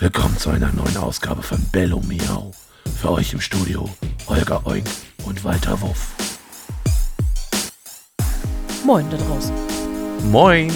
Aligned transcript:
Willkommen 0.00 0.38
zu 0.38 0.48
einer 0.48 0.72
neuen 0.72 0.96
Ausgabe 0.96 1.42
von 1.42 1.62
Bello 1.72 2.00
Miau. 2.00 2.52
Für 2.98 3.10
euch 3.10 3.34
im 3.34 3.40
Studio 3.42 3.86
Holger 4.26 4.66
Oink 4.66 4.86
und 5.26 5.44
Walter 5.44 5.78
Wuff. 5.82 6.14
Moin 8.82 9.04
da 9.10 9.18
draußen. 9.18 9.52
Moin. 10.30 10.72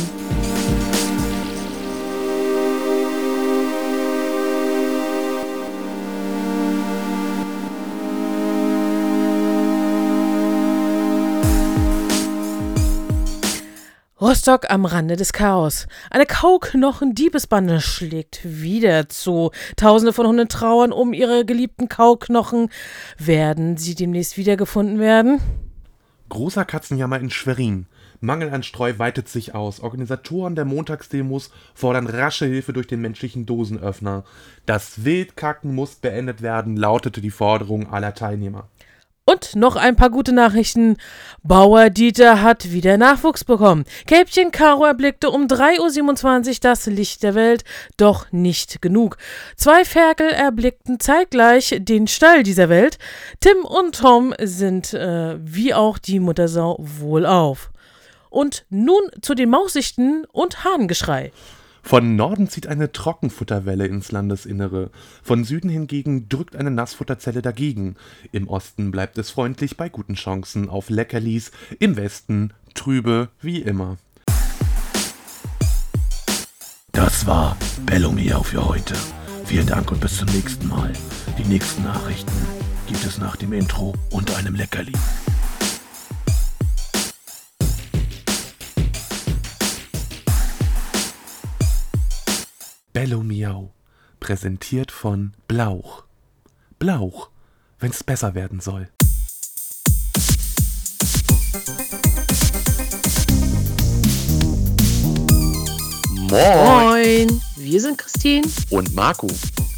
Rostock 14.34 14.68
am 14.68 14.84
Rande 14.84 15.14
des 15.14 15.32
Chaos. 15.32 15.86
Eine 16.10 16.26
Kauknochen-Diebesbande 16.26 17.80
schlägt 17.80 18.40
wieder 18.42 19.08
zu. 19.08 19.52
Tausende 19.76 20.12
von 20.12 20.26
Hunden 20.26 20.48
trauern 20.48 20.90
um 20.90 21.12
ihre 21.12 21.44
geliebten 21.44 21.88
Kauknochen. 21.88 22.68
Werden 23.16 23.76
sie 23.76 23.94
demnächst 23.94 24.36
wiedergefunden 24.36 24.98
werden? 24.98 25.40
Großer 26.30 26.64
Katzenjammer 26.64 27.20
in 27.20 27.30
Schwerin. 27.30 27.86
Mangel 28.18 28.50
an 28.50 28.64
Streu 28.64 28.94
weitet 28.96 29.28
sich 29.28 29.54
aus. 29.54 29.78
Organisatoren 29.78 30.56
der 30.56 30.64
Montagsdemos 30.64 31.52
fordern 31.72 32.08
rasche 32.08 32.46
Hilfe 32.46 32.72
durch 32.72 32.88
den 32.88 33.02
menschlichen 33.02 33.46
Dosenöffner. 33.46 34.24
Das 34.66 35.04
Wildkacken 35.04 35.76
muss 35.76 35.94
beendet 35.94 36.42
werden, 36.42 36.76
lautete 36.76 37.20
die 37.20 37.30
Forderung 37.30 37.92
aller 37.92 38.14
Teilnehmer. 38.14 38.68
Und 39.26 39.56
noch 39.56 39.76
ein 39.76 39.96
paar 39.96 40.10
gute 40.10 40.32
Nachrichten. 40.32 40.98
Bauer 41.42 41.88
Dieter 41.88 42.42
hat 42.42 42.72
wieder 42.72 42.98
Nachwuchs 42.98 43.44
bekommen. 43.44 43.86
Kälbchen 44.06 44.50
Caro 44.50 44.84
erblickte 44.84 45.30
um 45.30 45.46
3.27 45.46 46.48
Uhr 46.48 46.56
das 46.60 46.84
Licht 46.86 47.22
der 47.22 47.34
Welt, 47.34 47.64
doch 47.96 48.30
nicht 48.32 48.82
genug. 48.82 49.16
Zwei 49.56 49.86
Ferkel 49.86 50.28
erblickten 50.28 51.00
zeitgleich 51.00 51.74
den 51.78 52.06
Stall 52.06 52.42
dieser 52.42 52.68
Welt. 52.68 52.98
Tim 53.40 53.64
und 53.64 53.96
Tom 53.96 54.34
sind, 54.42 54.92
äh, 54.92 55.36
wie 55.40 55.72
auch 55.72 55.96
die 55.96 56.20
Muttersau, 56.20 56.76
wohlauf. 56.78 57.70
Und 58.28 58.66
nun 58.68 59.02
zu 59.22 59.34
den 59.34 59.48
Maussichten 59.48 60.26
und 60.32 60.64
Hahngeschrei. 60.64 61.32
Von 61.86 62.16
Norden 62.16 62.48
zieht 62.48 62.66
eine 62.66 62.92
Trockenfutterwelle 62.92 63.86
ins 63.86 64.10
Landesinnere. 64.10 64.90
Von 65.22 65.44
Süden 65.44 65.68
hingegen 65.68 66.30
drückt 66.30 66.56
eine 66.56 66.70
Nassfutterzelle 66.70 67.42
dagegen. 67.42 67.96
Im 68.32 68.48
Osten 68.48 68.90
bleibt 68.90 69.18
es 69.18 69.30
freundlich 69.30 69.76
bei 69.76 69.90
guten 69.90 70.14
Chancen 70.14 70.70
auf 70.70 70.88
Leckerlis. 70.88 71.52
Im 71.78 71.96
Westen 71.96 72.54
trübe 72.72 73.28
wie 73.42 73.60
immer. 73.60 73.98
Das 76.92 77.26
war 77.26 77.54
Bello 77.84 78.12
Miau 78.12 78.42
für 78.42 78.66
heute. 78.66 78.94
Vielen 79.44 79.66
Dank 79.66 79.92
und 79.92 80.00
bis 80.00 80.16
zum 80.16 80.28
nächsten 80.28 80.66
Mal. 80.66 80.90
Die 81.38 81.44
nächsten 81.44 81.84
Nachrichten 81.84 82.32
gibt 82.86 83.04
es 83.04 83.18
nach 83.18 83.36
dem 83.36 83.52
Intro 83.52 83.94
und 84.10 84.34
einem 84.34 84.54
Leckerli. 84.54 84.92
Bello 92.94 93.24
Miau. 93.24 93.72
Präsentiert 94.20 94.92
von 94.92 95.34
Blauch. 95.48 96.04
Blauch, 96.78 97.28
wenn's 97.80 98.04
besser 98.04 98.34
werden 98.36 98.60
soll. 98.60 98.88
Moin. 106.30 107.40
Wir 107.56 107.80
sind 107.80 107.98
Christine 107.98 108.46
Und 108.70 108.94
Marco. 108.94 109.28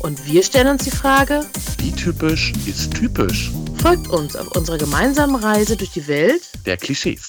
und 0.01 0.27
wir 0.27 0.43
stellen 0.43 0.69
uns 0.69 0.85
die 0.85 0.91
Frage, 0.91 1.45
Wie 1.79 1.93
typisch 1.93 2.53
ist 2.67 2.93
typisch? 2.95 3.53
folgt 3.81 4.09
uns 4.09 4.35
auf 4.37 4.49
unserer 4.57 4.79
gemeinsamen 4.79 5.37
Reise 5.37 5.77
durch 5.77 5.91
die 5.91 6.07
Welt 6.09 6.43
Der 6.67 6.77
Klischees. 6.77 7.27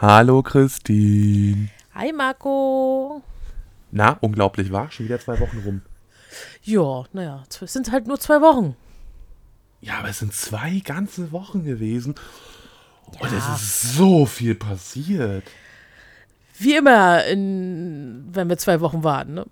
Hallo 0.00 0.42
Christine. 0.42 1.68
Hi 1.94 2.10
Marco. 2.12 3.22
Na, 3.90 4.16
unglaublich 4.22 4.72
war? 4.72 4.90
Schon 4.90 5.04
wieder 5.04 5.20
zwei 5.20 5.38
Wochen 5.40 5.58
rum. 5.58 5.82
Ja, 6.62 7.04
naja, 7.12 7.42
es 7.60 7.70
sind 7.72 7.92
halt 7.92 8.06
nur 8.06 8.18
zwei 8.18 8.40
Wochen. 8.40 8.76
Ja, 9.82 9.98
aber 9.98 10.08
es 10.08 10.20
sind 10.20 10.32
zwei 10.32 10.78
ganze 10.82 11.32
Wochen 11.32 11.64
gewesen. 11.64 12.14
Und 13.20 13.30
Ja. 13.30 13.36
es 13.36 13.62
ist 13.62 13.94
so 13.94 14.24
viel 14.24 14.54
passiert. 14.54 15.44
Wie 16.58 16.76
immer, 16.76 17.24
in, 17.26 18.28
wenn 18.32 18.48
wir 18.48 18.56
zwei 18.56 18.80
Wochen 18.80 19.04
warten. 19.04 19.34
Ne? 19.34 19.46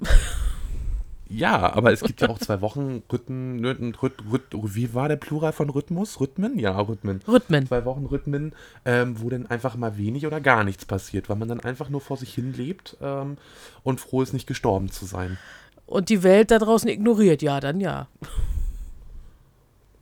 Ja, 1.29 1.73
aber 1.75 1.93
es 1.93 2.01
gibt 2.01 2.21
ja 2.21 2.29
auch 2.29 2.39
zwei 2.41 2.61
Wochen 2.61 3.03
Rhythmen, 3.13 3.65
Rhythmen, 3.65 3.95
Rhythmen, 3.95 4.31
Rhythmen, 4.31 4.75
wie 4.75 4.95
war 4.95 5.09
der 5.09 5.17
Plural 5.17 5.53
von 5.53 5.69
Rhythmus? 5.71 6.21
Rhythmen? 6.21 6.59
Ja, 6.59 6.79
Rhythmen. 6.81 7.21
Rhythmen. 7.29 7.67
Zwei 7.67 7.85
Wochen 7.85 8.07
Rhythmen, 8.07 8.55
ähm, 8.85 9.21
wo 9.21 9.29
dann 9.29 9.47
einfach 9.47 9.77
mal 9.77 9.99
wenig 9.99 10.27
oder 10.27 10.41
gar 10.41 10.65
nichts 10.65 10.85
passiert, 10.87 11.29
weil 11.29 11.37
man 11.37 11.49
dann 11.49 11.61
einfach 11.61 11.89
nur 11.91 12.01
vor 12.01 12.17
sich 12.17 12.33
hin 12.35 12.55
lebt 12.55 12.97
ähm, 13.03 13.37
und 13.83 14.01
froh 14.01 14.23
ist, 14.23 14.33
nicht 14.33 14.47
gestorben 14.47 14.91
zu 14.91 15.05
sein. 15.05 15.39
Und 15.87 16.09
die 16.09 16.23
Welt 16.23 16.51
da 16.51 16.59
draußen 16.59 16.89
ignoriert. 16.89 17.43
Ja, 17.43 17.61
dann 17.61 17.81
ja. 17.81 18.09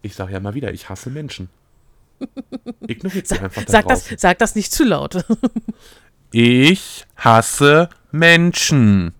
Ich 0.02 0.14
sage 0.14 0.32
ja 0.32 0.40
mal 0.40 0.54
wieder, 0.54 0.72
ich 0.72 0.88
hasse 0.88 1.10
Menschen. 1.10 1.48
Ignoriert 2.86 3.26
sie 3.28 3.38
einfach 3.38 3.64
da 3.64 3.72
Sag 3.72 3.88
das, 3.88 4.02
draußen. 4.04 4.18
sag 4.18 4.38
das 4.38 4.54
nicht 4.54 4.72
zu 4.72 4.84
laut. 4.84 5.24
Ich 6.32 7.06
hasse 7.16 7.88
Menschen. 8.10 9.14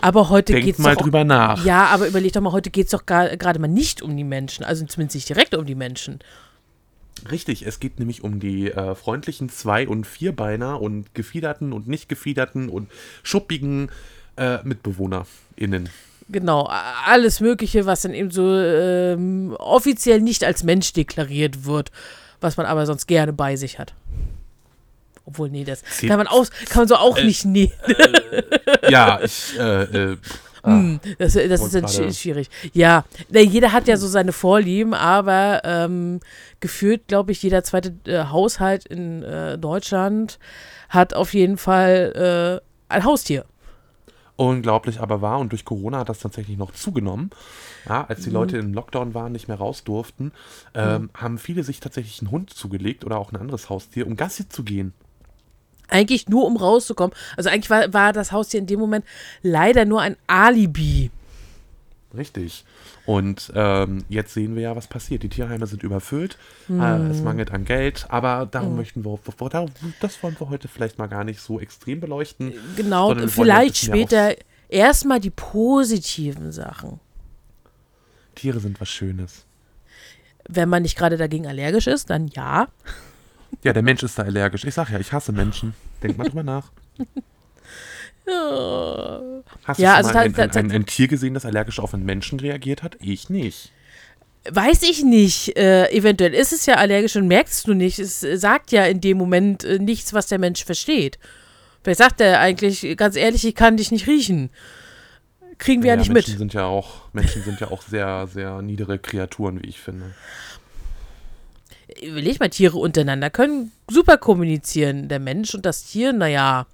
Aber 0.00 0.28
heute 0.28 0.52
Denkt 0.52 0.66
geht's 0.66 0.78
mal 0.78 0.94
doch. 0.94 1.02
drüber 1.02 1.24
nach. 1.24 1.64
Ja, 1.64 1.86
aber 1.86 2.08
überleg 2.08 2.32
doch 2.32 2.40
mal, 2.40 2.52
heute 2.52 2.70
geht 2.70 2.86
es 2.86 2.90
doch 2.92 3.06
gerade 3.06 3.58
mal 3.58 3.68
nicht 3.68 4.02
um 4.02 4.16
die 4.16 4.24
Menschen. 4.24 4.64
Also 4.64 4.84
zumindest 4.86 5.16
nicht 5.16 5.28
direkt 5.28 5.54
um 5.54 5.66
die 5.66 5.74
Menschen. 5.74 6.20
Richtig, 7.30 7.66
es 7.66 7.80
geht 7.80 7.98
nämlich 7.98 8.24
um 8.24 8.40
die 8.40 8.70
äh, 8.70 8.94
freundlichen 8.94 9.48
Zwei- 9.50 9.86
und 9.86 10.06
Vierbeiner 10.06 10.80
und 10.80 11.14
gefiederten 11.14 11.72
und 11.72 11.86
nicht 11.86 12.08
gefiederten 12.08 12.68
und 12.68 12.88
schuppigen 13.22 13.90
äh, 14.36 14.58
MitbewohnerInnen. 14.62 15.90
Genau, 16.30 16.70
alles 17.04 17.40
Mögliche, 17.40 17.86
was 17.86 18.02
dann 18.02 18.14
eben 18.14 18.30
so 18.30 18.56
ähm, 18.56 19.54
offiziell 19.58 20.20
nicht 20.20 20.44
als 20.44 20.62
Mensch 20.62 20.92
deklariert 20.92 21.64
wird, 21.64 21.90
was 22.40 22.56
man 22.56 22.66
aber 22.66 22.86
sonst 22.86 23.06
gerne 23.06 23.32
bei 23.32 23.56
sich 23.56 23.78
hat. 23.78 23.92
Obwohl, 25.24 25.48
nee, 25.50 25.64
das 25.64 25.82
kann 26.06 26.18
man, 26.18 26.26
aus, 26.26 26.50
kann 26.68 26.82
man 26.82 26.88
so 26.88 26.96
auch 26.96 27.16
Äh, 27.18 27.24
nicht 27.24 27.44
nehmen. 27.44 27.72
Ja, 28.88 29.20
ich, 29.22 29.58
äh, 29.58 29.82
äh, 30.12 30.16
ah, 30.62 30.82
Das, 31.18 31.34
das 31.34 31.60
ist 31.62 31.74
dann 31.74 31.82
gerade- 31.86 32.12
schwierig. 32.14 32.50
Ja, 32.72 33.04
jeder 33.30 33.72
hat 33.72 33.86
ja 33.88 33.96
so 33.96 34.08
seine 34.08 34.32
Vorlieben, 34.32 34.94
aber 34.94 35.60
ähm, 35.64 36.20
gefühlt, 36.60 37.06
glaube 37.08 37.32
ich, 37.32 37.42
jeder 37.42 37.62
zweite 37.64 37.94
äh, 38.06 38.24
Haushalt 38.24 38.86
in 38.86 39.22
äh, 39.22 39.56
Deutschland 39.58 40.38
hat 40.88 41.14
auf 41.14 41.34
jeden 41.34 41.56
Fall 41.58 42.60
äh, 42.90 42.92
ein 42.92 43.04
Haustier. 43.04 43.44
unglaublich 44.36 45.00
aber 45.00 45.20
wahr 45.22 45.38
und 45.38 45.52
durch 45.52 45.64
Corona 45.64 45.98
hat 45.98 46.08
das 46.08 46.18
tatsächlich 46.20 46.56
noch 46.56 46.72
zugenommen. 46.72 47.30
Ja, 47.88 48.04
als 48.08 48.22
die 48.22 48.30
Leute 48.30 48.58
im 48.58 48.74
Lockdown 48.74 49.14
waren, 49.14 49.32
nicht 49.32 49.48
mehr 49.48 49.56
raus 49.58 49.84
durften, 49.84 50.32
ähm, 50.74 51.08
haben 51.14 51.38
viele 51.38 51.62
sich 51.62 51.80
tatsächlich 51.80 52.20
einen 52.20 52.30
Hund 52.30 52.50
zugelegt 52.50 53.04
oder 53.04 53.18
auch 53.18 53.32
ein 53.32 53.36
anderes 53.36 53.70
Haustier, 53.70 54.06
um 54.06 54.16
Gassi 54.16 54.48
zu 54.48 54.64
gehen. 54.64 54.92
Eigentlich 55.90 56.28
nur, 56.28 56.46
um 56.46 56.56
rauszukommen. 56.56 57.14
Also 57.36 57.50
eigentlich 57.50 57.70
war, 57.70 57.92
war 57.92 58.12
das 58.12 58.32
Haustier 58.32 58.60
in 58.60 58.66
dem 58.66 58.80
Moment 58.80 59.04
leider 59.42 59.84
nur 59.84 60.00
ein 60.00 60.16
Alibi. 60.26 61.10
Richtig. 62.16 62.64
Und 63.06 63.52
ähm, 63.54 64.04
jetzt 64.08 64.34
sehen 64.34 64.54
wir 64.54 64.62
ja, 64.62 64.76
was 64.76 64.86
passiert. 64.86 65.22
Die 65.22 65.28
Tierheime 65.28 65.66
sind 65.66 65.82
überfüllt, 65.82 66.36
äh, 66.68 66.96
es 67.08 67.22
mangelt 67.22 67.52
an 67.52 67.64
Geld, 67.64 68.06
aber 68.08 68.46
darum 68.50 68.76
möchten 68.76 69.04
wir, 69.04 69.18
das 70.00 70.22
wollen 70.22 70.36
wir 70.38 70.48
heute 70.48 70.68
vielleicht 70.68 70.98
mal 70.98 71.06
gar 71.06 71.24
nicht 71.24 71.40
so 71.40 71.60
extrem 71.60 72.00
beleuchten. 72.00 72.52
Genau, 72.76 73.12
ja 73.12 73.22
ein 73.22 73.28
vielleicht 73.28 73.76
später 73.76 74.34
erstmal 74.68 75.20
die 75.20 75.30
positiven 75.30 76.52
Sachen. 76.52 77.00
Tiere 78.34 78.60
sind 78.60 78.80
was 78.80 78.88
Schönes. 78.88 79.44
Wenn 80.48 80.68
man 80.68 80.82
nicht 80.82 80.96
gerade 80.96 81.16
dagegen 81.16 81.46
allergisch 81.46 81.86
ist, 81.86 82.10
dann 82.10 82.28
ja. 82.28 82.68
Ja, 83.62 83.72
der 83.72 83.82
Mensch 83.82 84.02
ist 84.02 84.18
da 84.18 84.22
allergisch. 84.22 84.64
Ich 84.64 84.74
sag 84.74 84.90
ja, 84.90 84.98
ich 84.98 85.12
hasse 85.12 85.32
Menschen. 85.32 85.74
Denk 86.02 86.16
mal 86.16 86.24
drüber 86.28 86.42
nach. 86.42 86.70
Hast 89.64 89.80
Ja, 89.80 89.92
du 89.92 89.96
also 89.96 90.10
schon 90.10 90.16
mal 90.18 90.24
ein, 90.24 90.34
ein, 90.34 90.50
ein, 90.56 90.72
ein 90.72 90.86
Tier 90.86 91.08
gesehen, 91.08 91.34
das 91.34 91.44
allergisch 91.44 91.78
auf 91.78 91.94
einen 91.94 92.04
Menschen 92.04 92.40
reagiert 92.40 92.82
hat? 92.82 92.96
Ich 93.00 93.28
nicht. 93.28 93.72
Weiß 94.50 94.82
ich 94.82 95.04
nicht. 95.04 95.56
Äh, 95.56 95.90
eventuell 95.90 96.32
ist 96.32 96.52
es 96.52 96.66
ja 96.66 96.76
allergisch 96.76 97.16
und 97.16 97.28
merkst 97.28 97.66
du 97.66 97.74
nicht. 97.74 97.98
Es 97.98 98.20
sagt 98.20 98.72
ja 98.72 98.84
in 98.86 99.00
dem 99.00 99.18
Moment 99.18 99.64
äh, 99.64 99.78
nichts, 99.78 100.14
was 100.14 100.28
der 100.28 100.38
Mensch 100.38 100.64
versteht. 100.64 101.18
Wer 101.84 101.94
sagt 101.94 102.20
der 102.20 102.40
eigentlich, 102.40 102.96
ganz 102.96 103.16
ehrlich, 103.16 103.44
ich 103.46 103.54
kann 103.54 103.76
dich 103.76 103.90
nicht 103.90 104.06
riechen? 104.06 104.50
Kriegen 105.58 105.82
wir 105.82 105.90
ja, 105.90 105.96
nicht 105.96 106.10
Menschen 106.10 106.32
mit. 106.32 106.38
Sind 106.38 106.54
ja 106.54 106.64
auch, 106.64 107.12
Menschen 107.12 107.42
sind 107.42 107.60
ja 107.60 107.70
auch 107.70 107.82
sehr, 107.82 108.26
sehr 108.26 108.62
niedere 108.62 108.98
Kreaturen, 108.98 109.62
wie 109.62 109.68
ich 109.68 109.80
finde. 109.80 110.14
Überleg 112.02 112.40
mal, 112.40 112.48
Tiere 112.48 112.78
untereinander 112.78 113.30
können 113.30 113.72
super 113.90 114.16
kommunizieren. 114.16 115.08
Der 115.08 115.18
Mensch 115.18 115.54
und 115.54 115.66
das 115.66 115.84
Tier, 115.84 116.12
naja. 116.12 116.66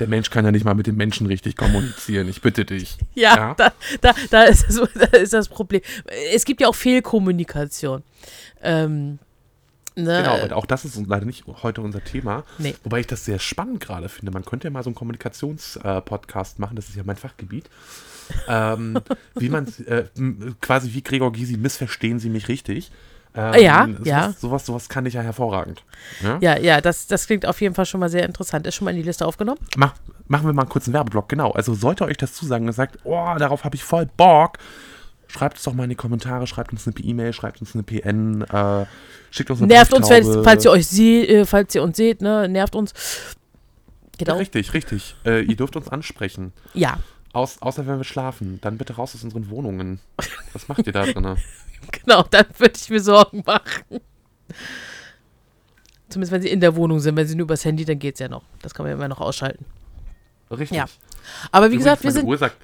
Der 0.00 0.08
Mensch 0.08 0.30
kann 0.30 0.44
ja 0.44 0.50
nicht 0.50 0.64
mal 0.64 0.74
mit 0.74 0.86
dem 0.86 0.96
Menschen 0.96 1.26
richtig 1.26 1.56
kommunizieren, 1.56 2.28
ich 2.28 2.40
bitte 2.40 2.64
dich. 2.64 2.96
Ja, 3.14 3.36
ja? 3.36 3.54
Da, 3.54 3.72
da, 4.00 4.14
da, 4.30 4.42
ist 4.44 4.64
das, 4.68 4.76
da 4.94 5.16
ist 5.18 5.32
das 5.32 5.48
Problem. 5.48 5.80
Es 6.32 6.44
gibt 6.44 6.60
ja 6.60 6.68
auch 6.68 6.74
Fehlkommunikation. 6.74 8.02
Ähm, 8.62 9.18
Ne? 9.94 10.22
Genau, 10.22 10.42
und 10.42 10.52
auch 10.54 10.64
das 10.64 10.84
ist 10.86 10.96
leider 11.06 11.26
nicht 11.26 11.44
heute 11.46 11.82
unser 11.82 12.02
Thema. 12.02 12.44
Nee. 12.58 12.74
Wobei 12.82 13.00
ich 13.00 13.06
das 13.06 13.24
sehr 13.26 13.38
spannend 13.38 13.80
gerade 13.80 14.08
finde. 14.08 14.32
Man 14.32 14.44
könnte 14.44 14.66
ja 14.66 14.70
mal 14.70 14.82
so 14.82 14.88
einen 14.88 14.94
Kommunikationspodcast 14.94 16.58
äh, 16.58 16.60
machen, 16.60 16.76
das 16.76 16.88
ist 16.88 16.96
ja 16.96 17.02
mein 17.04 17.16
Fachgebiet. 17.16 17.68
ähm, 18.48 18.98
wie 19.34 19.50
man 19.50 19.66
äh, 19.86 20.04
quasi 20.62 20.94
wie 20.94 21.02
Gregor 21.02 21.32
Gysi, 21.32 21.58
missverstehen 21.58 22.20
Sie 22.20 22.30
mich 22.30 22.48
richtig? 22.48 22.90
Ähm, 23.34 23.62
ja, 23.62 23.86
sowas, 23.86 24.06
ja. 24.06 24.34
Sowas, 24.38 24.66
sowas 24.66 24.88
kann 24.88 25.06
ich 25.06 25.14
ja 25.14 25.22
hervorragend. 25.22 25.84
Ja, 26.22 26.38
ja, 26.40 26.58
ja 26.58 26.80
das, 26.80 27.06
das 27.06 27.26
klingt 27.26 27.46
auf 27.46 27.60
jeden 27.60 27.74
Fall 27.74 27.86
schon 27.86 28.00
mal 28.00 28.10
sehr 28.10 28.24
interessant. 28.24 28.66
Ist 28.66 28.74
schon 28.74 28.84
mal 28.84 28.90
in 28.90 28.98
die 28.98 29.02
Liste 29.02 29.26
aufgenommen? 29.26 29.60
Mach, 29.76 29.94
machen 30.28 30.46
wir 30.46 30.52
mal 30.52 30.62
einen 30.62 30.68
kurzen 30.68 30.92
Werbeblock, 30.92 31.28
genau. 31.28 31.50
Also 31.52 31.74
sollte 31.74 32.04
euch 32.04 32.18
das 32.18 32.34
zusagen 32.34 32.66
und 32.66 32.74
sagt, 32.74 32.98
oh, 33.04 33.34
darauf 33.38 33.64
habe 33.64 33.74
ich 33.74 33.84
voll 33.84 34.06
Bock, 34.16 34.58
schreibt 35.28 35.56
es 35.56 35.62
doch 35.62 35.72
mal 35.72 35.84
in 35.84 35.90
die 35.90 35.96
Kommentare, 35.96 36.46
schreibt 36.46 36.72
uns 36.72 36.86
eine 36.86 36.94
E-Mail, 36.98 37.32
schreibt 37.32 37.60
uns 37.60 37.74
eine 37.74 37.82
PN, 37.82 38.42
äh, 38.42 38.84
schickt 39.30 39.50
uns 39.50 39.60
eine 39.60 39.68
Nervt 39.68 39.94
uns, 39.94 40.08
falls, 40.08 40.28
falls, 40.44 40.64
ihr 40.66 40.70
euch 40.70 40.86
seht, 40.86 41.28
äh, 41.30 41.46
falls 41.46 41.74
ihr 41.74 41.82
uns 41.82 41.96
seht, 41.96 42.20
ne, 42.20 42.48
nervt 42.48 42.74
uns. 42.74 42.92
Genau. 44.18 44.34
Ja, 44.34 44.38
richtig, 44.38 44.74
richtig. 44.74 45.16
Äh, 45.24 45.42
ihr 45.42 45.56
dürft 45.56 45.74
uns 45.74 45.88
ansprechen. 45.88 46.52
Ja. 46.74 46.98
Aus, 47.32 47.62
außer 47.62 47.86
wenn 47.86 47.96
wir 47.96 48.04
schlafen. 48.04 48.58
Dann 48.60 48.76
bitte 48.76 48.94
raus 48.94 49.14
aus 49.14 49.24
unseren 49.24 49.48
Wohnungen. 49.48 50.00
Was 50.52 50.68
macht 50.68 50.86
ihr 50.86 50.92
da 50.92 51.06
drin? 51.06 51.36
genau, 51.92 52.22
dann 52.30 52.46
würde 52.58 52.74
ich 52.76 52.90
mir 52.90 53.00
Sorgen 53.00 53.42
machen. 53.46 54.00
Zumindest 56.08 56.32
wenn 56.32 56.42
sie 56.42 56.50
in 56.50 56.60
der 56.60 56.76
Wohnung 56.76 57.00
sind. 57.00 57.16
Wenn 57.16 57.26
sie 57.26 57.34
nur 57.34 57.44
übers 57.44 57.64
Handy, 57.64 57.84
dann 57.84 57.98
geht 57.98 58.14
es 58.14 58.20
ja 58.20 58.28
noch. 58.28 58.44
Das 58.60 58.74
kann 58.74 58.84
man 58.84 58.90
ja 58.90 58.96
immer 58.96 59.08
noch 59.08 59.20
ausschalten. 59.20 59.64
Richtig. 60.50 60.76
Ja. 60.76 60.86
Aber 61.50 61.70
wie 61.70 61.76
Übrigens, 61.76 61.84
gesagt, 61.84 62.04
wir 62.04 62.12
sind. 62.12 62.26
Uhr 62.26 62.36
sagt, 62.38 62.56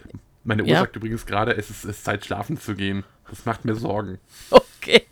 meine 0.44 0.62
Uhr 0.62 0.68
ja. 0.68 0.80
sagt 0.80 0.96
übrigens 0.96 1.24
gerade, 1.24 1.56
es 1.56 1.70
ist, 1.70 1.84
es 1.84 1.96
ist 1.96 2.04
Zeit, 2.04 2.24
schlafen 2.24 2.60
zu 2.60 2.74
gehen. 2.74 3.04
Das 3.30 3.44
macht 3.44 3.64
mir 3.64 3.74
Sorgen. 3.74 4.18
Okay. 4.80 5.02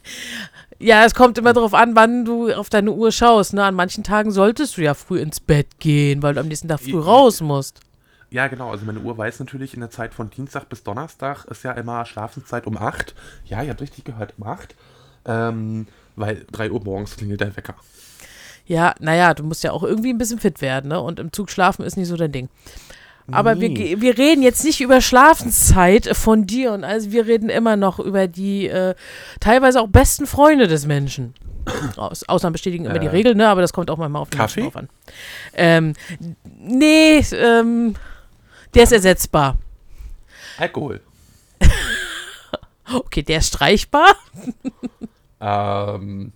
Ja, 0.78 1.04
es 1.04 1.14
kommt 1.14 1.36
immer 1.36 1.52
darauf 1.52 1.74
an, 1.74 1.96
wann 1.96 2.24
du 2.24 2.50
auf 2.52 2.70
deine 2.70 2.92
Uhr 2.92 3.10
schaust. 3.12 3.52
Ne? 3.52 3.64
An 3.64 3.74
manchen 3.74 4.04
Tagen 4.04 4.30
solltest 4.30 4.76
du 4.76 4.82
ja 4.82 4.94
früh 4.94 5.18
ins 5.18 5.40
Bett 5.40 5.80
gehen, 5.80 6.22
weil 6.22 6.34
du 6.34 6.40
am 6.40 6.48
nächsten 6.48 6.68
Tag 6.68 6.80
früh 6.80 6.98
raus 6.98 7.40
musst. 7.42 7.80
Ja, 8.31 8.49
genau. 8.49 8.70
Also 8.70 8.84
meine 8.84 9.00
Uhr 9.00 9.17
weiß 9.17 9.38
natürlich, 9.40 9.75
in 9.75 9.81
der 9.81 9.90
Zeit 9.90 10.14
von 10.14 10.31
Dienstag 10.31 10.69
bis 10.69 10.82
Donnerstag 10.82 11.44
ist 11.46 11.62
ja 11.62 11.73
immer 11.73 12.05
Schlafenszeit 12.05 12.67
um 12.67 12.76
8. 12.76 13.14
Ja, 13.44 13.62
ihr 13.62 13.70
habt 13.70 13.81
richtig 13.81 14.05
gehört, 14.05 14.34
um 14.38 14.46
8. 14.46 14.75
Ähm, 15.26 15.87
weil 16.17 16.46
3 16.50 16.70
Uhr 16.70 16.82
morgens 16.82 17.17
klingelt 17.17 17.40
der 17.40 17.56
Wecker. 17.56 17.75
Ja, 18.67 18.94
naja, 18.99 19.32
du 19.34 19.44
musst 19.44 19.62
ja 19.62 19.70
auch 19.70 19.84
irgendwie 19.84 20.11
ein 20.11 20.19
bisschen 20.19 20.40
fit 20.40 20.61
werden, 20.61 20.88
ne? 20.88 21.00
Und 21.00 21.20
im 21.20 21.32
Zug 21.32 21.50
schlafen 21.50 21.84
ist 21.84 21.96
nicht 21.96 22.08
so 22.08 22.17
dein 22.17 22.32
Ding. 22.32 22.49
Aber 23.31 23.55
nee. 23.55 23.76
wir, 23.76 24.00
wir 24.00 24.19
reden 24.19 24.43
jetzt 24.43 24.64
nicht 24.64 24.81
über 24.81 25.00
Schlafenszeit 25.00 26.17
von 26.17 26.46
dir 26.46 26.73
und 26.73 26.84
also 26.84 27.11
wir 27.11 27.26
reden 27.26 27.49
immer 27.49 27.76
noch 27.76 27.99
über 27.99 28.28
die 28.28 28.69
äh, 28.69 28.94
teilweise 29.40 29.81
auch 29.81 29.88
besten 29.88 30.26
Freunde 30.26 30.69
des 30.69 30.87
Menschen. 30.87 31.34
Aus, 31.96 32.28
Ausnahmen 32.28 32.52
bestätigen 32.52 32.84
immer 32.84 32.96
äh, 32.96 33.00
die 33.00 33.08
Regel, 33.08 33.34
ne? 33.34 33.49
Aber 33.49 33.61
das 33.61 33.73
kommt 33.73 33.90
auch 33.90 33.99
manchmal 33.99 34.23
auf 34.23 34.31
den 34.31 34.38
Kaffee? 34.38 34.62
Menschen 34.62 34.78
an. 34.78 34.88
Ähm, 35.55 35.93
nee, 36.58 37.19
ähm, 37.32 37.96
der 38.76 38.82
ist 38.82 38.93
ersetzbar. 38.93 39.56
Alkohol. 40.58 41.00
okay, 42.94 43.23
der 43.23 43.38
ist 43.38 43.49
streichbar. 43.49 44.14
ähm, 45.40 46.32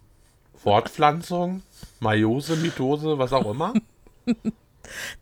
Fortpflanzung, 0.57 1.63
Meiose, 2.01 2.57
Mitose, 2.57 3.19
was 3.19 3.35
auch 3.35 3.51
immer. 3.51 3.75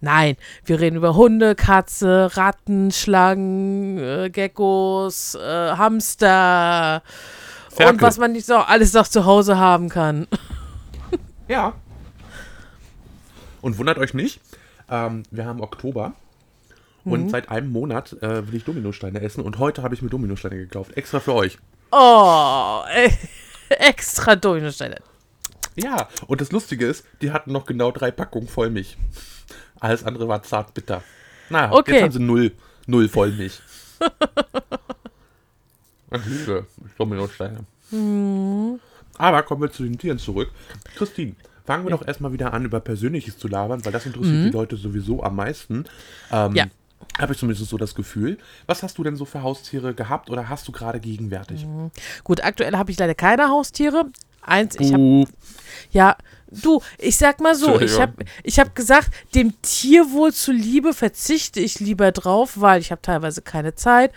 Nein, 0.00 0.36
wir 0.64 0.78
reden 0.78 0.96
über 0.96 1.16
Hunde, 1.16 1.56
Katze, 1.56 2.30
Ratten, 2.36 2.92
Schlangen, 2.92 3.98
äh, 3.98 4.30
Geckos, 4.30 5.34
äh, 5.34 5.72
Hamster 5.72 7.02
Ferkel. 7.68 7.94
und 7.94 8.00
was 8.02 8.18
man 8.18 8.30
nicht 8.32 8.46
so 8.46 8.58
alles 8.58 8.92
noch 8.92 9.08
zu 9.08 9.26
Hause 9.26 9.58
haben 9.58 9.88
kann. 9.88 10.28
Ja. 11.48 11.74
Und 13.60 13.76
wundert 13.76 13.98
euch 13.98 14.14
nicht, 14.14 14.40
ähm, 14.88 15.24
wir 15.32 15.46
haben 15.46 15.60
Oktober 15.60 16.12
und 17.04 17.24
mhm. 17.24 17.30
seit 17.30 17.48
einem 17.48 17.70
Monat 17.70 18.14
äh, 18.22 18.46
will 18.46 18.56
ich 18.56 18.64
Dominosteine 18.64 19.20
essen 19.20 19.42
und 19.42 19.58
heute 19.58 19.82
habe 19.82 19.94
ich 19.94 20.02
mir 20.02 20.10
Dominosteine 20.10 20.56
gekauft, 20.56 20.96
extra 20.96 21.20
für 21.20 21.34
euch. 21.34 21.58
Oh, 21.90 22.82
äh, 22.92 23.10
extra 23.68 24.36
Dominosteine. 24.36 24.96
Ja, 25.76 26.08
und 26.26 26.40
das 26.40 26.50
Lustige 26.50 26.86
ist, 26.86 27.04
die 27.22 27.30
hatten 27.30 27.52
noch 27.52 27.66
genau 27.66 27.92
drei 27.92 28.10
Packungen 28.10 28.48
Vollmilch. 28.48 28.96
Alles 29.80 30.04
andere 30.04 30.28
war 30.28 30.42
zart 30.42 30.74
bitter. 30.74 31.02
Na, 31.50 31.72
okay. 31.72 31.92
jetzt 31.92 32.02
haben 32.02 32.12
sie 32.12 32.20
null, 32.20 32.52
null 32.86 33.08
Vollmilch. 33.08 33.60
Liebe 36.10 36.66
Dominosteine. 36.96 37.64
Mhm. 37.90 38.80
Aber 39.16 39.42
kommen 39.42 39.62
wir 39.62 39.70
zu 39.70 39.82
den 39.82 39.98
Tieren 39.98 40.18
zurück. 40.18 40.50
Christine, 40.96 41.34
fangen 41.64 41.84
wir 41.84 41.90
doch 41.90 42.06
erstmal 42.06 42.32
wieder 42.32 42.54
an, 42.54 42.64
über 42.64 42.80
Persönliches 42.80 43.36
zu 43.36 43.48
labern, 43.48 43.84
weil 43.84 43.92
das 43.92 44.06
interessiert 44.06 44.36
mhm. 44.36 44.44
die 44.44 44.50
Leute 44.50 44.76
sowieso 44.76 45.22
am 45.22 45.36
meisten. 45.36 45.84
Ähm, 46.30 46.54
ja. 46.54 46.66
Habe 47.18 47.32
ich 47.32 47.38
zumindest 47.38 47.68
so 47.68 47.76
das 47.76 47.94
Gefühl. 47.94 48.38
Was 48.66 48.82
hast 48.82 48.98
du 48.98 49.04
denn 49.04 49.16
so 49.16 49.24
für 49.24 49.42
Haustiere 49.42 49.94
gehabt 49.94 50.30
oder 50.30 50.48
hast 50.48 50.68
du 50.68 50.72
gerade 50.72 51.00
gegenwärtig? 51.00 51.66
Mhm. 51.66 51.90
Gut, 52.24 52.42
aktuell 52.42 52.76
habe 52.76 52.90
ich 52.90 52.98
leider 52.98 53.14
keine 53.14 53.48
Haustiere. 53.48 54.06
Eins, 54.42 54.76
ich 54.78 54.92
habe. 54.92 55.24
Ja, 55.90 56.16
du, 56.50 56.80
ich 56.98 57.16
sag 57.16 57.40
mal 57.40 57.54
so, 57.54 57.80
ich 57.80 58.00
habe 58.00 58.24
ich 58.42 58.58
hab 58.58 58.74
gesagt, 58.74 59.10
dem 59.34 59.60
Tierwohl 59.62 60.32
zuliebe 60.32 60.94
verzichte 60.94 61.60
ich 61.60 61.80
lieber 61.80 62.12
drauf, 62.12 62.60
weil 62.60 62.80
ich 62.80 62.90
habe 62.90 63.02
teilweise 63.02 63.42
keine 63.42 63.74
Zeit, 63.74 64.12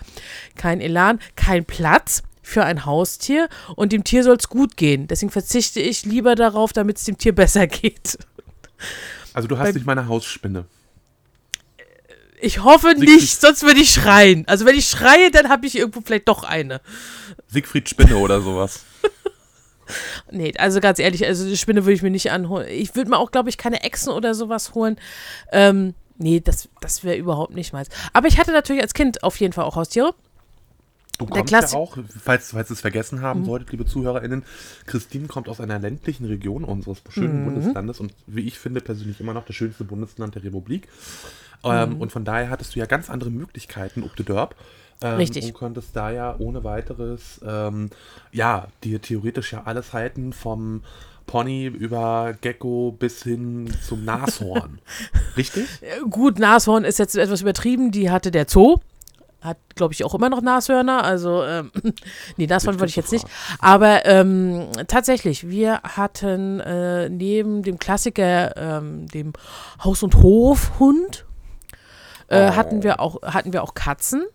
kein 0.55 0.79
Elan, 0.79 1.19
kein 1.35 1.65
Platz 1.65 2.23
für 2.41 2.63
ein 2.63 2.85
Haustier 2.85 3.49
und 3.75 3.91
dem 3.91 4.03
Tier 4.03 4.23
soll 4.23 4.37
es 4.37 4.47
gut 4.47 4.77
gehen. 4.77 5.07
Deswegen 5.07 5.31
verzichte 5.31 5.79
ich 5.79 6.05
lieber 6.05 6.35
darauf, 6.35 6.73
damit 6.73 6.97
es 6.97 7.05
dem 7.05 7.17
Tier 7.17 7.35
besser 7.35 7.67
geht. 7.67 8.17
Also 9.33 9.47
du 9.47 9.57
hast 9.57 9.67
Bei, 9.67 9.71
nicht 9.73 9.85
meine 9.85 10.07
Hausspinne. 10.07 10.65
Ich 12.41 12.63
hoffe 12.63 12.89
Siegfried. 12.89 13.09
nicht, 13.09 13.39
sonst 13.39 13.61
würde 13.61 13.79
ich 13.79 13.91
schreien. 13.91 14.45
Also 14.47 14.65
wenn 14.65 14.75
ich 14.75 14.87
schreie, 14.87 15.29
dann 15.29 15.49
habe 15.49 15.67
ich 15.67 15.77
irgendwo 15.77 16.01
vielleicht 16.01 16.27
doch 16.27 16.43
eine. 16.43 16.81
Siegfried 17.47 17.87
Spinne 17.87 18.17
oder 18.17 18.41
sowas. 18.41 18.83
Nee, 20.31 20.53
also 20.57 20.79
ganz 20.79 20.99
ehrlich, 20.99 21.25
also 21.25 21.45
die 21.45 21.57
Spinne 21.57 21.83
würde 21.83 21.95
ich 21.95 22.01
mir 22.01 22.11
nicht 22.11 22.31
anholen. 22.31 22.65
Ich 22.69 22.95
würde 22.95 23.09
mir 23.09 23.17
auch, 23.17 23.29
glaube 23.29 23.49
ich, 23.49 23.57
keine 23.57 23.83
Echsen 23.83 24.13
oder 24.13 24.33
sowas 24.33 24.73
holen. 24.73 24.97
Ähm, 25.51 25.95
nee, 26.17 26.39
das, 26.39 26.69
das 26.79 27.03
wäre 27.03 27.17
überhaupt 27.17 27.53
nicht 27.53 27.73
meins. 27.73 27.89
Aber 28.13 28.29
ich 28.29 28.37
hatte 28.39 28.53
natürlich 28.53 28.81
als 28.81 28.93
Kind 28.93 29.21
auf 29.21 29.37
jeden 29.41 29.51
Fall 29.51 29.65
auch 29.65 29.75
Haustiere. 29.75 30.15
Du 31.17 31.25
kommst 31.27 31.51
ja 31.51 31.61
auch, 31.73 31.97
falls, 32.23 32.51
falls 32.51 32.71
ihr 32.71 32.73
es 32.73 32.81
vergessen 32.81 33.21
haben 33.21 33.41
mhm. 33.41 33.45
solltet, 33.45 33.71
liebe 33.71 33.85
ZuhörerInnen, 33.85 34.43
Christine 34.87 35.27
kommt 35.27 35.49
aus 35.49 35.61
einer 35.61 35.77
ländlichen 35.77 36.25
Region 36.25 36.63
unseres 36.63 37.01
schönen 37.09 37.41
mhm. 37.41 37.45
Bundeslandes 37.45 37.99
und 37.99 38.13
wie 38.27 38.41
ich 38.41 38.57
finde 38.57 38.81
persönlich 38.81 39.19
immer 39.19 39.33
noch 39.33 39.45
das 39.45 39.55
schönste 39.55 39.83
Bundesland 39.83 40.35
der 40.35 40.43
Republik. 40.43 40.87
Ähm, 41.63 41.91
mhm. 41.91 42.01
Und 42.01 42.11
von 42.11 42.25
daher 42.25 42.49
hattest 42.49 42.75
du 42.75 42.79
ja 42.79 42.85
ganz 42.85 43.09
andere 43.09 43.29
Möglichkeiten, 43.29 44.03
ob 44.03 44.15
du 44.15 44.23
Dörp. 44.23 44.55
Ähm, 45.01 45.17
Richtig. 45.17 45.45
Und 45.45 45.53
konntest 45.53 45.95
da 45.95 46.11
ja 46.11 46.35
ohne 46.37 46.63
weiteres, 46.63 47.39
ähm, 47.45 47.89
ja, 48.31 48.67
dir 48.83 49.01
theoretisch 49.01 49.53
ja 49.53 49.63
alles 49.65 49.93
halten 49.93 50.33
vom 50.33 50.83
Pony 51.25 51.65
über 51.65 52.33
Gecko 52.41 52.95
bis 52.97 53.23
hin 53.23 53.71
zum 53.87 54.05
Nashorn. 54.05 54.79
Richtig? 55.37 55.65
Gut, 56.09 56.39
Nashorn 56.39 56.83
ist 56.83 56.99
jetzt 56.99 57.15
etwas 57.15 57.41
übertrieben. 57.41 57.91
Die 57.91 58.09
hatte 58.09 58.31
der 58.31 58.47
Zoo. 58.47 58.77
Hat, 59.41 59.57
glaube 59.75 59.93
ich, 59.93 60.03
auch 60.03 60.13
immer 60.13 60.29
noch 60.29 60.41
Nashörner. 60.41 61.03
Also, 61.03 61.43
ähm, 61.43 61.71
nee, 62.37 62.45
Nashorn 62.45 62.79
wollte 62.79 62.91
ich 62.91 62.95
jetzt 62.95 63.11
nicht. 63.11 63.25
Aber 63.59 64.05
ähm, 64.05 64.67
tatsächlich, 64.87 65.49
wir 65.49 65.81
hatten 65.81 66.59
äh, 66.59 67.09
neben 67.09 67.63
dem 67.63 67.79
Klassiker, 67.79 68.55
ähm, 68.55 69.07
dem 69.07 69.33
Haus- 69.83 70.03
und 70.03 70.15
Hofhund, 70.15 71.25
äh, 72.27 72.49
oh. 72.49 72.55
hatten, 72.55 72.83
wir 72.83 72.99
auch, 72.99 73.21
hatten 73.23 73.51
wir 73.51 73.63
auch 73.63 73.73
Katzen. 73.73 74.25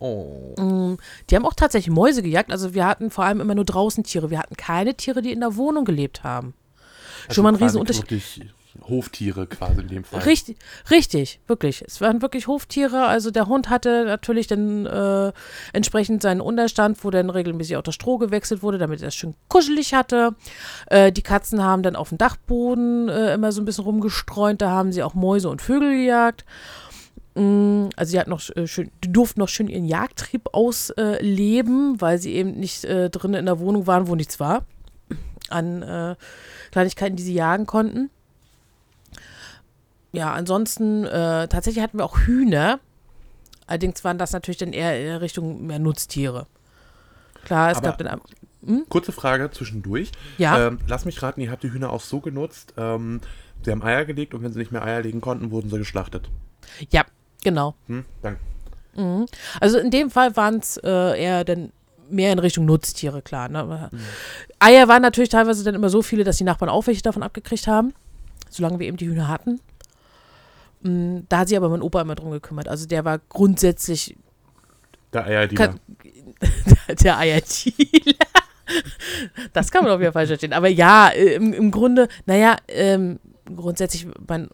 Oh. 0.00 0.54
Mm, 0.58 0.98
die 1.30 1.36
haben 1.36 1.46
auch 1.46 1.54
tatsächlich 1.54 1.94
Mäuse 1.94 2.22
gejagt. 2.22 2.50
Also 2.50 2.74
wir 2.74 2.86
hatten 2.86 3.10
vor 3.10 3.24
allem 3.24 3.40
immer 3.40 3.54
nur 3.54 3.64
draußen 3.64 4.04
Tiere. 4.04 4.30
Wir 4.30 4.38
hatten 4.38 4.56
keine 4.56 4.94
Tiere, 4.94 5.22
die 5.22 5.32
in 5.32 5.40
der 5.40 5.56
Wohnung 5.56 5.84
gelebt 5.84 6.24
haben. 6.24 6.54
Also 7.22 7.36
Schon 7.36 7.44
mal 7.44 7.54
ein 7.54 7.62
Riesenunterschied. 7.62 8.52
Hoftiere 8.82 9.46
quasi 9.46 9.80
in 9.80 9.88
dem 9.88 10.04
Fall. 10.04 10.20
Richtig, 10.22 10.56
richtig, 10.90 11.40
wirklich. 11.46 11.82
Es 11.86 12.00
waren 12.00 12.20
wirklich 12.22 12.48
Hoftiere. 12.48 13.06
Also 13.06 13.30
der 13.30 13.46
Hund 13.46 13.70
hatte 13.70 14.04
natürlich 14.04 14.46
dann 14.46 14.84
äh, 14.86 15.32
entsprechend 15.72 16.22
seinen 16.22 16.40
Unterstand, 16.40 17.02
wo 17.04 17.10
dann 17.10 17.30
regelmäßig 17.30 17.76
auch 17.76 17.82
das 17.82 17.94
Stroh 17.94 18.18
gewechselt 18.18 18.62
wurde, 18.62 18.78
damit 18.78 19.00
er 19.00 19.08
es 19.08 19.14
schön 19.14 19.34
kuschelig 19.48 19.94
hatte. 19.94 20.34
Äh, 20.86 21.12
die 21.12 21.22
Katzen 21.22 21.62
haben 21.62 21.82
dann 21.82 21.96
auf 21.96 22.08
dem 22.10 22.18
Dachboden 22.18 23.08
äh, 23.08 23.34
immer 23.34 23.52
so 23.52 23.62
ein 23.62 23.64
bisschen 23.64 23.84
rumgestreunt. 23.84 24.60
Da 24.60 24.70
haben 24.70 24.92
sie 24.92 25.02
auch 25.02 25.14
Mäuse 25.14 25.48
und 25.48 25.62
Vögel 25.62 25.90
gejagt. 25.96 26.44
Mm, 27.34 27.86
Also 27.96 28.10
sie 28.10 28.20
hat 28.20 28.28
noch 28.28 28.42
äh, 28.56 28.66
schön, 28.66 28.90
die 29.02 29.12
durften 29.12 29.40
noch 29.40 29.48
schön 29.48 29.68
ihren 29.68 29.84
Jagdtrieb 29.84 30.48
ausleben, 30.52 32.00
weil 32.00 32.18
sie 32.18 32.34
eben 32.34 32.52
nicht 32.52 32.84
äh, 32.84 33.08
drinnen 33.10 33.34
in 33.34 33.46
der 33.46 33.60
Wohnung 33.60 33.86
waren, 33.86 34.08
wo 34.08 34.14
nichts 34.14 34.40
war. 34.40 34.64
An 35.48 35.82
äh, 35.82 36.16
Kleinigkeiten, 36.72 37.16
die 37.16 37.22
sie 37.22 37.34
jagen 37.34 37.66
konnten. 37.66 38.10
Ja, 40.14 40.32
ansonsten, 40.32 41.04
äh, 41.04 41.48
tatsächlich 41.48 41.82
hatten 41.82 41.98
wir 41.98 42.04
auch 42.04 42.18
Hühner. 42.20 42.78
Allerdings 43.66 44.04
waren 44.04 44.18
das 44.18 44.32
natürlich 44.32 44.58
dann 44.58 44.72
eher 44.72 44.98
in 45.14 45.16
Richtung 45.16 45.66
mehr 45.66 45.78
Nutztiere. 45.78 46.46
Klar, 47.44 47.70
es 47.70 47.78
Aber- 47.78 47.88
gab 47.88 47.98
dann. 47.98 48.06
ab- 48.08 48.20
Kurze 48.88 49.12
Frage 49.12 49.50
zwischendurch. 49.50 50.10
Ja. 50.38 50.68
Ähm, 50.68 50.78
lass 50.88 51.04
mich 51.04 51.22
raten, 51.22 51.40
ihr 51.42 51.50
habt 51.50 51.62
die 51.62 51.70
Hühner 51.72 51.90
auch 51.90 52.00
so 52.00 52.20
genutzt, 52.20 52.72
ähm, 52.78 53.20
sie 53.62 53.70
haben 53.70 53.82
Eier 53.82 54.06
gelegt 54.06 54.32
und 54.32 54.42
wenn 54.42 54.54
sie 54.54 54.58
nicht 54.58 54.72
mehr 54.72 54.82
Eier 54.82 55.02
legen 55.02 55.20
konnten, 55.20 55.50
wurden 55.50 55.68
sie 55.68 55.76
geschlachtet. 55.76 56.30
Ja, 56.90 57.04
genau. 57.42 57.74
Hm? 57.88 58.06
Danke. 58.22 58.40
Mhm. 58.96 59.26
Also 59.60 59.76
in 59.78 59.90
dem 59.90 60.10
Fall 60.10 60.34
waren 60.36 60.60
es 60.60 60.78
äh, 60.78 60.88
eher 61.22 61.44
dann 61.44 61.72
mehr 62.08 62.32
in 62.32 62.38
Richtung 62.38 62.64
Nutztiere, 62.64 63.20
klar. 63.20 63.48
Ne? 63.50 63.58
Aber 63.58 63.90
Eier 64.60 64.88
waren 64.88 65.02
natürlich 65.02 65.28
teilweise 65.30 65.62
dann 65.62 65.74
immer 65.74 65.90
so 65.90 66.00
viele, 66.00 66.24
dass 66.24 66.38
die 66.38 66.44
Nachbarn 66.44 66.70
auch 66.70 66.86
welche 66.86 67.02
davon 67.02 67.22
abgekriegt 67.22 67.66
haben, 67.66 67.92
solange 68.48 68.78
wir 68.78 68.86
eben 68.86 68.96
die 68.96 69.08
Hühner 69.08 69.28
hatten. 69.28 69.60
Mm, 70.84 71.20
Da 71.28 71.38
hat 71.38 71.48
sich 71.48 71.56
aber 71.56 71.68
mein 71.68 71.82
Opa 71.82 72.00
immer 72.02 72.14
drum 72.14 72.30
gekümmert. 72.30 72.68
Also 72.68 72.86
der 72.86 73.04
war 73.04 73.18
grundsätzlich 73.28 74.16
Der 75.12 75.24
Eierdealer. 75.26 75.74
Der 77.02 77.18
Eierdealer. 77.18 78.26
Das 79.52 79.70
kann 79.70 79.84
man 79.84 79.92
auf 79.92 80.00
jeden 80.00 80.12
Fall 80.12 80.26
verstehen. 80.26 80.52
Aber 80.52 80.68
ja, 80.68 81.08
äh, 81.08 81.34
im, 81.34 81.52
im 81.52 81.70
Grunde, 81.70 82.08
naja, 82.26 82.56
ähm, 82.68 83.18
grundsätzlich, 83.56 84.06
mein 84.26 84.48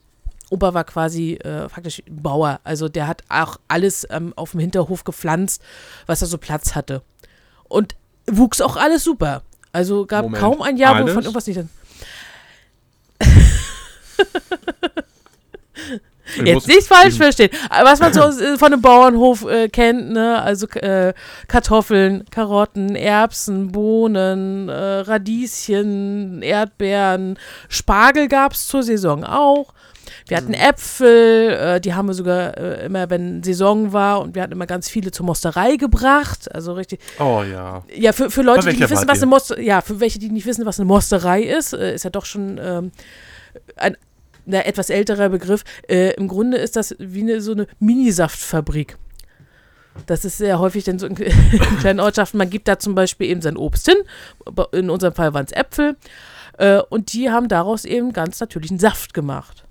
Opa 0.50 0.74
war 0.74 0.84
quasi 0.84 1.34
äh, 1.34 1.68
faktisch 1.68 2.02
Bauer. 2.10 2.60
Also 2.64 2.88
der 2.88 3.06
hat 3.06 3.22
auch 3.28 3.58
alles 3.68 4.06
ähm, 4.10 4.32
auf 4.36 4.52
dem 4.52 4.60
Hinterhof 4.60 5.04
gepflanzt, 5.04 5.62
was 6.06 6.20
da 6.20 6.26
so 6.26 6.38
Platz 6.38 6.74
hatte. 6.74 7.02
Und 7.68 7.94
wuchs 8.26 8.60
auch 8.60 8.76
alles 8.76 9.04
super. 9.04 9.42
Also 9.72 10.06
gab 10.06 10.24
Moment. 10.24 10.40
kaum 10.40 10.62
ein 10.62 10.76
Jahr, 10.76 11.00
wo 11.02 11.06
von 11.08 11.22
irgendwas 11.22 11.46
nicht. 11.46 11.60
Jetzt 16.44 16.68
nicht 16.68 16.86
falsch 16.86 17.16
verstehen. 17.16 17.50
Was 17.82 18.00
man 18.00 18.12
so 18.12 18.20
äh, 18.20 18.56
von 18.56 18.72
einem 18.72 18.82
Bauernhof 18.82 19.44
äh, 19.44 19.68
kennt, 19.68 20.10
ne? 20.10 20.40
Also 20.42 20.66
äh, 20.68 21.12
Kartoffeln, 21.48 22.24
Karotten, 22.30 22.96
Erbsen, 22.96 23.72
Bohnen, 23.72 24.68
äh, 24.68 25.00
Radieschen, 25.00 26.42
Erdbeeren, 26.42 27.38
Spargel 27.68 28.28
gab 28.28 28.52
es 28.52 28.66
zur 28.66 28.82
Saison 28.82 29.24
auch. 29.24 29.72
Wir 30.26 30.36
hatten 30.36 30.54
Äpfel, 30.54 31.50
äh, 31.50 31.80
die 31.80 31.94
haben 31.94 32.08
wir 32.08 32.14
sogar 32.14 32.56
äh, 32.56 32.86
immer, 32.86 33.10
wenn 33.10 33.42
Saison 33.42 33.92
war, 33.92 34.20
und 34.20 34.34
wir 34.34 34.42
hatten 34.42 34.52
immer 34.52 34.66
ganz 34.66 34.88
viele 34.88 35.10
zur 35.10 35.26
Mosterei 35.26 35.76
gebracht. 35.76 36.52
Also 36.54 36.72
richtig. 36.74 37.00
Oh 37.18 37.42
ja. 37.42 37.82
Ja, 37.94 38.12
für, 38.12 38.30
für 38.30 38.42
Leute, 38.42 38.70
die 38.70 38.76
nicht 38.76 38.90
wissen, 38.90 39.08
was 39.08 39.18
eine 39.18 39.26
Mosterei, 39.26 39.62
ja, 39.62 39.80
für 39.80 40.00
welche, 40.00 40.18
die 40.18 40.30
nicht 40.30 40.46
wissen, 40.46 40.66
was 40.66 40.78
eine 40.78 40.86
Mosterei 40.86 41.42
ist, 41.42 41.72
ist 41.72 42.04
ja 42.04 42.10
doch 42.10 42.24
schon 42.24 42.60
ähm, 42.62 42.92
ein 43.76 43.96
na, 44.46 44.64
etwas 44.64 44.90
älterer 44.90 45.28
Begriff. 45.28 45.64
Äh, 45.88 46.14
Im 46.14 46.28
Grunde 46.28 46.56
ist 46.58 46.76
das 46.76 46.94
wie 46.98 47.20
eine, 47.20 47.40
so 47.40 47.52
eine 47.52 47.66
Minisaftfabrik. 47.78 48.96
Das 50.06 50.24
ist 50.24 50.38
sehr 50.38 50.58
häufig 50.58 50.84
dann 50.84 50.98
so 50.98 51.06
in, 51.06 51.16
in 51.16 51.78
kleinen 51.78 52.00
Ortschaften. 52.00 52.38
Man 52.38 52.50
gibt 52.50 52.68
da 52.68 52.78
zum 52.78 52.94
Beispiel 52.94 53.28
eben 53.28 53.42
sein 53.42 53.56
Obst 53.56 53.86
hin. 53.86 53.98
In 54.72 54.90
unserem 54.90 55.14
Fall 55.14 55.34
waren 55.34 55.46
es 55.46 55.52
Äpfel. 55.52 55.96
Äh, 56.58 56.80
und 56.90 57.12
die 57.12 57.30
haben 57.30 57.48
daraus 57.48 57.84
eben 57.84 58.12
ganz 58.12 58.40
natürlichen 58.40 58.78
Saft 58.78 59.14
gemacht. 59.14 59.64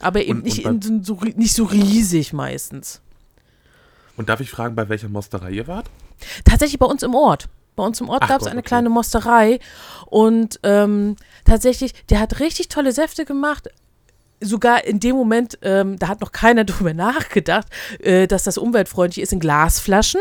Aber 0.00 0.22
eben 0.22 0.38
Und- 0.38 0.44
nicht, 0.44 0.64
und 0.64 0.86
in, 0.86 1.04
so, 1.04 1.18
nicht 1.36 1.54
so 1.54 1.64
riesig 1.64 2.32
meistens. 2.32 3.00
Und 4.16 4.28
darf 4.28 4.40
ich 4.40 4.50
fragen, 4.50 4.74
bei 4.74 4.88
welcher 4.88 5.08
Mosterei 5.08 5.50
ihr 5.50 5.66
wart? 5.66 5.86
Tatsächlich 6.44 6.78
bei 6.78 6.86
uns 6.86 7.02
im 7.02 7.14
Ort. 7.14 7.48
Bei 7.76 7.84
uns 7.84 8.00
im 8.00 8.08
Ort 8.08 8.26
gab 8.26 8.40
es 8.40 8.48
eine 8.48 8.58
okay. 8.58 8.66
kleine 8.66 8.88
Mosterei 8.88 9.60
und 10.06 10.58
ähm, 10.64 11.14
tatsächlich, 11.44 11.92
der 12.06 12.18
hat 12.18 12.40
richtig 12.40 12.66
tolle 12.66 12.90
Säfte 12.90 13.24
gemacht. 13.24 13.68
Sogar 14.40 14.84
in 14.84 15.00
dem 15.00 15.16
Moment, 15.16 15.58
ähm, 15.62 15.98
da 15.98 16.08
hat 16.08 16.20
noch 16.20 16.32
keiner 16.32 16.64
drüber 16.64 16.94
nachgedacht, 16.94 17.66
äh, 18.00 18.26
dass 18.26 18.44
das 18.44 18.58
umweltfreundlich 18.58 19.22
ist 19.22 19.32
in 19.32 19.40
Glasflaschen, 19.40 20.20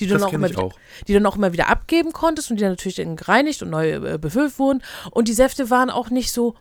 die 0.00 0.06
du, 0.06 0.14
Das 0.14 0.22
dann 0.22 0.30
auch 0.30 0.32
immer 0.34 0.58
auch. 0.58 0.74
die 1.06 1.12
dann 1.14 1.26
auch 1.26 1.36
immer 1.36 1.52
wieder 1.52 1.68
abgeben 1.68 2.12
konntest 2.12 2.50
und 2.50 2.56
die 2.56 2.62
dann 2.62 2.72
natürlich 2.72 2.96
dann 2.96 3.16
gereinigt 3.16 3.62
und 3.62 3.70
neu 3.70 3.90
äh, 3.92 4.18
befüllt 4.18 4.58
wurden. 4.58 4.82
Und 5.10 5.28
die 5.28 5.34
Säfte 5.34 5.70
waren 5.70 5.90
auch 5.90 6.10
nicht 6.10 6.32
so 6.32 6.54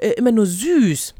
äh, 0.00 0.10
immer 0.10 0.32
nur 0.32 0.46
süß. 0.46 1.14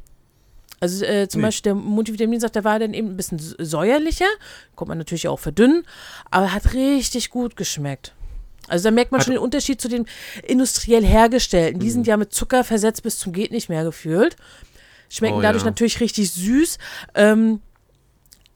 Also 0.80 1.04
äh, 1.04 1.28
zum 1.28 1.40
Nee. 1.40 1.48
Beispiel 1.48 1.72
der 1.72 1.74
Multivitaminsaft, 1.74 2.54
der 2.54 2.62
war 2.64 2.78
dann 2.78 2.94
eben 2.94 3.08
ein 3.10 3.16
bisschen 3.16 3.38
säuerlicher, 3.40 4.28
konnte 4.76 4.90
man 4.90 4.98
natürlich 4.98 5.26
auch 5.28 5.40
verdünnen, 5.40 5.84
aber 6.30 6.52
hat 6.52 6.72
richtig 6.72 7.30
gut 7.30 7.56
geschmeckt. 7.56 8.14
Also 8.68 8.84
da 8.84 8.90
merkt 8.92 9.10
man 9.12 9.20
schon 9.22 9.32
den 9.32 9.40
Unterschied 9.42 9.80
zu 9.80 9.88
den 9.88 10.06
industriell 10.46 11.04
hergestellten. 11.04 11.80
Die 11.80 11.90
sind 11.90 12.02
Mhm. 12.02 12.06
ja 12.08 12.16
mit 12.16 12.32
Zucker 12.32 12.64
versetzt 12.64 13.02
bis 13.02 13.18
zum 13.18 13.32
geht 13.32 13.50
nicht 13.50 13.68
mehr 13.68 13.82
gefühlt. 13.82 14.36
Schmecken 15.08 15.38
Oh, 15.38 15.42
dadurch 15.42 15.62
ja. 15.62 15.70
natürlich 15.70 16.00
richtig 16.00 16.30
süß. 16.32 16.78
Ähm, 17.14 17.60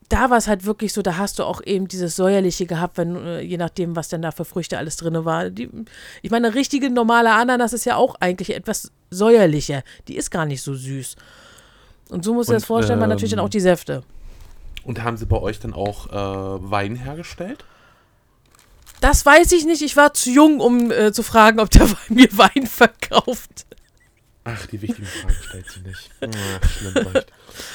da 0.09 0.29
war 0.29 0.37
es 0.37 0.47
halt 0.47 0.67
wirklich 0.67 0.93
so, 0.93 1.01
da 1.01 1.17
hast 1.17 1.39
du 1.39 1.45
auch 1.45 1.63
eben 1.65 1.89
dieses 1.89 2.17
säuerliche 2.17 2.67
gehabt, 2.67 2.99
wenn 2.99 3.17
äh, 3.17 3.41
je 3.41 3.57
nachdem, 3.57 3.97
was 3.97 4.09
denn 4.09 4.21
da 4.21 4.31
für 4.31 4.45
Früchte 4.45 4.77
alles 4.77 4.97
drin 4.97 5.25
war. 5.25 5.49
Die, 5.49 5.71
ich 6.21 6.31
meine, 6.31 6.49
eine 6.49 6.57
richtige 6.57 6.91
normale 6.91 7.33
Ananas 7.33 7.73
ist 7.73 7.87
ja 7.87 7.97
auch 7.97 8.17
eigentlich 8.21 8.55
etwas 8.55 8.93
säuerlicher. 9.11 9.83
Die 10.09 10.17
ist 10.17 10.31
gar 10.31 10.45
nicht 10.45 10.63
so 10.63 10.75
süß. 10.75 11.17
Und 12.11 12.25
so 12.25 12.35
muss 12.35 12.49
ich 12.49 12.55
das 12.55 12.67
vorstellen, 12.67 12.99
man 13.01 13.09
natürlich 13.09 13.31
dann 13.31 13.39
ähm, 13.39 13.47
auch 13.47 13.51
die 13.51 13.61
Säfte. 13.61 14.03
Und 14.85 15.03
haben 15.03 15.17
sie 15.17 15.25
bei 15.25 15.41
euch 15.41 15.61
dann 15.61 15.73
auch 15.73 16.09
äh, 16.09 16.71
Wein 16.71 16.97
hergestellt? 16.97 17.65
Das 19.01 19.25
weiß 19.25 19.51
ich 19.53 19.65
nicht. 19.65 19.81
Ich 19.81 19.97
war 19.97 20.13
zu 20.13 20.31
jung, 20.31 20.61
um 20.61 20.91
äh, 20.91 21.13
zu 21.13 21.23
fragen, 21.23 21.59
ob 21.59 21.71
der 21.71 21.91
Wein 21.91 21.97
mir 22.11 22.29
Wein 22.37 22.67
verkauft. 22.67 23.67
Ach, 24.45 24.67
die 24.67 24.83
wichtigen 24.83 25.07
Fragen 25.07 25.35
stellt 25.41 25.71
sie 25.71 25.81
nicht. 25.81 26.11
Ach, 26.21 26.69
schlimm, 26.69 26.97
echt. 27.15 27.33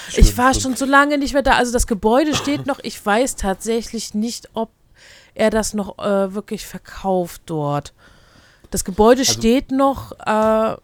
Ich 0.10 0.14
Schlimm, 0.26 0.38
war 0.38 0.54
schlimm. 0.54 0.64
schon 0.64 0.76
so 0.76 0.86
lange 0.86 1.18
nicht 1.18 1.34
mehr 1.34 1.44
da. 1.44 1.54
Also 1.54 1.72
das 1.72 1.88
Gebäude 1.88 2.36
steht 2.36 2.66
noch. 2.66 2.80
Ich 2.84 3.04
weiß 3.06 3.36
tatsächlich 3.38 4.14
nicht, 4.14 4.50
ob 4.54 4.70
er 5.34 5.50
das 5.50 5.74
noch 5.74 5.98
äh, 6.00 6.34
wirklich 6.34 6.66
verkauft 6.66 7.44
dort. 7.46 7.94
Das 8.72 8.84
Gebäude 8.84 9.22
Also- 9.22 9.34
steht 9.34 9.72
noch. 9.72 10.12
Äh, 10.26 10.78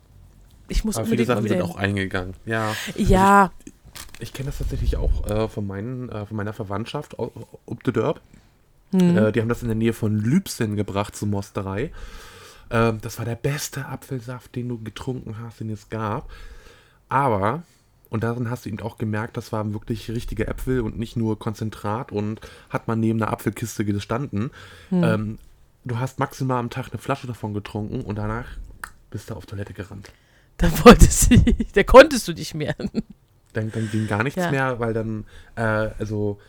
ich 0.70 0.86
muss 0.86 0.96
Aber 0.96 1.06
viele 1.06 1.24
unbedingt 1.24 1.28
mal 1.28 1.36
Sachen 1.36 1.48
sind 1.50 1.62
auch 1.62 1.76
eingegangen. 1.76 2.34
Ja. 2.46 2.74
Ja, 2.96 3.52
Ich 4.20 4.32
kenne 4.32 4.48
das 4.50 4.60
tatsächlich 4.60 4.96
auch 4.96 5.28
äh, 5.30 5.50
von, 5.50 5.68
meinen, 5.68 6.08
äh, 6.10 6.26
von 6.26 6.38
meiner 6.38 6.54
Verwandtschaft 6.54 7.20
up 7.20 7.32
the 7.86 7.92
Derb. 7.92 8.22
hm. 8.92 9.18
Äh, 9.18 9.32
die 9.34 9.42
haben 9.42 9.50
das 9.50 9.62
in 9.62 9.68
der 9.68 9.76
Nähe 9.76 9.92
von 9.94 10.18
Lübsen 10.18 10.78
gebracht 10.78 11.16
zur 11.16 11.28
Mosterei. 11.28 11.92
Ähm, 12.74 13.00
das 13.02 13.20
war 13.20 13.26
der 13.26 13.36
beste 13.36 13.86
Apfelsaft, 13.86 14.56
den 14.56 14.68
du 14.68 14.78
getrunken 14.84 15.38
hast, 15.40 15.60
den 15.62 15.70
es 15.70 15.90
gab. 15.90 16.30
Aber, 17.08 17.64
und 18.10 18.24
darin 18.24 18.50
hast 18.50 18.66
du 18.66 18.70
eben 18.70 18.80
auch 18.82 18.98
gemerkt, 18.98 19.38
das 19.38 19.52
waren 19.52 19.74
wirklich 19.74 20.10
richtige 20.10 20.48
Äpfel 20.48 20.82
und 20.82 20.98
nicht 20.98 21.16
nur 21.16 21.38
Konzentrat 21.40 22.12
und 22.12 22.42
hat 22.70 22.88
man 22.88 23.00
neben 23.00 23.22
einer 23.22 23.32
Apfelkiste 23.32 23.86
gestanden. 23.86 24.50
Hm. 24.90 25.04
Ähm, 25.04 25.38
du 25.86 26.00
hast 26.00 26.20
maximal 26.20 26.60
am 26.60 26.70
Tag 26.72 26.90
eine 26.92 27.00
Flasche 27.00 27.28
davon 27.28 27.54
getrunken 27.54 28.02
und 28.02 28.16
danach 28.18 28.48
bist 29.12 29.30
du 29.30 29.36
auf 29.36 29.46
Toilette 29.46 29.74
gerannt. 29.74 30.12
da 30.58 30.68
wollte 30.84 31.06
sie. 31.06 31.68
Da 31.74 31.84
konntest 31.84 32.28
du 32.28 32.34
nicht 32.34 32.56
mehr. 32.56 32.76
Dann, 33.54 33.72
dann 33.72 33.90
ging 33.92 34.08
gar 34.08 34.24
nichts 34.24 34.40
Ja. 34.42 34.50
mehr, 34.50 34.80
weil 34.80 34.94
dann, 34.94 35.26
äh, 35.56 35.62
also, 36.00 36.40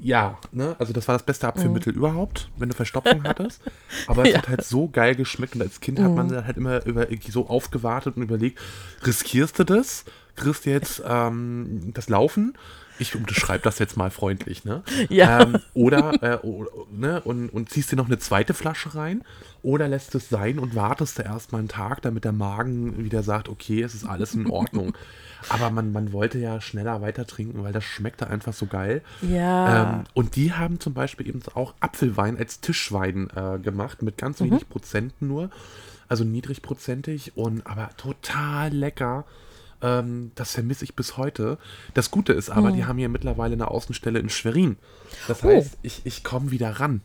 ja, 0.00 0.38
ne, 0.52 0.76
also 0.78 0.92
das 0.92 1.08
war 1.08 1.14
das 1.14 1.24
beste 1.24 1.46
Abführmittel 1.48 1.94
überhaupt, 1.94 2.50
wenn 2.56 2.68
du 2.68 2.74
Verstopfung 2.74 3.24
hattest. 3.24 3.62
Aber 4.06 4.22
es 4.22 4.28
Mhm. 4.28 4.32
Ja. 4.34 4.38
hat 4.38 4.48
halt 4.48 4.64
so 4.64 4.88
geil 4.88 5.14
geschmeckt 5.14 5.54
und 5.54 5.62
als 5.62 5.80
Kind 5.80 5.98
hat 6.00 6.14
man 6.14 6.28
dann 6.28 6.46
halt 6.46 6.56
immer 6.56 6.84
über, 6.86 7.10
irgendwie 7.10 7.30
so 7.30 7.48
aufgewartet 7.48 8.16
und 8.16 8.22
überlegt, 8.22 8.58
riskierst 9.06 9.58
du 9.58 9.64
das? 9.64 10.04
Kriegst 10.36 10.66
du 10.66 10.70
jetzt 10.70 11.02
ähm, 11.06 11.92
das 11.94 12.08
Laufen? 12.08 12.54
Ich 12.98 13.14
unterschreibe 13.16 13.62
das 13.64 13.78
jetzt 13.78 13.96
mal 13.96 14.10
freundlich, 14.10 14.64
ne? 14.64 14.82
Ja. 15.08 15.42
Ähm, 15.42 15.58
oder, 15.74 16.22
äh, 16.22 16.38
o- 16.46 16.66
ne, 16.92 17.20
und, 17.22 17.48
und 17.48 17.68
ziehst 17.70 17.90
dir 17.92 17.96
noch 17.96 18.06
eine 18.06 18.18
zweite 18.18 18.54
Flasche 18.54 18.94
rein 18.94 19.22
oder 19.62 19.88
lässt 19.88 20.14
es 20.14 20.28
sein 20.28 20.58
und 20.58 20.74
wartest 20.74 21.18
da 21.18 21.22
erstmal 21.24 21.60
einen 21.60 21.68
Tag, 21.68 22.02
damit 22.02 22.24
der 22.24 22.32
Magen 22.32 23.02
wieder 23.04 23.22
sagt, 23.22 23.48
okay, 23.48 23.82
es 23.82 23.94
ist 23.94 24.04
alles 24.04 24.34
in 24.34 24.48
Ordnung. 24.50 24.94
Aber 25.50 25.70
man, 25.70 25.92
man 25.92 26.12
wollte 26.12 26.38
ja 26.38 26.60
schneller 26.60 27.02
weiter 27.02 27.26
trinken, 27.26 27.62
weil 27.64 27.72
das 27.72 27.84
schmeckte 27.84 28.28
einfach 28.28 28.52
so 28.54 28.66
geil. 28.66 29.02
Ja. 29.22 29.82
Ähm, 29.98 30.04
und 30.14 30.36
die 30.36 30.52
haben 30.54 30.80
zum 30.80 30.94
Beispiel 30.94 31.28
eben 31.28 31.40
auch 31.54 31.74
Apfelwein 31.80 32.38
als 32.38 32.60
Tischwein 32.60 33.28
äh, 33.36 33.58
gemacht, 33.58 34.02
mit 34.02 34.16
ganz 34.18 34.40
Mhm. 34.40 34.46
wenig 34.46 34.68
Prozenten 34.68 35.28
nur. 35.28 35.50
Also 36.08 36.24
niedrigprozentig 36.24 37.36
und 37.36 37.66
aber 37.66 37.90
total 37.96 38.70
lecker. 38.72 39.24
Ähm, 39.84 40.30
das 40.34 40.52
vermisse 40.52 40.84
ich 40.84 40.94
bis 40.96 41.16
heute. 41.18 41.58
Das 41.92 42.10
Gute 42.10 42.32
ist 42.32 42.48
aber, 42.50 42.72
die 42.72 42.84
haben 42.86 42.98
hier 42.98 43.08
mittlerweile 43.10 43.52
eine 43.52 43.68
Außenstelle 43.68 44.18
in 44.18 44.30
Schwerin. 44.30 44.76
Das 45.28 45.44
Oh. 45.44 45.48
heißt, 45.48 45.76
ich, 45.82 46.00
ich 46.04 46.24
komme 46.24 46.50
wieder 46.50 46.80
ran. 46.80 47.02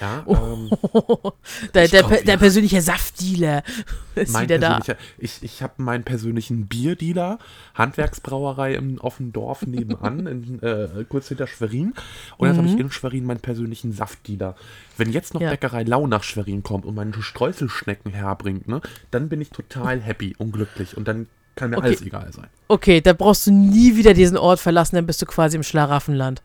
Ja, 0.00 0.24
ähm, 0.28 0.70
Der, 1.74 1.84
Ich 1.86 1.90
der, 1.90 2.02
der 2.04 2.22
wieder. 2.22 2.36
persönliche 2.36 2.80
Saftdealer 2.80 3.64
ist 4.14 4.32
mein 4.32 4.44
wieder 4.44 4.58
da. 4.60 4.80
ich, 5.18 5.42
ich 5.42 5.60
habe 5.60 5.74
meinen 5.82 6.04
persönlichen 6.04 6.68
Bierdealer, 6.68 7.40
Handwerksbrauerei 7.74 8.74
im 8.74 8.98
offenen 8.98 9.32
Dorf 9.32 9.66
nebenan, 9.66 10.26
in, 10.28 10.62
äh, 10.62 11.04
kurz 11.08 11.26
hinter 11.28 11.48
Schwerin. 11.48 11.94
Und 12.36 12.46
jetzt 12.48 12.58
habe 12.58 12.68
ich 12.68 12.78
in 12.78 12.92
Schwerin 12.92 13.24
meinen 13.24 13.40
persönlichen 13.40 13.92
Saftdealer. 13.92 14.54
Wenn 14.96 15.10
jetzt 15.10 15.34
noch 15.34 15.40
Mhm. 15.40 15.46
Ja. 15.46 15.50
Bäckerei 15.50 15.82
Lau 15.82 16.06
nach 16.06 16.22
Schwerin 16.22 16.62
kommt 16.62 16.84
und 16.84 16.94
meine 16.94 17.12
Streuselschnecken 17.20 18.12
herbringt, 18.12 18.68
ne, 18.68 18.80
dann 19.10 19.28
bin 19.28 19.40
ich 19.40 19.50
total 19.50 20.00
happy 20.00 20.34
und 20.38 20.52
glücklich. 20.52 20.96
Und 20.96 21.08
dann 21.08 21.26
kann 21.58 21.70
mir 21.70 21.78
Okay. 21.78 21.86
alles 21.88 22.02
egal 22.02 22.32
sein. 22.32 22.46
Okay, 22.68 23.00
da 23.00 23.12
brauchst 23.12 23.46
du 23.46 23.50
nie 23.52 23.96
wieder 23.96 24.14
diesen 24.14 24.36
Ort 24.36 24.60
verlassen, 24.60 24.96
dann 24.96 25.06
bist 25.06 25.20
du 25.22 25.26
quasi 25.26 25.56
im 25.56 25.62
Schlaraffenland. 25.62 26.42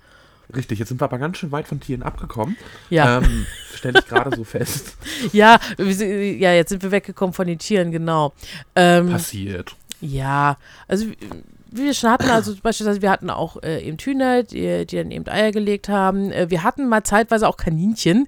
Richtig, 0.55 0.79
jetzt 0.79 0.89
sind 0.89 0.99
wir 1.01 1.05
aber 1.05 1.17
ganz 1.19 1.37
schön 1.37 1.51
weit 1.51 1.67
von 1.67 1.79
Tieren 1.79 2.03
abgekommen. 2.03 2.57
Ja. 2.89 3.19
Ähm, 3.19 3.45
Stelle 3.73 3.99
ich 3.99 4.07
gerade 4.07 4.35
so 4.35 4.43
fest. 4.55 4.97
Ja, 5.31 5.59
ja, 5.79 6.53
jetzt 6.53 6.69
sind 6.69 6.83
wir 6.83 6.91
weggekommen 6.91 7.33
von 7.33 7.47
den 7.47 7.59
Tieren, 7.59 7.91
genau. 7.91 8.33
Ähm, 8.75 9.09
Passiert. 9.09 9.75
ja, 10.01 10.57
also 10.87 11.07
wie 11.07 11.17
wie 11.75 11.85
wir 11.85 11.93
schon 11.95 12.11
hatten, 12.11 12.29
also 12.29 12.53
beispielsweise 12.61 13.01
wir 13.01 13.09
hatten 13.09 13.31
auch 13.31 13.57
äh, 13.63 13.81
eben 13.81 13.97
Hühner, 13.97 14.43
die, 14.43 14.85
die 14.85 14.95
dann 14.95 15.09
eben 15.09 15.27
Eier 15.27 15.51
gelegt 15.51 15.89
haben. 15.89 16.31
Äh, 16.31 16.51
wir 16.51 16.61
hatten 16.61 16.87
mal 16.87 17.03
zeitweise 17.03 17.47
auch 17.47 17.57
Kaninchen. 17.57 18.27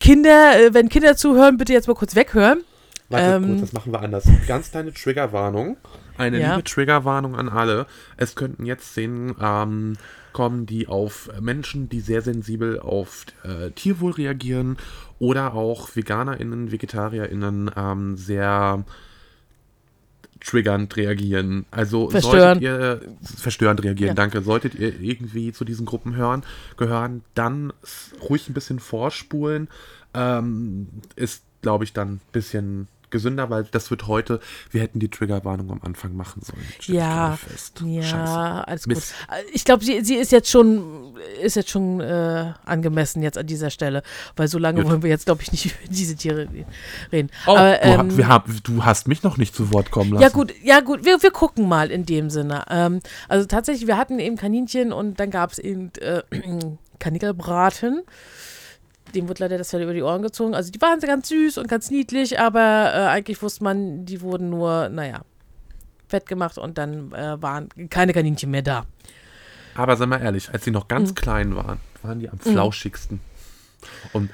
Kinder, 0.00 0.60
äh, 0.60 0.74
wenn 0.74 0.88
Kinder 0.90 1.16
zuhören, 1.16 1.56
bitte 1.56 1.72
jetzt 1.72 1.88
mal 1.88 1.94
kurz 1.94 2.14
weghören. 2.14 2.60
Warte 3.10 3.36
Ähm, 3.36 3.46
kurz, 3.46 3.60
das 3.62 3.72
machen 3.72 3.92
wir 3.92 4.00
anders. 4.02 4.24
Ganz 4.46 4.70
kleine 4.70 4.92
Triggerwarnung. 4.92 5.76
Eine 6.18 6.40
Ja. 6.40 6.50
liebe 6.56 6.64
Triggerwarnung 6.64 7.36
an 7.36 7.48
alle. 7.48 7.86
Es 8.16 8.34
könnten 8.34 8.66
jetzt 8.66 8.90
Szenen 8.90 9.34
ähm, 9.40 9.96
kommen, 10.32 10.66
die 10.66 10.88
auf 10.88 11.30
Menschen, 11.40 11.88
die 11.88 12.00
sehr 12.00 12.20
sensibel 12.22 12.78
auf 12.80 13.24
äh, 13.44 13.70
Tierwohl 13.70 14.12
reagieren 14.12 14.76
oder 15.18 15.54
auch 15.54 15.88
VeganerInnen, 15.96 16.70
VegetarierInnen 16.70 17.70
ähm, 17.76 18.16
sehr 18.16 18.84
triggernd 20.40 20.94
reagieren. 20.96 21.66
Also 21.70 22.10
Verstören. 22.10 22.60
solltet 22.60 22.62
ihr 22.62 23.00
verstörend 23.36 23.82
reagieren, 23.82 24.08
Ja. 24.08 24.14
danke. 24.14 24.42
Solltet 24.42 24.74
ihr 24.74 25.00
irgendwie 25.00 25.52
zu 25.52 25.64
diesen 25.64 25.86
Gruppen 25.86 26.14
hören, 26.14 26.42
gehören, 26.76 27.22
dann 27.34 27.72
ruhig 28.28 28.48
ein 28.48 28.54
bisschen 28.54 28.78
vorspulen. 28.78 29.68
Ähm, 30.14 30.88
ist, 31.16 31.42
glaube 31.62 31.84
ich, 31.84 31.92
dann 31.92 32.08
ein 32.14 32.20
bisschen 32.32 32.86
gesünder, 33.10 33.50
weil 33.50 33.64
das 33.64 33.90
wird 33.90 34.06
heute, 34.06 34.40
wir 34.70 34.80
hätten 34.80 35.00
die 35.00 35.08
Triggerwarnung 35.08 35.70
am 35.70 35.80
Anfang 35.82 36.16
machen 36.16 36.42
sollen. 36.42 36.64
Ja, 36.86 37.38
ja, 37.84 38.02
Scheiße. 38.02 38.68
alles 38.68 38.84
gut. 38.84 38.94
Mist. 38.94 39.14
Ich 39.52 39.64
glaube, 39.64 39.84
sie, 39.84 40.04
sie 40.04 40.16
ist 40.16 40.32
jetzt 40.32 40.50
schon, 40.50 41.16
ist 41.42 41.56
jetzt 41.56 41.70
schon 41.70 42.00
äh, 42.00 42.52
angemessen 42.64 43.22
jetzt 43.22 43.38
an 43.38 43.46
dieser 43.46 43.70
Stelle, 43.70 44.02
weil 44.36 44.48
so 44.48 44.58
lange 44.58 44.82
Gut. 44.82 44.90
wollen 44.90 45.02
wir 45.02 45.10
jetzt, 45.10 45.26
glaube 45.26 45.42
ich, 45.42 45.52
nicht 45.52 45.66
über 45.82 45.92
diese 45.92 46.16
Tiere 46.16 46.48
reden. 47.12 47.30
Oh, 47.46 47.56
Aber, 47.56 47.72
du, 47.72 47.88
ähm, 47.88 48.16
wir 48.16 48.28
hab, 48.28 48.48
du 48.64 48.84
hast 48.84 49.08
mich 49.08 49.22
noch 49.22 49.36
nicht 49.36 49.54
zu 49.54 49.72
Wort 49.72 49.90
kommen 49.90 50.12
lassen. 50.12 50.22
Ja 50.22 50.28
gut, 50.28 50.54
ja 50.62 50.80
gut, 50.80 51.04
wir, 51.04 51.22
wir 51.22 51.30
gucken 51.30 51.68
mal 51.68 51.90
in 51.90 52.06
dem 52.06 52.30
Sinne. 52.30 52.64
Ähm, 52.70 53.00
also 53.28 53.46
tatsächlich, 53.46 53.86
wir 53.86 53.96
hatten 53.96 54.18
eben 54.18 54.36
Kaninchen 54.36 54.92
und 54.92 55.20
dann 55.20 55.30
gab 55.30 55.52
es 55.52 55.58
eben 55.58 55.92
äh, 56.00 56.22
Kanickelbraten. 56.98 58.02
Dem 59.14 59.28
wurde 59.28 59.42
leider 59.44 59.58
das 59.58 59.70
Fell 59.70 59.82
über 59.82 59.94
die 59.94 60.02
Ohren 60.02 60.22
gezogen. 60.22 60.54
Also 60.54 60.70
die 60.70 60.80
waren 60.80 61.00
ganz 61.00 61.28
süß 61.28 61.58
und 61.58 61.68
ganz 61.68 61.90
niedlich, 61.90 62.38
aber 62.38 62.92
äh, 62.94 62.98
eigentlich 63.08 63.40
wusste 63.42 63.64
man, 63.64 64.04
die 64.04 64.20
wurden 64.20 64.50
nur, 64.50 64.88
naja, 64.90 65.22
fett 66.08 66.26
gemacht 66.26 66.58
und 66.58 66.78
dann 66.78 67.12
äh, 67.12 67.40
waren 67.40 67.68
keine 67.90 68.12
Kaninchen 68.12 68.50
mehr 68.50 68.62
da. 68.62 68.86
Aber 69.74 69.96
sei 69.96 70.06
mal 70.06 70.20
ehrlich, 70.20 70.50
als 70.50 70.64
sie 70.64 70.70
noch 70.70 70.88
ganz 70.88 71.14
klein 71.14 71.54
waren, 71.56 71.78
waren 72.02 72.18
die 72.20 72.28
am 72.28 72.38
flauschigsten. 72.38 73.20
Und 74.12 74.30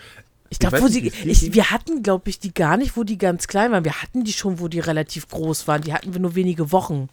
Ich 0.50 0.59
glaube, 0.59 0.81
wo 0.81 0.88
sie, 0.88 1.02
die- 1.02 1.28
ich, 1.31 1.52
wir 1.52 1.71
hatten, 1.71 2.02
glaube 2.02 2.31
ich, 2.31 2.38
die 2.38 2.54
gar 2.54 2.76
nicht, 2.76 2.97
wo 2.97 3.04
die 3.04 3.18
ganz 3.18 3.46
klein 3.46 3.70
waren. 3.72 3.85
Wir 3.85 4.01
hatten 4.03 4.25
die 4.25 4.33
schon, 4.33 4.59
wo 4.61 4.68
die 4.68 4.81
relativ 4.81 5.29
groß 5.29 5.68
waren. 5.68 5.83
Die 5.83 5.92
hatten 5.92 6.12
wir 6.14 6.20
nur 6.20 6.35
wenige 6.35 6.72
Wochen. 6.72 7.09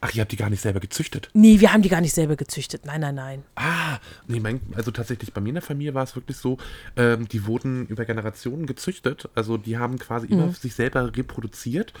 Ach, 0.00 0.14
ihr 0.14 0.20
habt 0.20 0.32
die 0.32 0.36
gar 0.36 0.50
nicht 0.50 0.60
selber 0.62 0.80
gezüchtet. 0.80 1.28
Nee, 1.32 1.60
wir 1.60 1.72
haben 1.72 1.82
die 1.82 1.88
gar 1.88 2.00
nicht 2.00 2.14
selber 2.14 2.36
gezüchtet. 2.36 2.86
Nein, 2.86 3.00
nein, 3.00 3.14
nein. 3.14 3.42
Ah, 3.56 3.98
nee, 4.26 4.40
mein, 4.40 4.60
also 4.76 4.90
tatsächlich 4.90 5.32
bei 5.32 5.40
mir 5.40 5.48
in 5.50 5.54
der 5.56 5.62
Familie 5.62 5.94
war 5.94 6.04
es 6.04 6.14
wirklich 6.16 6.36
so, 6.36 6.58
ähm, 6.96 7.26
die 7.28 7.46
wurden 7.46 7.86
über 7.86 8.04
Generationen 8.04 8.66
gezüchtet. 8.66 9.28
Also 9.34 9.56
die 9.56 9.78
haben 9.78 9.98
quasi 9.98 10.26
Mhm. 10.26 10.32
immer 10.32 10.48
sich 10.50 10.74
selber 10.74 11.16
reproduziert 11.16 11.92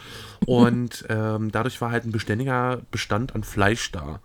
und 0.46 1.04
ähm, 1.08 1.50
dadurch 1.52 1.80
war 1.80 1.90
halt 1.90 2.04
ein 2.04 2.12
beständiger 2.12 2.82
Bestand 2.90 3.34
an 3.34 3.42
Fleisch 3.44 3.90
da. 3.92 4.20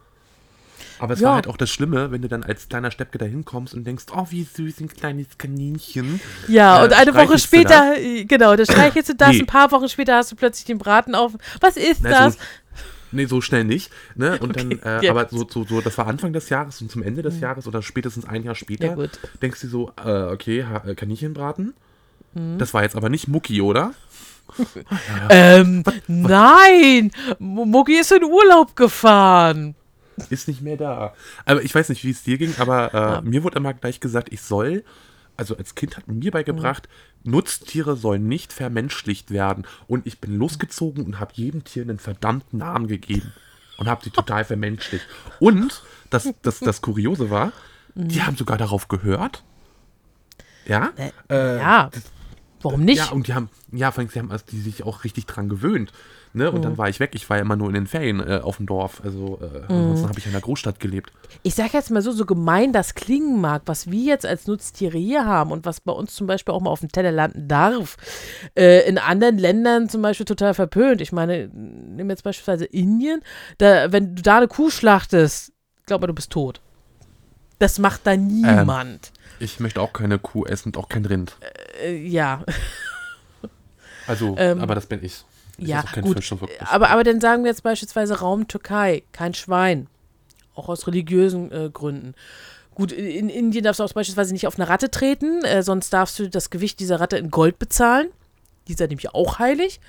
Aber 0.99 1.15
es 1.15 1.19
Ja. 1.21 1.29
war 1.29 1.35
halt 1.35 1.47
auch 1.47 1.57
das 1.57 1.69
Schlimme, 1.71 2.11
wenn 2.11 2.21
du 2.21 2.27
dann 2.27 2.43
als 2.43 2.69
kleiner 2.69 2.91
Steppke 2.91 3.17
da 3.17 3.25
hinkommst 3.25 3.73
und 3.73 3.83
denkst, 3.85 4.05
oh, 4.15 4.27
wie 4.29 4.43
süß, 4.43 4.79
ein 4.81 4.87
kleines 4.87 5.37
Kaninchen. 5.37 6.21
Ja, 6.47 6.81
Äh, 6.81 6.85
und 6.85 6.93
eine 6.93 7.13
Woche 7.15 7.39
später, 7.39 7.97
äh, 7.97 8.25
genau, 8.25 8.55
da 8.55 8.63
streichelst 8.65 9.09
du 9.09 9.15
das, 9.15 9.31
Nee. 9.31 9.39
ein 9.39 9.45
paar 9.47 9.71
Wochen 9.71 9.89
später 9.89 10.15
hast 10.15 10.31
du 10.31 10.35
plötzlich 10.35 10.65
den 10.65 10.77
Braten 10.77 11.15
auf. 11.15 11.33
Was 11.59 11.77
ist 11.77 12.01
Na, 12.03 12.09
das? 12.11 12.33
So, 12.35 12.39
nee, 13.13 13.25
so 13.25 13.41
schnell 13.41 13.63
nicht. 13.63 13.91
Ne? 14.15 14.37
Und 14.39 14.51
Okay, 14.57 14.77
dann, 14.81 15.01
äh, 15.01 15.05
ja. 15.05 15.11
aber 15.11 15.27
so, 15.29 15.47
so, 15.49 15.63
so, 15.65 15.81
das 15.81 15.97
war 15.97 16.07
Anfang 16.07 16.33
des 16.33 16.49
Jahres 16.49 16.81
und 16.81 16.91
zum 16.91 17.03
Ende 17.03 17.21
des 17.21 17.39
Jahres 17.39 17.67
oder 17.67 17.81
spätestens 17.81 18.25
ein 18.25 18.43
Jahr 18.43 18.55
später, 18.55 18.97
Ja, 18.97 19.07
denkst 19.41 19.61
du 19.61 19.67
so, 19.67 19.91
äh, 20.03 20.23
okay, 20.23 20.65
äh, 20.85 20.95
Kaninchenbraten? 20.95 21.73
Mhm. 22.33 22.57
Das 22.57 22.73
war 22.73 22.83
jetzt 22.83 22.95
aber 22.95 23.09
nicht 23.09 23.27
Mucki, 23.27 23.61
oder? 23.61 23.93
Ähm, 25.29 25.83
nein, 26.07 27.11
Mucki 27.39 27.99
ist 27.99 28.11
in 28.11 28.23
Urlaub 28.23 28.75
gefahren. 28.75 29.73
Ist 30.29 30.47
nicht 30.47 30.61
mehr 30.61 30.77
da. 30.77 31.13
Aber 31.45 31.63
ich 31.63 31.73
weiß 31.73 31.89
nicht, 31.89 32.03
wie 32.03 32.11
es 32.11 32.23
dir 32.23 32.37
ging, 32.37 32.53
aber 32.59 32.93
äh, 32.93 33.21
mir 33.27 33.43
wurde 33.43 33.57
immer 33.57 33.73
gleich 33.73 33.99
gesagt, 33.99 34.31
ich 34.31 34.41
soll, 34.41 34.83
also 35.37 35.57
als 35.57 35.75
Kind 35.75 35.97
hat 35.97 36.07
man 36.07 36.19
mir 36.19 36.29
beigebracht, 36.31 36.87
Nutztiere 37.23 37.95
sollen 37.95 38.27
nicht 38.27 38.53
vermenschlicht 38.53 39.31
werden. 39.31 39.65
Und 39.87 40.05
ich 40.05 40.19
bin 40.19 40.37
losgezogen 40.37 41.05
und 41.05 41.19
habe 41.19 41.33
jedem 41.35 41.63
Tier 41.63 41.83
einen 41.83 41.99
verdammten 41.99 42.59
Namen 42.59 42.87
gegeben. 42.87 43.33
Und 43.77 43.87
habe 43.87 44.03
die 44.03 44.11
total 44.11 44.45
vermenschlicht. 44.45 45.05
Und 45.39 45.83
das, 46.09 46.29
das, 46.41 46.59
das 46.59 46.81
Kuriose 46.81 47.29
war, 47.29 47.51
die 47.95 48.21
haben 48.21 48.37
sogar 48.37 48.57
darauf 48.57 48.87
gehört. 48.87 49.43
Ja? 50.65 50.91
Äh, 51.29 51.57
ja, 51.57 51.89
warum 52.61 52.85
nicht? 52.85 52.99
Ja, 52.99 53.11
und 53.11 53.27
die 53.27 53.33
haben, 53.33 53.49
ja, 53.71 53.91
vor 53.91 54.01
allem, 54.01 54.09
sie 54.09 54.19
haben 54.19 54.31
also 54.31 54.45
die 54.49 54.61
sich 54.61 54.83
auch 54.83 55.03
richtig 55.03 55.25
dran 55.25 55.49
gewöhnt. 55.49 55.91
Ne? 56.35 56.51
Und 56.51 56.65
dann 56.65 56.77
war 56.79 56.89
ich 56.89 56.99
weg. 56.99 57.11
Ich 57.13 57.29
war 57.29 57.37
ja 57.37 57.41
immer 57.43 57.55
nur 57.55 57.67
in 57.67 57.75
den 57.75 57.85
Ferien 57.85 58.19
äh, 58.19 58.39
auf 58.41 58.57
dem 58.57 58.65
Dorf. 58.65 59.01
Also 59.03 59.39
äh, 59.39 59.71
ansonsten 59.71 60.09
habe 60.09 60.17
ich 60.17 60.25
in 60.25 60.31
der 60.31 60.41
Großstadt 60.41 60.79
gelebt. 60.79 61.11
Ich 61.43 61.53
sage 61.53 61.69
jetzt 61.73 61.91
mal 61.91 62.01
so, 62.01 62.11
so 62.11 62.25
gemein 62.25 62.73
das 62.73 62.95
klingen 62.95 63.39
mag, 63.39 63.61
was 63.65 63.91
wir 63.91 64.03
jetzt 64.03 64.25
als 64.25 64.47
Nutztiere 64.47 64.97
hier 64.97 65.25
haben 65.25 65.51
und 65.51 65.65
was 65.65 65.79
bei 65.79 65.91
uns 65.91 66.15
zum 66.15 66.25
Beispiel 66.25 66.53
auch 66.55 66.61
mal 66.61 66.71
auf 66.71 66.79
dem 66.79 66.91
Teller 66.91 67.11
landen 67.11 67.47
darf, 67.47 67.97
äh, 68.57 68.87
in 68.87 68.97
anderen 68.97 69.37
Ländern 69.37 69.89
zum 69.89 70.01
Beispiel 70.01 70.25
total 70.25 70.55
verpönt. 70.55 71.01
Ich 71.01 71.11
meine, 71.11 71.49
nimm 71.53 72.09
jetzt 72.09 72.23
beispielsweise 72.23 72.65
Indien, 72.65 73.21
da, 73.59 73.91
wenn 73.91 74.15
du 74.15 74.23
da 74.23 74.37
eine 74.37 74.47
Kuh 74.47 74.71
schlachtest, 74.71 75.51
glaub 75.85 76.01
mal, 76.01 76.07
du 76.07 76.13
bist 76.13 76.31
tot. 76.31 76.61
Das 77.59 77.77
macht 77.77 78.07
da 78.07 78.17
niemand. 78.17 79.11
Ich 79.39 79.59
möchte 79.59 79.81
auch 79.81 79.93
keine 79.93 80.17
Kuh 80.17 80.45
essen 80.45 80.69
und 80.69 80.77
auch 80.77 80.89
kein 80.89 81.05
Rind. 81.05 81.37
Äh, 81.83 81.95
ja, 81.95 82.43
Also, 84.07 84.35
Ähm, 84.39 84.59
aber 84.59 84.75
das 84.75 84.87
bin 84.87 85.03
ich. 85.03 85.23
Ja, 85.57 85.83
gut. 86.01 86.19
Aber, 86.65 86.89
aber 86.89 87.03
dann 87.03 87.21
sagen 87.21 87.43
wir 87.43 87.51
jetzt 87.51 87.63
beispielsweise 87.63 88.19
Raum 88.19 88.47
Türkei, 88.47 89.03
kein 89.11 89.33
Schwein. 89.33 89.87
Auch 90.55 90.69
aus 90.69 90.87
religiösen 90.87 91.51
äh, 91.51 91.69
Gründen. 91.71 92.15
Gut, 92.75 92.91
in, 92.91 93.05
in 93.05 93.29
Indien 93.29 93.63
darfst 93.63 93.79
du 93.79 93.83
auch 93.83 93.93
beispielsweise 93.93 94.33
nicht 94.33 94.47
auf 94.47 94.57
eine 94.57 94.67
Ratte 94.67 94.89
treten, 94.89 95.43
äh, 95.43 95.61
sonst 95.63 95.91
darfst 95.91 96.17
du 96.19 96.29
das 96.29 96.49
Gewicht 96.49 96.79
dieser 96.79 96.99
Ratte 96.99 97.17
in 97.17 97.29
Gold 97.29 97.59
bezahlen. 97.59 98.09
Die 98.67 98.73
ist 98.73 98.79
ja 98.79 98.87
nämlich 98.87 99.13
auch 99.13 99.39
heilig. 99.39 99.79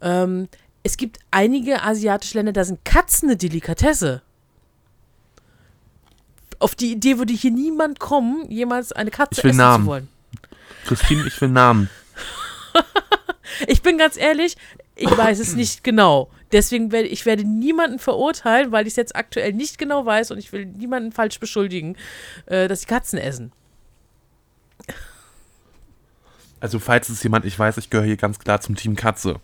Ähm, 0.00 0.48
es 0.82 0.96
gibt 0.96 1.18
einige 1.30 1.82
asiatische 1.82 2.38
Länder, 2.38 2.52
da 2.52 2.64
sind 2.64 2.84
Katzen 2.84 3.28
eine 3.28 3.36
Delikatesse. 3.36 4.22
Auf 6.60 6.74
die 6.74 6.92
Idee 6.92 7.18
würde 7.18 7.32
hier 7.34 7.50
niemand 7.50 8.00
kommen, 8.00 8.50
jemals 8.50 8.92
eine 8.92 9.10
Katze 9.10 9.40
Ich 9.40 9.44
will 9.44 9.50
essen 9.50 9.58
Namen. 9.58 9.84
zu 9.84 9.90
wollen. 9.90 10.08
Christine, 10.86 11.26
ich 11.26 11.40
will 11.40 11.48
Namen. 11.48 11.90
Ich 13.66 13.82
bin 13.82 13.98
ganz 13.98 14.16
ehrlich, 14.16 14.56
ich 14.96 15.16
weiß 15.16 15.38
es 15.38 15.54
nicht 15.54 15.84
genau. 15.84 16.30
Deswegen 16.52 16.92
werde 16.92 17.08
ich 17.08 17.26
werde 17.26 17.44
niemanden 17.44 17.98
verurteilen, 17.98 18.72
weil 18.72 18.86
ich 18.86 18.92
es 18.92 18.96
jetzt 18.96 19.16
aktuell 19.16 19.52
nicht 19.52 19.78
genau 19.78 20.06
weiß 20.06 20.30
und 20.30 20.38
ich 20.38 20.52
will 20.52 20.66
niemanden 20.66 21.12
falsch 21.12 21.38
beschuldigen, 21.40 21.96
äh, 22.46 22.68
dass 22.68 22.80
sie 22.80 22.86
Katzen 22.86 23.18
essen. 23.18 23.52
Also, 26.60 26.78
falls 26.78 27.08
es 27.08 27.22
jemand, 27.22 27.44
ich 27.44 27.56
weiß, 27.58 27.76
ich 27.76 27.90
gehöre 27.90 28.06
hier 28.06 28.16
ganz 28.16 28.38
klar 28.38 28.60
zum 28.60 28.74
Team 28.74 28.96
Katze. 28.96 29.36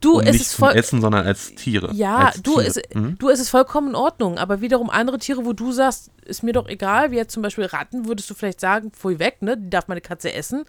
Du, 0.00 0.18
und 0.18 0.26
es 0.26 0.32
nicht 0.32 0.42
ist 0.42 0.52
zum 0.52 0.66
voll. 0.66 0.74
Essen, 0.76 1.00
sondern 1.00 1.26
als 1.26 1.54
Tiere. 1.54 1.92
Ja, 1.92 2.28
als 2.28 2.42
du, 2.42 2.54
Tiere. 2.54 2.66
es, 2.66 2.80
Mhm. 2.94 3.18
du, 3.18 3.28
es 3.28 3.38
ist 3.38 3.50
vollkommen 3.50 3.90
in 3.90 3.94
Ordnung, 3.94 4.38
aber 4.38 4.60
wiederum 4.60 4.90
andere 4.90 5.18
Tiere, 5.18 5.44
wo 5.44 5.52
du 5.52 5.72
sagst, 5.72 6.10
ist 6.24 6.42
mir 6.42 6.52
doch 6.52 6.68
egal, 6.68 7.10
wie 7.10 7.16
jetzt 7.16 7.32
zum 7.32 7.42
Beispiel 7.42 7.66
Ratten, 7.66 8.06
würdest 8.06 8.28
du 8.30 8.34
vielleicht 8.34 8.60
sagen, 8.60 8.90
pfui 8.92 9.18
weg, 9.18 9.42
ne, 9.42 9.56
die 9.56 9.70
darf 9.70 9.88
meine 9.88 10.00
Katze 10.00 10.32
essen. 10.32 10.64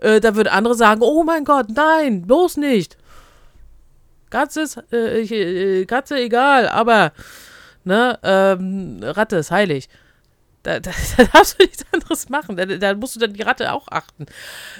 Äh, 0.00 0.20
da 0.20 0.34
würden 0.34 0.48
andere 0.48 0.74
sagen, 0.74 1.00
oh 1.02 1.22
mein 1.24 1.44
Gott, 1.44 1.66
nein, 1.74 2.22
bloß 2.22 2.56
nicht. 2.56 2.96
Katze 4.30 4.62
ist, 4.62 4.82
äh, 4.92 5.22
äh, 5.22 5.86
Katze 5.86 6.16
egal, 6.16 6.68
aber 6.68 7.12
ne, 7.84 8.18
ähm, 8.22 9.00
Ratte 9.02 9.36
ist 9.36 9.50
heilig. 9.50 9.88
Da, 10.62 10.78
da, 10.80 10.90
da, 11.16 11.24
darfst 11.24 11.58
du 11.58 11.64
nichts 11.64 11.84
anderes 11.92 12.28
machen. 12.28 12.56
Da, 12.56 12.66
da, 12.66 12.94
musst 12.94 13.16
du 13.16 13.20
dann 13.20 13.32
die 13.32 13.42
Ratte 13.42 13.72
auch 13.72 13.88
achten. 13.88 14.26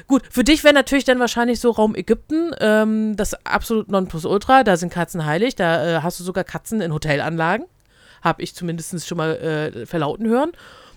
Gut, 0.07 0.23
für 0.31 0.45
dich 0.45 0.63
wäre 0.63 0.75
natürlich 0.75 1.05
dann 1.05 1.19
wahrscheinlich 1.19 1.61
so 1.61 1.71
Raum 1.71 1.95
Ägypten 1.95 2.53
ähm, 2.61 3.17
das 3.17 3.35
absolut 3.47 3.89
Nonplusultra. 3.89 4.63
Da 4.63 4.77
sind 4.77 4.93
Katzen 4.93 5.25
heilig. 5.25 5.55
Da 5.57 5.99
äh, 5.99 6.03
hast 6.03 6.21
du 6.21 6.25
sogar 6.25 6.45
Katzen 6.45 6.81
in 6.81 6.93
Hotelanlagen. 6.93 7.67
Habe 8.23 8.43
ich 8.43 8.55
zumindest 8.55 9.07
schon 9.07 9.17
mal 9.17 9.37
äh, 9.37 9.87
verlauten 9.87 10.29
hören, 10.29 10.53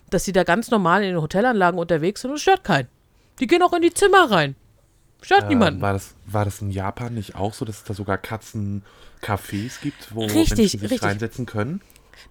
dass 0.09 0.25
sie 0.25 0.33
da 0.33 0.43
ganz 0.43 0.69
normal 0.69 1.03
in 1.03 1.13
den 1.13 1.21
Hotelanlagen 1.21 1.79
unterwegs 1.79 2.21
sind 2.21 2.31
und 2.31 2.35
es 2.35 2.41
stört 2.41 2.65
keinen. 2.65 2.89
Die 3.39 3.47
gehen 3.47 3.61
auch 3.61 3.73
in 3.73 3.81
die 3.81 3.93
Zimmer 3.93 4.29
rein. 4.29 4.55
Stört 5.21 5.43
äh, 5.43 5.47
niemanden. 5.47 5.81
War 5.81 5.93
das, 5.93 6.15
war 6.25 6.45
das 6.45 6.61
in 6.61 6.69
Japan 6.69 7.13
nicht 7.13 7.35
auch 7.35 7.53
so, 7.53 7.65
dass 7.65 7.77
es 7.77 7.83
da 7.83 7.93
sogar 7.93 8.17
Katzencafés 8.17 9.81
gibt, 9.81 10.13
wo 10.13 10.25
richtig, 10.25 10.35
Menschen 10.35 10.55
sich 10.55 10.81
richtig. 10.81 11.03
reinsetzen 11.03 11.45
können? 11.45 11.81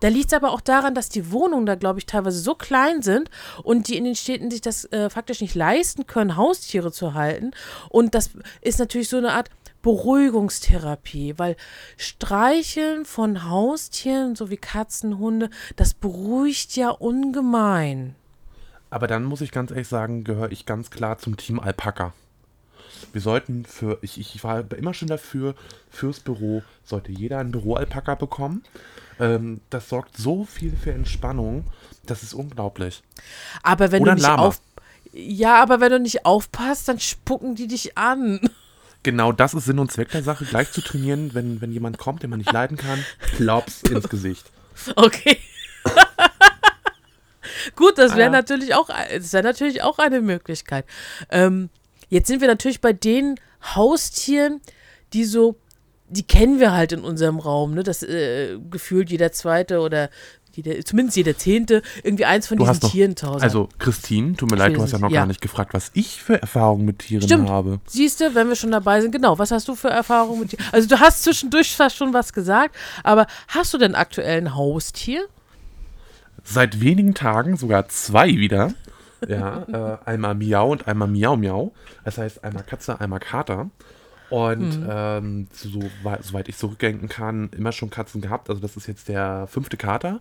Da 0.01 0.09
liegt 0.09 0.27
es 0.27 0.33
aber 0.33 0.53
auch 0.53 0.61
daran, 0.61 0.95
dass 0.95 1.09
die 1.09 1.31
Wohnungen 1.33 1.67
da, 1.67 1.75
glaube 1.75 1.99
ich, 1.99 2.07
teilweise 2.07 2.39
so 2.39 2.55
klein 2.55 3.03
sind 3.03 3.31
und 3.63 3.89
die 3.89 3.97
in 3.97 4.05
den 4.05 4.15
Städten 4.15 4.51
sich 4.51 4.61
das 4.61 4.85
äh, 4.93 5.11
faktisch 5.11 5.41
nicht 5.41 5.55
leisten 5.55 6.07
können, 6.07 6.37
Haustiere 6.37 6.93
zu 6.93 7.15
halten. 7.15 7.53
Und 7.89 8.15
das 8.15 8.31
ist 8.61 8.79
natürlich 8.79 9.09
so 9.09 9.17
eine 9.17 9.33
Art 9.33 9.51
Beruhigungstherapie, 9.83 11.35
weil 11.39 11.57
Streicheln 11.97 13.05
von 13.05 13.49
Haustieren, 13.51 14.37
so 14.37 14.49
wie 14.49 14.57
Katzen, 14.57 15.19
Hunde, 15.19 15.51
das 15.77 15.95
beruhigt 15.95 16.77
ja 16.77 16.91
ungemein. 16.91 18.15
Aber 18.93 19.07
dann 19.07 19.25
muss 19.25 19.41
ich 19.41 19.53
ganz 19.53 19.71
ehrlich 19.71 19.89
sagen, 19.89 20.23
gehöre 20.23 20.53
ich 20.53 20.67
ganz 20.67 20.91
klar 20.91 21.17
zum 21.17 21.39
Team 21.39 21.59
Alpaka. 21.59 22.13
Wir 23.15 23.23
sollten 23.23 23.65
für, 23.65 23.99
ich, 24.03 24.21
ich 24.21 24.45
war 24.45 24.71
immer 24.77 24.93
schon 24.93 25.09
dafür, 25.09 25.55
fürs 25.91 26.21
Büro 26.21 26.63
sollte 26.85 27.11
jeder 27.11 27.39
ein 27.39 27.53
Büroalpaka 27.53 28.17
bekommen. 28.17 28.63
Ähm, 29.19 29.63
das 29.71 29.89
sorgt 29.89 30.19
so 30.19 30.45
viel 30.45 30.77
für 30.77 30.93
Entspannung, 30.93 31.65
das 32.05 32.23
ist 32.23 32.35
unglaublich. 32.35 33.03
Aber 33.63 33.93
wenn 33.93 34.03
Oder 34.03 34.15
du 34.15 34.21
nicht 34.21 34.31
auf 34.31 34.61
ja, 35.15 35.63
aber 35.63 35.81
wenn 35.81 35.93
du 35.93 36.01
nicht 36.01 36.27
aufpasst, 36.27 36.89
dann 36.89 37.01
spucken 37.01 37.55
die 37.55 37.69
dich 37.69 37.97
an. 37.97 38.41
Genau 39.03 39.33
das 39.33 39.55
ist 39.55 39.65
Sinn 39.65 39.79
und 39.79 39.91
Zweck 39.91 40.11
der 40.11 40.23
Sache, 40.23 40.45
gleich 40.45 40.71
zu 40.71 40.83
trainieren, 40.83 41.33
wenn, 41.33 41.63
wenn 41.63 41.73
jemand 41.73 41.97
kommt, 41.97 42.23
den 42.23 42.31
man 42.31 42.41
nicht 42.41 42.53
leiden 42.53 42.77
kann, 42.77 43.03
plops 43.37 43.83
ins 43.85 44.11
Gesicht. 44.11 44.51
Okay. 44.97 45.39
Gut, 47.77 47.99
das 47.99 48.13
wäre 48.13 48.23
Ah, 48.31 48.33
ja. 48.33 48.39
natürlich 48.39 48.75
auch, 48.75 48.89
das 49.15 49.33
wäre 49.33 49.43
natürlich 49.45 49.83
auch 49.83 49.99
eine 49.99 50.21
Möglichkeit. 50.21 50.85
Ähm, 51.31 51.69
jetzt 52.09 52.29
sind 52.29 52.41
wir 52.41 52.49
natürlich 52.49 52.81
bei 52.81 52.93
den 52.93 53.37
Haustieren, 53.75 54.61
die 55.13 55.25
so, 55.25 55.57
die 56.09 56.23
kennen 56.25 56.61
wir 56.61 56.73
halt 56.73 56.93
in 56.93 57.01
unserem 57.05 57.39
Raum, 57.39 57.75
ne? 57.75 57.83
Das 57.83 58.03
äh, 58.03 58.59
gefühlt 58.71 59.11
jeder 59.11 59.33
zweite 59.33 59.81
oder 59.81 60.11
jeder, 60.55 60.85
zumindest 60.85 61.17
jeder 61.17 61.35
zehnte 61.39 61.81
irgendwie 62.03 62.27
eins 62.27 62.47
von 62.47 62.59
Du 62.59 62.67
diesen 62.67 62.91
Tieren 62.91 63.17
zu 63.17 63.27
Hause. 63.27 63.43
Also, 63.43 63.71
Christine, 63.79 64.35
tut 64.37 64.51
mir 64.51 64.57
leid, 64.59 64.77
du 64.77 64.83
hast 64.83 64.93
ja 64.93 64.99
noch 64.99 65.11
Ja. 65.11 65.21
gar 65.21 65.27
nicht 65.27 65.41
gefragt, 65.41 65.73
was 65.73 65.91
ich 65.95 66.23
für 66.23 66.43
Erfahrungen 66.43 66.85
mit 66.85 66.99
Tieren 66.99 67.23
Stimmt. 67.23 67.49
habe. 67.49 67.81
Siehst 67.87 68.21
du, 68.21 68.35
wenn 68.35 68.49
wir 68.49 68.57
schon 68.57 68.71
dabei 68.71 69.01
sind, 69.01 69.13
genau, 69.13 69.39
was 69.39 69.51
hast 69.51 69.67
du 69.69 69.75
für 69.75 69.89
Erfahrungen 69.89 70.41
mit 70.41 70.53
dir? 70.53 70.59
Also 70.71 70.89
du 70.89 71.01
hast 71.01 71.23
zwischendurch 71.25 71.75
fast 71.75 71.97
schon 71.97 72.13
was 72.13 72.35
gesagt, 72.35 72.77
aber 73.03 73.27
hast 73.49 73.73
du 73.73 73.79
denn 73.79 73.95
aktuell 73.95 74.37
ein 74.43 74.55
Haustier? 74.55 75.27
Seit 76.45 76.81
wenigen 76.81 77.15
Tagen, 77.15 77.57
sogar 77.57 77.89
zwei 77.89 78.29
wieder. 78.29 78.73
Ja, 79.29 79.99
äh, 80.05 80.09
einmal 80.11 80.35
Miau 80.35 80.73
und 80.73 80.89
einmal 80.89 81.09
Miau 81.09 81.37
Miau. 81.37 81.73
Das 82.05 82.19
heißt 82.19 82.43
einmal 82.43 82.65
Katze, 82.65 83.01
einmal 83.01 83.21
Kater. 83.21 83.71
Und 84.31 84.85
ähm, 84.89 85.47
so, 85.53 85.81
wei- 86.03 86.19
soweit 86.23 86.49
ich 86.49 86.57
zurückdenken 86.57 87.09
kann, 87.09 87.51
immer 87.57 87.71
schon 87.71 87.91
Katzen 87.91 88.21
gehabt. 88.23 88.49
Also 88.49 88.61
das 88.63 88.77
ist 88.77 88.87
jetzt 88.89 89.09
der 89.09 89.47
fünfte 89.47 89.77
Kater. 89.77 90.21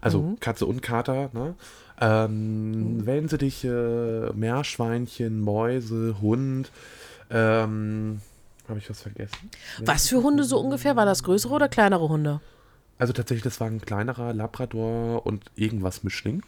Also 0.00 0.36
Katze 0.40 0.66
und 0.66 0.82
Kater. 0.82 1.30
Ne? 1.32 1.54
Ähm, 2.00 3.06
Wellensittiche, 3.06 4.32
Meerschweinchen, 4.36 5.40
Mäuse, 5.40 6.16
Hund. 6.20 6.70
Ähm, 7.30 8.20
Habe 8.68 8.78
ich 8.78 8.88
was 8.90 9.00
vergessen? 9.00 9.50
Was 9.84 10.06
für 10.06 10.22
Hunde 10.22 10.44
so 10.44 10.60
ungefähr? 10.60 10.94
War 10.94 11.06
das 11.06 11.22
größere 11.22 11.54
oder 11.54 11.68
kleinere 11.68 12.08
Hunde? 12.08 12.40
Also 12.98 13.12
tatsächlich, 13.12 13.44
das 13.44 13.60
war 13.60 13.68
ein 13.68 13.80
kleinerer 13.80 14.32
Labrador 14.32 15.26
und 15.26 15.44
irgendwas 15.54 16.02
Mischling. 16.02 16.42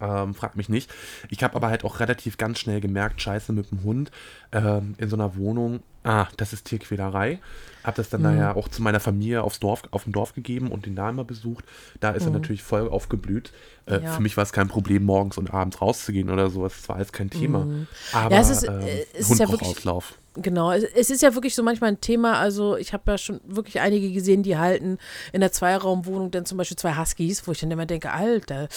Ähm, 0.00 0.34
frag 0.34 0.56
mich 0.56 0.68
nicht. 0.68 0.90
Ich 1.30 1.42
habe 1.42 1.56
aber 1.56 1.68
halt 1.68 1.84
auch 1.84 2.00
relativ 2.00 2.36
ganz 2.36 2.58
schnell 2.58 2.80
gemerkt, 2.80 3.22
scheiße 3.22 3.52
mit 3.52 3.70
dem 3.70 3.82
Hund 3.82 4.10
ähm, 4.52 4.94
in 4.98 5.08
so 5.08 5.16
einer 5.16 5.36
Wohnung, 5.36 5.80
ah, 6.06 6.28
das 6.36 6.52
ist 6.52 6.64
Tierquälerei. 6.66 7.38
Hab 7.84 7.94
das 7.94 8.08
dann 8.08 8.24
daher 8.24 8.56
auch 8.56 8.66
zu 8.68 8.82
meiner 8.82 8.98
Familie 8.98 9.44
aufs 9.44 9.60
Dorf, 9.60 9.82
auf 9.92 10.02
dem 10.04 10.12
Dorf 10.12 10.34
gegeben 10.34 10.72
und 10.72 10.86
den 10.86 10.96
da 10.96 11.08
immer 11.08 11.22
besucht. 11.22 11.64
Da 12.00 12.10
ist 12.10 12.24
er 12.24 12.32
natürlich 12.32 12.62
voll 12.64 12.88
aufgeblüht. 12.88 13.52
Äh, 13.86 14.02
Ja. 14.02 14.12
Für 14.12 14.22
mich 14.22 14.36
war 14.36 14.42
es 14.42 14.52
kein 14.52 14.66
Problem, 14.66 15.04
morgens 15.04 15.38
und 15.38 15.54
abends 15.54 15.80
rauszugehen 15.80 16.28
oder 16.30 16.50
sowas. 16.50 16.72
Das 16.78 16.88
war 16.88 16.96
alles 16.96 17.12
kein 17.12 17.30
Thema. 17.30 17.64
Aber 18.12 18.34
Ja, 18.34 18.40
es 18.40 18.50
ist- 18.50 18.64
ähm, 18.64 18.80
äh, 18.80 19.04
es 19.14 19.20
ist 19.20 19.28
Hund 19.28 19.38
ja 19.40 19.46
braucht 19.46 19.60
wirklich- 19.60 19.76
Auslauf. 19.78 20.14
Genau, 20.38 20.70
es, 20.70 20.82
es 20.84 21.08
ist 21.08 21.22
ja 21.22 21.32
wirklich 21.34 21.54
so 21.54 21.62
manchmal 21.62 21.88
ein 21.92 22.00
Thema. 22.02 22.38
Also, 22.38 22.76
ich 22.76 22.92
habe 22.92 23.10
ja 23.12 23.16
schon 23.16 23.40
wirklich 23.46 23.80
einige 23.80 24.12
gesehen, 24.12 24.42
die 24.42 24.58
halten 24.58 24.98
in 25.32 25.40
der 25.40 25.50
Zweiraumwohnung 25.50 26.30
dann 26.30 26.44
zum 26.44 26.58
Beispiel 26.58 26.76
zwei 26.76 26.94
Huskies, 26.94 27.46
wo 27.46 27.52
ich 27.52 27.60
dann 27.60 27.70
immer 27.70 27.86
denke: 27.86 28.10
Alter, 28.12 28.68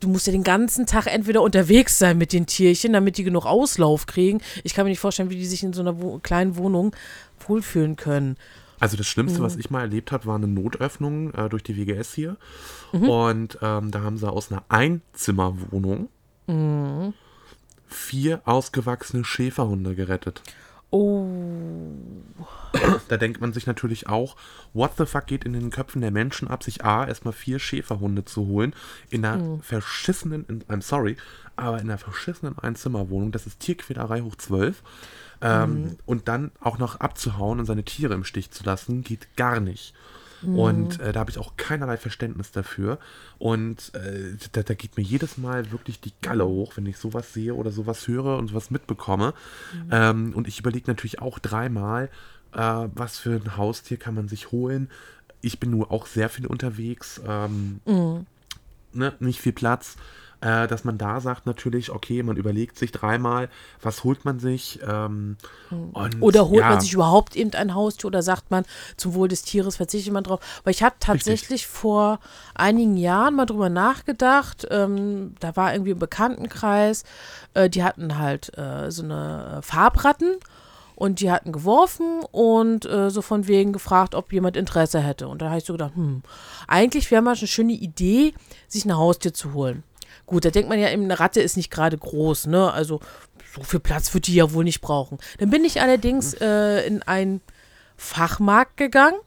du 0.00 0.08
musst 0.08 0.26
ja 0.26 0.32
den 0.32 0.42
ganzen 0.42 0.84
Tag 0.84 1.06
entweder 1.06 1.40
unterwegs 1.40 1.98
sein 1.98 2.18
mit 2.18 2.34
den 2.34 2.44
Tierchen, 2.44 2.92
damit 2.92 3.16
die 3.16 3.24
genug 3.24 3.46
Auslauf 3.46 4.04
kriegen. 4.04 4.42
Ich 4.62 4.74
kann 4.74 4.84
mir 4.84 4.90
nicht 4.90 4.98
vorstellen, 5.00 5.30
wie 5.30 5.36
die 5.36 5.46
sich 5.46 5.62
in 5.62 5.72
so 5.72 5.80
einer 5.80 6.02
wo 6.02 6.18
kleinen 6.18 6.58
Wohnung 6.58 6.75
wohlfühlen 7.46 7.96
können. 7.96 8.36
Also 8.78 8.96
das 8.96 9.06
Schlimmste, 9.06 9.38
Mhm. 9.40 9.44
was 9.44 9.56
ich 9.56 9.70
mal 9.70 9.80
erlebt 9.80 10.12
habe, 10.12 10.26
war 10.26 10.36
eine 10.36 10.48
Notöffnung 10.48 11.32
äh, 11.34 11.48
durch 11.48 11.62
die 11.62 11.76
WGS 11.76 12.12
hier. 12.14 12.36
Mhm. 12.92 13.08
Und 13.08 13.58
ähm, 13.62 13.90
da 13.90 14.00
haben 14.02 14.18
sie 14.18 14.30
aus 14.30 14.52
einer 14.52 14.64
Einzimmerwohnung 14.68 16.08
Mhm. 16.46 17.14
vier 17.86 18.42
ausgewachsene 18.44 19.24
Schäferhunde 19.24 19.94
gerettet. 19.94 20.42
Oh, 20.90 21.26
Da 23.08 23.16
denkt 23.16 23.40
man 23.40 23.52
sich 23.52 23.66
natürlich 23.66 24.08
auch, 24.08 24.36
what 24.72 24.92
the 24.98 25.06
fuck 25.06 25.26
geht 25.26 25.44
in 25.44 25.52
den 25.52 25.70
Köpfen 25.70 26.00
der 26.00 26.10
Menschen 26.12 26.46
ab, 26.48 26.62
sich 26.62 26.84
A, 26.84 27.06
erstmal 27.06 27.32
vier 27.32 27.58
Schäferhunde 27.58 28.24
zu 28.24 28.46
holen, 28.46 28.74
in 29.10 29.24
einer 29.24 29.42
Mhm. 29.42 29.60
verschissenen, 29.62 30.44
in, 30.48 30.62
I'm 30.64 30.82
sorry, 30.82 31.16
aber 31.56 31.78
in 31.80 31.88
einer 31.88 31.98
verschissenen 31.98 32.58
Einzimmerwohnung, 32.58 33.32
das 33.32 33.46
ist 33.46 33.60
Tierquälerei 33.60 34.20
hoch 34.20 34.36
12, 34.36 34.82
ähm, 35.40 35.82
Mhm. 35.82 35.96
und 36.06 36.28
dann 36.28 36.50
auch 36.60 36.78
noch 36.78 37.00
abzuhauen 37.00 37.58
und 37.60 37.66
seine 37.66 37.84
Tiere 37.84 38.14
im 38.14 38.24
Stich 38.24 38.50
zu 38.50 38.64
lassen, 38.64 39.02
geht 39.02 39.36
gar 39.36 39.60
nicht. 39.60 39.94
Und 40.42 41.00
äh, 41.00 41.12
da 41.12 41.20
habe 41.20 41.30
ich 41.30 41.38
auch 41.38 41.56
keinerlei 41.56 41.96
Verständnis 41.96 42.52
dafür. 42.52 42.98
Und 43.38 43.92
äh, 43.94 44.36
da, 44.52 44.62
da 44.62 44.74
geht 44.74 44.96
mir 44.96 45.02
jedes 45.02 45.38
Mal 45.38 45.72
wirklich 45.72 45.98
die 46.00 46.12
Galle 46.20 46.46
hoch, 46.46 46.74
wenn 46.76 46.86
ich 46.86 46.98
sowas 46.98 47.32
sehe 47.32 47.54
oder 47.54 47.72
sowas 47.72 48.06
höre 48.06 48.36
und 48.36 48.48
sowas 48.48 48.70
mitbekomme. 48.70 49.32
Ähm, 49.90 50.34
und 50.36 50.46
ich 50.46 50.60
überlege 50.60 50.88
natürlich 50.88 51.20
auch 51.20 51.38
dreimal, 51.38 52.10
äh, 52.52 52.58
was 52.94 53.18
für 53.18 53.40
ein 53.42 53.56
Haustier 53.56 53.96
kann 53.96 54.14
man 54.14 54.28
sich 54.28 54.52
holen. 54.52 54.88
Ich 55.40 55.58
bin 55.58 55.70
nur 55.70 55.90
auch 55.90 56.06
sehr 56.06 56.28
viel 56.28 56.46
unterwegs, 56.46 57.20
ähm, 57.26 57.80
ne, 58.92 59.14
nicht 59.18 59.40
viel 59.40 59.52
Platz. 59.54 59.96
Äh, 60.46 60.68
dass 60.68 60.84
man 60.84 60.96
da 60.96 61.20
sagt 61.20 61.44
natürlich, 61.46 61.90
okay, 61.90 62.22
man 62.22 62.36
überlegt 62.36 62.78
sich 62.78 62.92
dreimal, 62.92 63.48
was 63.82 64.04
holt 64.04 64.24
man 64.24 64.38
sich. 64.38 64.78
Ähm, 64.86 65.38
und, 65.92 66.22
Oder 66.22 66.48
holt 66.48 66.60
ja, 66.60 66.68
man 66.68 66.80
sich 66.80 66.92
überhaupt 66.92 67.34
eben 67.34 67.52
ein 67.54 67.74
Haustier 67.74 68.06
oder 68.06 68.22
sagt 68.22 68.52
man, 68.52 68.64
zum 68.96 69.14
Wohl 69.14 69.26
des 69.26 69.42
Tieres 69.42 69.74
verzichtet 69.74 70.12
man 70.12 70.22
drauf? 70.22 70.38
Weil 70.62 70.70
ich 70.70 70.84
habe 70.84 70.94
tatsächlich 71.00 71.66
vor 71.66 72.20
einigen 72.54 72.96
Jahren 72.96 73.34
mal 73.34 73.46
drüber 73.46 73.70
nachgedacht. 73.70 74.68
Ähm, 74.70 75.34
da 75.40 75.56
war 75.56 75.72
irgendwie 75.72 75.90
im 75.90 75.98
Bekanntenkreis, 75.98 77.02
äh, 77.54 77.68
die 77.68 77.82
hatten 77.82 78.16
halt 78.16 78.56
äh, 78.56 78.92
so 78.92 79.02
eine 79.02 79.58
Farbratten 79.64 80.36
und 80.94 81.18
die 81.18 81.32
hatten 81.32 81.50
geworfen 81.50 82.20
und 82.30 82.86
äh, 82.86 83.10
so 83.10 83.20
von 83.20 83.48
wegen 83.48 83.72
gefragt, 83.72 84.14
ob 84.14 84.32
jemand 84.32 84.56
Interesse 84.56 85.00
hätte. 85.00 85.26
Und 85.26 85.42
da 85.42 85.46
habe 85.48 85.58
ich 85.58 85.64
so 85.64 85.72
gedacht, 85.72 85.96
hm, 85.96 86.22
eigentlich 86.68 87.10
wäre 87.10 87.20
mal 87.20 87.34
eine 87.36 87.48
schöne 87.48 87.72
Idee, 87.72 88.32
sich 88.68 88.84
ein 88.84 88.96
Haustier 88.96 89.34
zu 89.34 89.52
holen. 89.52 89.82
Gut, 90.26 90.44
da 90.44 90.50
denkt 90.50 90.68
man 90.68 90.78
ja, 90.78 90.90
eben, 90.90 91.04
eine 91.04 91.20
Ratte 91.20 91.40
ist 91.40 91.56
nicht 91.56 91.70
gerade 91.70 91.96
groß, 91.96 92.46
ne? 92.46 92.72
Also 92.72 93.00
so 93.54 93.62
viel 93.62 93.80
Platz 93.80 94.12
wird 94.12 94.26
die 94.26 94.34
ja 94.34 94.52
wohl 94.52 94.64
nicht 94.64 94.80
brauchen. 94.80 95.18
Dann 95.38 95.50
bin 95.50 95.64
ich 95.64 95.80
allerdings 95.80 96.34
äh, 96.34 96.86
in 96.86 97.02
einen 97.02 97.40
Fachmarkt 97.96 98.76
gegangen, 98.76 99.18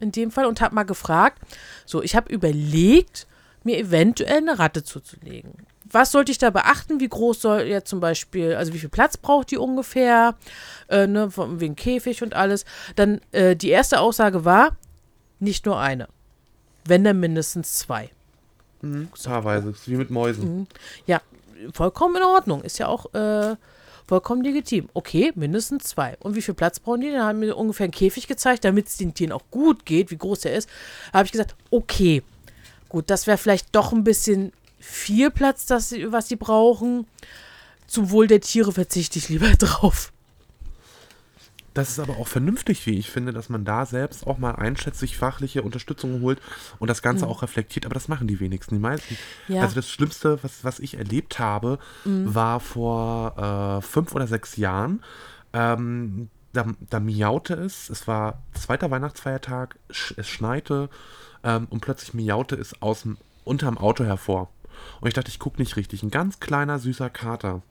in 0.00 0.12
dem 0.12 0.30
Fall, 0.30 0.46
und 0.46 0.60
habe 0.60 0.74
mal 0.74 0.84
gefragt, 0.84 1.42
so, 1.84 2.02
ich 2.02 2.14
habe 2.16 2.32
überlegt, 2.32 3.26
mir 3.64 3.78
eventuell 3.78 4.38
eine 4.38 4.58
Ratte 4.58 4.84
zuzulegen. 4.84 5.52
Was 5.90 6.12
sollte 6.12 6.32
ich 6.32 6.38
da 6.38 6.50
beachten? 6.50 7.00
Wie 7.00 7.08
groß 7.08 7.42
soll 7.42 7.62
jetzt 7.62 7.88
zum 7.88 8.00
Beispiel, 8.00 8.54
also 8.54 8.72
wie 8.72 8.78
viel 8.78 8.88
Platz 8.88 9.16
braucht 9.16 9.50
die 9.50 9.58
ungefähr? 9.58 10.34
Äh, 10.88 11.06
ne, 11.06 11.30
von 11.30 11.60
wegen 11.60 11.76
Käfig 11.76 12.22
und 12.22 12.34
alles. 12.34 12.64
Dann 12.96 13.20
äh, 13.32 13.54
die 13.54 13.70
erste 13.70 14.00
Aussage 14.00 14.44
war, 14.44 14.76
nicht 15.40 15.66
nur 15.66 15.78
eine. 15.78 16.08
Wenn 16.84 17.04
dann 17.04 17.20
mindestens 17.20 17.74
zwei. 17.74 18.10
Paarweise, 19.22 19.70
ist 19.70 19.88
wie 19.88 19.96
mit 19.96 20.10
Mäusen. 20.10 20.66
Ja, 21.06 21.20
vollkommen 21.72 22.16
in 22.16 22.22
Ordnung. 22.22 22.62
Ist 22.62 22.78
ja 22.78 22.88
auch 22.88 23.12
äh, 23.14 23.56
Vollkommen 24.06 24.44
legitim. 24.44 24.90
Okay, 24.92 25.32
mindestens 25.34 25.84
zwei. 25.84 26.16
Und 26.20 26.34
wie 26.34 26.42
viel 26.42 26.52
Platz 26.52 26.78
brauchen 26.78 27.00
die? 27.00 27.10
Dann 27.10 27.22
haben 27.22 27.38
mir 27.38 27.56
ungefähr 27.56 27.84
einen 27.84 27.92
Käfig 27.92 28.26
gezeigt, 28.26 28.64
damit 28.64 28.88
es 28.88 28.98
den 28.98 29.14
Tieren 29.14 29.32
auch 29.32 29.44
gut 29.50 29.86
geht, 29.86 30.10
wie 30.10 30.18
groß 30.18 30.40
der 30.40 30.54
ist. 30.54 30.68
Da 31.10 31.18
habe 31.18 31.26
ich 31.26 31.32
gesagt, 31.32 31.56
okay, 31.70 32.22
gut, 32.90 33.08
das 33.08 33.26
wäre 33.26 33.38
vielleicht 33.38 33.74
doch 33.74 33.92
ein 33.92 34.04
bisschen 34.04 34.52
viel 34.78 35.30
Platz, 35.30 35.64
das, 35.64 35.94
was 36.08 36.28
sie 36.28 36.36
brauchen. 36.36 37.06
Zum 37.86 38.10
Wohl 38.10 38.26
der 38.26 38.42
Tiere 38.42 38.72
verzichte 38.72 39.18
ich 39.18 39.30
lieber 39.30 39.50
drauf. 39.58 40.12
Das 41.74 41.90
ist 41.90 41.98
aber 41.98 42.18
auch 42.18 42.28
vernünftig, 42.28 42.86
wie 42.86 42.98
ich 42.98 43.10
finde, 43.10 43.32
dass 43.32 43.48
man 43.48 43.64
da 43.64 43.84
selbst 43.84 44.26
auch 44.26 44.38
mal 44.38 44.52
einschätzt, 44.52 45.00
sich 45.00 45.16
fachliche 45.16 45.62
Unterstützung 45.62 46.22
holt 46.22 46.40
und 46.78 46.88
das 46.88 47.02
Ganze 47.02 47.26
auch 47.26 47.42
reflektiert. 47.42 47.84
Aber 47.84 47.94
das 47.94 48.06
machen 48.06 48.28
die 48.28 48.38
wenigsten, 48.38 48.76
die 48.76 48.80
meisten. 48.80 49.18
Ja. 49.48 49.62
Also 49.62 49.74
das 49.74 49.90
Schlimmste, 49.90 50.38
was, 50.42 50.62
was 50.62 50.78
ich 50.78 50.96
erlebt 50.96 51.40
habe, 51.40 51.80
war 52.04 52.60
vor 52.60 53.78
äh, 53.78 53.82
fünf 53.82 54.14
oder 54.14 54.28
sechs 54.28 54.56
Jahren. 54.56 55.02
Ähm, 55.52 56.30
da, 56.52 56.66
da 56.88 57.00
miaute 57.00 57.54
es. 57.54 57.90
Es 57.90 58.06
war 58.06 58.42
zweiter 58.52 58.90
Weihnachtsfeiertag, 58.90 59.76
es 59.88 60.28
schneite 60.28 60.88
ähm, 61.42 61.66
und 61.70 61.80
plötzlich 61.80 62.14
miaute 62.14 62.54
es 62.56 62.80
aus 62.80 63.02
dem, 63.02 63.18
unterm 63.44 63.78
Auto 63.78 64.04
hervor. 64.04 64.50
Und 65.00 65.08
ich 65.08 65.14
dachte, 65.14 65.30
ich 65.30 65.38
gucke 65.38 65.60
nicht 65.60 65.76
richtig. 65.76 66.02
Ein 66.02 66.10
ganz 66.10 66.40
kleiner, 66.40 66.78
süßer 66.78 67.10
Kater. 67.10 67.62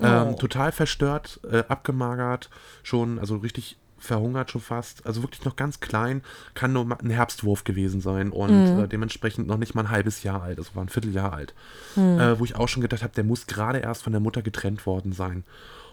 Ähm, 0.00 0.28
Oh. 0.30 0.34
total 0.34 0.72
verstört, 0.72 1.40
äh, 1.50 1.62
abgemagert, 1.68 2.50
schon, 2.82 3.18
also 3.18 3.36
richtig 3.36 3.76
verhungert 3.98 4.50
schon 4.50 4.60
fast. 4.60 5.06
Also 5.06 5.22
wirklich 5.22 5.44
noch 5.44 5.56
ganz 5.56 5.80
klein, 5.80 6.22
kann 6.54 6.72
nur 6.72 6.84
ein 7.00 7.10
Herbstwurf 7.10 7.64
gewesen 7.64 8.00
sein 8.02 8.30
und 8.30 8.52
äh, 8.80 8.88
dementsprechend 8.88 9.46
noch 9.46 9.56
nicht 9.56 9.74
mal 9.74 9.82
ein 9.84 9.90
halbes 9.90 10.22
Jahr 10.24 10.42
alt, 10.42 10.58
also 10.58 10.74
war 10.74 10.84
ein 10.84 10.88
Vierteljahr 10.90 11.32
alt. 11.32 11.54
Äh, 11.96 12.38
wo 12.38 12.44
ich 12.44 12.56
auch 12.56 12.68
schon 12.68 12.82
gedacht 12.82 13.02
habe, 13.02 13.14
der 13.14 13.24
muss 13.24 13.46
gerade 13.46 13.78
erst 13.78 14.02
von 14.02 14.12
der 14.12 14.20
Mutter 14.20 14.42
getrennt 14.42 14.84
worden 14.84 15.12
sein. 15.12 15.44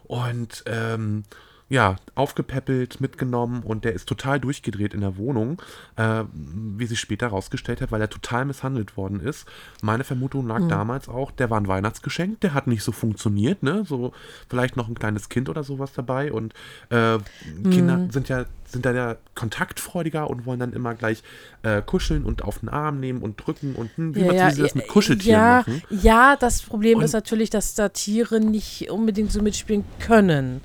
Und 0.04 0.64
ähm, 0.66 1.24
ja, 1.72 1.96
aufgepäppelt, 2.16 3.00
mitgenommen 3.00 3.64
und 3.64 3.86
der 3.86 3.94
ist 3.94 4.06
total 4.06 4.42
durchgedreht 4.42 4.94
in 4.94 5.00
der 5.00 5.16
Wohnung, 5.16 5.62
äh, 5.96 6.26
wie 6.34 6.86
sich 6.86 7.00
später 7.00 7.28
herausgestellt 7.28 7.80
hat, 7.80 7.94
weil 7.94 8.02
er 8.02 8.10
total 8.10 8.44
misshandelt 8.44 8.98
worden 8.98 9.22
ist. 9.22 9.48
Meine 9.82 10.04
Vermutung 10.04 10.48
lag 10.48 10.68
damals 10.68 11.08
auch, 11.08 11.32
der 11.32 11.50
war 11.50 11.58
ein 11.58 11.70
Weihnachtsgeschenk, 11.70 12.42
der 12.42 12.54
hat 12.54 12.68
nicht 12.68 12.84
so 12.84 12.92
funktioniert, 12.92 13.64
ne? 13.64 13.86
So 13.88 14.12
vielleicht 14.50 14.76
noch 14.76 14.90
ein 14.90 14.96
kleines 14.96 15.30
Kind 15.30 15.48
oder 15.48 15.64
sowas 15.64 15.94
dabei 15.94 16.34
und 16.34 16.54
äh, 16.90 17.20
Kinder 17.64 18.06
sind 18.12 18.28
ja 18.28 18.46
sind 18.66 18.86
da 18.86 18.94
ja 18.94 19.18
kontaktfreudiger 19.36 20.30
und 20.30 20.46
wollen 20.46 20.60
dann 20.60 20.74
immer 20.74 20.94
gleich 20.94 21.24
äh, 21.64 21.82
kuscheln 21.82 22.24
und 22.24 22.42
auf 22.42 22.60
den 22.60 22.70
Arm 22.70 23.00
nehmen 23.00 23.22
und 23.22 23.36
drücken 23.36 23.76
und 23.76 23.92
hm, 23.96 24.16
wie, 24.16 24.24
man, 24.24 24.36
wie 24.36 24.52
sie 24.52 24.62
das 24.62 24.76
mit 24.76 24.88
Kuscheltieren 24.88 25.40
ja, 25.40 25.58
machen. 25.58 25.84
Ja, 25.90 26.36
das 26.38 26.62
Problem 26.62 27.00
Und- 27.00 27.04
ist 27.06 27.14
natürlich, 27.14 27.50
dass 27.50 27.76
da 27.76 27.90
Tiere 27.90 28.40
nicht 28.40 28.90
unbedingt 28.90 29.32
so 29.32 29.42
mitspielen 29.42 29.84
können. 30.00 30.62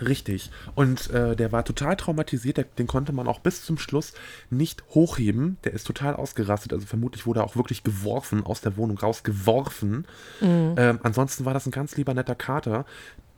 Richtig. 0.00 0.50
Und 0.74 1.10
äh, 1.10 1.36
der 1.36 1.52
war 1.52 1.64
total 1.64 1.96
traumatisiert. 1.96 2.58
Der, 2.58 2.64
den 2.64 2.86
konnte 2.86 3.12
man 3.12 3.26
auch 3.26 3.40
bis 3.40 3.64
zum 3.64 3.78
Schluss 3.78 4.12
nicht 4.50 4.84
hochheben. 4.90 5.56
Der 5.64 5.72
ist 5.72 5.86
total 5.86 6.14
ausgerastet. 6.14 6.72
Also 6.72 6.86
vermutlich 6.86 7.26
wurde 7.26 7.40
er 7.40 7.44
auch 7.44 7.56
wirklich 7.56 7.82
geworfen, 7.82 8.44
aus 8.44 8.60
der 8.60 8.76
Wohnung 8.76 8.98
rausgeworfen. 8.98 10.06
Ähm, 10.76 11.00
ansonsten 11.02 11.44
war 11.44 11.54
das 11.54 11.66
ein 11.66 11.72
ganz 11.72 11.96
lieber 11.96 12.12
netter 12.14 12.34
Kater. 12.34 12.84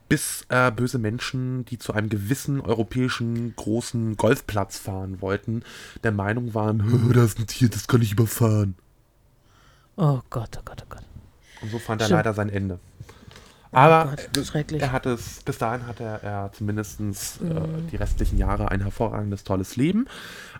Bis 0.08 0.46
äh, 0.48 0.72
böse 0.72 0.98
Menschen, 0.98 1.64
die 1.66 1.78
zu 1.78 1.92
einem 1.92 2.08
gewissen 2.08 2.60
europäischen 2.60 3.54
großen 3.54 4.16
Golfplatz 4.16 4.78
fahren 4.78 5.20
wollten, 5.20 5.62
der 6.02 6.12
Meinung 6.12 6.54
waren, 6.54 7.12
da 7.14 7.24
ist 7.24 7.38
ein 7.38 7.46
Tier, 7.46 7.68
das 7.68 7.86
kann 7.88 8.00
ich 8.00 8.12
überfahren. 8.12 8.74
Oh 9.96 10.20
Gott, 10.30 10.56
oh 10.58 10.62
Gott, 10.64 10.82
oh 10.82 10.86
Gott. 10.88 11.04
Und 11.60 11.70
so 11.70 11.78
fand 11.78 12.00
er 12.00 12.08
leider 12.08 12.32
sein 12.32 12.48
Ende. 12.48 12.78
Aber 13.70 14.14
Gott, 14.32 14.54
äh, 14.72 14.78
er 14.78 14.92
hat 14.92 15.04
es, 15.06 15.42
bis 15.44 15.58
dahin 15.58 15.86
hatte 15.86 16.02
er, 16.04 16.22
er 16.22 16.52
zumindest 16.52 17.00
Mhm. 17.00 17.10
äh, 17.50 17.54
die 17.92 17.96
restlichen 17.96 18.38
Jahre 18.38 18.70
ein 18.70 18.80
hervorragendes, 18.80 19.44
tolles 19.44 19.76
Leben. 19.76 20.06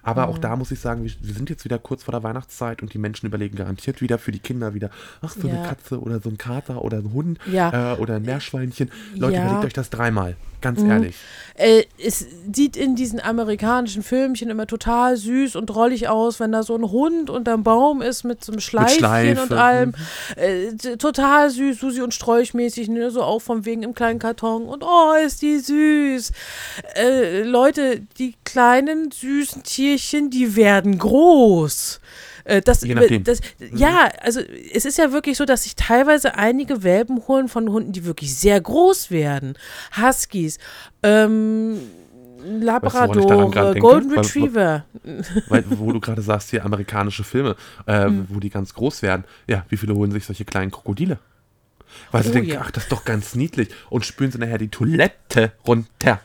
Aber 0.03 0.27
Mhm. 0.27 0.33
auch 0.33 0.39
da 0.39 0.57
muss 0.57 0.71
ich 0.71 0.81
sagen, 0.81 1.05
wir, 1.05 1.11
wir 1.21 1.35
sind 1.35 1.49
jetzt 1.51 1.65
wieder 1.65 1.79
kurz 1.79 2.05
vor 2.05 2.13
der 2.13 2.23
Weihnachtszeit 2.23 2.83
und 2.83 2.93
die 2.95 2.99
Menschen 2.99 3.27
überlegen 3.27 3.57
garantiert 3.57 4.01
wieder 4.01 4.19
für 4.19 4.31
die 4.33 4.39
Kinder 4.39 4.75
wieder, 4.75 4.91
ach, 5.23 5.31
so 5.33 5.49
eine 5.49 5.59
Ja. 5.59 5.67
Katze 5.67 6.01
oder 6.01 6.21
so 6.21 6.29
ein 6.29 6.39
Kater 6.39 6.83
oder 6.83 6.99
ein 6.99 7.13
Hund 7.13 7.39
Ja. 7.51 7.95
äh, 7.95 7.97
oder 7.97 8.17
ein 8.17 8.23
Meerschweinchen. 8.23 8.91
Leute, 9.15 9.37
Ja. 9.37 9.45
Überlegt 9.47 9.65
euch 9.67 9.73
das 9.73 9.91
dreimal. 9.91 10.37
Ganz 10.61 10.83
ehrlich. 10.83 11.15
Äh, 11.55 11.85
es 12.05 12.27
sieht 12.53 12.77
in 12.77 12.95
diesen 12.95 13.21
amerikanischen 13.21 14.03
Filmchen 14.03 14.49
immer 14.49 14.67
total 14.67 15.17
süß 15.17 15.57
und 15.57 15.67
drollig 15.67 16.09
aus, 16.09 16.39
wenn 16.41 16.53
da 16.53 16.63
so 16.63 16.77
ein 16.77 16.91
Hund 16.91 17.31
unterm 17.31 17.63
Baum 17.65 18.01
ist 18.03 18.25
mit 18.25 18.45
so 18.45 18.53
einem 18.53 18.61
Schleifchen 18.61 18.99
Schleife, 18.99 19.43
und 19.43 19.53
allem. 19.53 19.95
Äh, 20.37 20.73
t- 20.75 20.97
total 20.97 21.51
süß, 21.51 21.79
Susi 21.81 22.01
und 22.01 22.15
Sträuchmäßig, 22.15 22.89
ne? 22.89 23.11
so 23.11 23.23
auch 23.23 23.41
von 23.41 23.65
wegen 23.65 23.83
im 23.83 23.95
kleinen 23.95 24.19
Karton. 24.19 24.67
Und 24.67 24.85
oh, 24.85 25.15
ist 25.25 25.43
die 25.43 25.59
süß. 25.59 26.33
Äh, 26.95 27.43
Leute, 27.43 28.03
die 28.19 28.35
kleinen 28.45 29.11
süßen 29.11 29.63
Tierchen, 29.65 30.31
die 30.31 30.55
werden 30.57 30.99
groß. 30.99 32.01
Äh, 32.49 32.61
Das, 32.63 32.83
Je 32.83 32.95
nachdem. 32.95 33.25
das, 33.25 33.41
ja, 33.75 34.09
also 34.23 34.41
es 34.75 34.85
ist 34.85 34.99
ja 34.99 35.13
wirklich 35.13 35.37
so, 35.37 35.45
dass 35.45 35.65
sich 35.65 35.77
teilweise 35.77 36.35
einige 36.35 36.83
Welpen 36.83 37.27
holen 37.29 37.49
von 37.49 37.69
Hunden, 37.71 37.93
die 37.93 38.05
wirklich 38.05 38.35
sehr 38.35 38.61
groß 38.61 39.11
werden. 39.11 39.55
Huskies, 40.01 40.59
ähm, 41.03 41.79
Labrador, 42.61 43.51
denke? 43.51 43.79
Golden 43.81 44.11
Weil- 44.11 44.19
Retriever. 44.21 44.85
Weil, 45.49 45.65
wo 45.69 45.93
du 45.93 46.01
gerade 46.01 46.23
sagst, 46.23 46.51
hier 46.51 46.65
amerikanische 46.65 47.25
Filme, 47.25 47.57
äh, 47.87 48.07
wo 48.29 48.41
die 48.41 48.51
ganz 48.51 48.73
groß 48.75 49.03
werden. 49.03 49.25
Ja, 49.47 49.65
wie 49.69 49.77
viele 49.77 49.95
holen 49.95 50.13
sich 50.13 50.25
solche 50.25 50.45
kleinen 50.45 50.71
Krokodile? 50.71 51.19
Weil 52.13 52.23
sie 52.23 52.31
Oh, 52.31 52.33
denken, 52.33 52.51
ja. 52.51 52.61
ach, 52.63 52.71
das 52.71 52.85
ist 52.85 52.93
doch 52.93 53.05
ganz 53.05 53.35
niedlich. 53.35 53.69
Und 53.91 54.05
spülen 54.07 54.31
sie 54.31 54.39
nachher 54.39 54.59
die 54.59 54.69
Toilette 54.69 55.53
runter. 55.67 56.21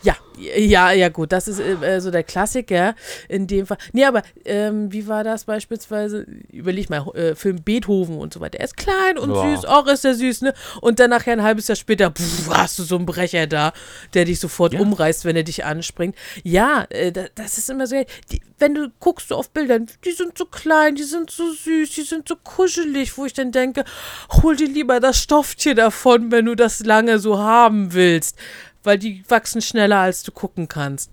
Ja, 0.00 0.14
ja, 0.36 0.92
ja, 0.92 1.08
gut, 1.08 1.32
das 1.32 1.48
ist 1.48 1.58
äh, 1.58 2.00
so 2.00 2.12
der 2.12 2.22
Klassiker 2.22 2.94
in 3.28 3.48
dem 3.48 3.66
Fall. 3.66 3.78
Nee, 3.92 4.04
aber 4.04 4.22
ähm, 4.44 4.92
wie 4.92 5.08
war 5.08 5.24
das 5.24 5.44
beispielsweise? 5.44 6.24
Überleg 6.52 6.88
mal, 6.88 7.04
äh, 7.16 7.34
Film 7.34 7.62
Beethoven 7.64 8.16
und 8.18 8.32
so 8.32 8.38
weiter. 8.40 8.58
Er 8.60 8.66
ist 8.66 8.76
klein 8.76 9.18
und 9.18 9.34
Ja. 9.34 9.56
süß, 9.56 9.64
auch 9.64 9.88
ist 9.88 10.04
er 10.04 10.14
süß, 10.14 10.42
ne? 10.42 10.54
Und 10.80 11.00
dann 11.00 11.10
nachher 11.10 11.32
ein 11.32 11.42
halbes 11.42 11.66
Jahr 11.66 11.74
später, 11.74 12.12
pff, 12.12 12.48
hast 12.50 12.78
du 12.78 12.84
so 12.84 12.94
einen 12.96 13.06
Brecher 13.06 13.48
da, 13.48 13.72
der 14.14 14.24
dich 14.26 14.38
sofort 14.38 14.74
Ja. 14.74 14.80
umreißt, 14.80 15.24
wenn 15.24 15.34
er 15.34 15.42
dich 15.42 15.64
anspringt. 15.64 16.14
Ja, 16.44 16.86
äh, 16.90 17.10
da, 17.10 17.24
das 17.34 17.58
ist 17.58 17.68
immer 17.68 17.88
so, 17.88 17.96
die, 18.30 18.40
wenn 18.60 18.74
du 18.76 18.92
guckst 19.00 19.32
du 19.32 19.34
auf 19.34 19.50
Bildern, 19.50 19.86
die 20.04 20.12
sind 20.12 20.38
so 20.38 20.44
klein, 20.44 20.94
die 20.94 21.02
sind 21.02 21.30
so 21.32 21.50
süß, 21.52 21.90
die 21.90 22.02
sind 22.02 22.28
so 22.28 22.36
kuschelig, 22.36 23.18
wo 23.18 23.24
ich 23.24 23.32
dann 23.32 23.50
denke, 23.50 23.84
hol 24.42 24.54
dir 24.54 24.68
lieber 24.68 25.00
das 25.00 25.18
Stofftier 25.20 25.74
davon, 25.74 26.30
wenn 26.30 26.44
du 26.44 26.54
das 26.54 26.84
lange 26.84 27.18
so 27.18 27.38
haben 27.38 27.92
willst 27.94 28.36
weil 28.84 28.98
die 28.98 29.24
wachsen 29.28 29.60
schneller, 29.62 29.98
als 29.98 30.22
du 30.22 30.32
gucken 30.32 30.68
kannst. 30.68 31.10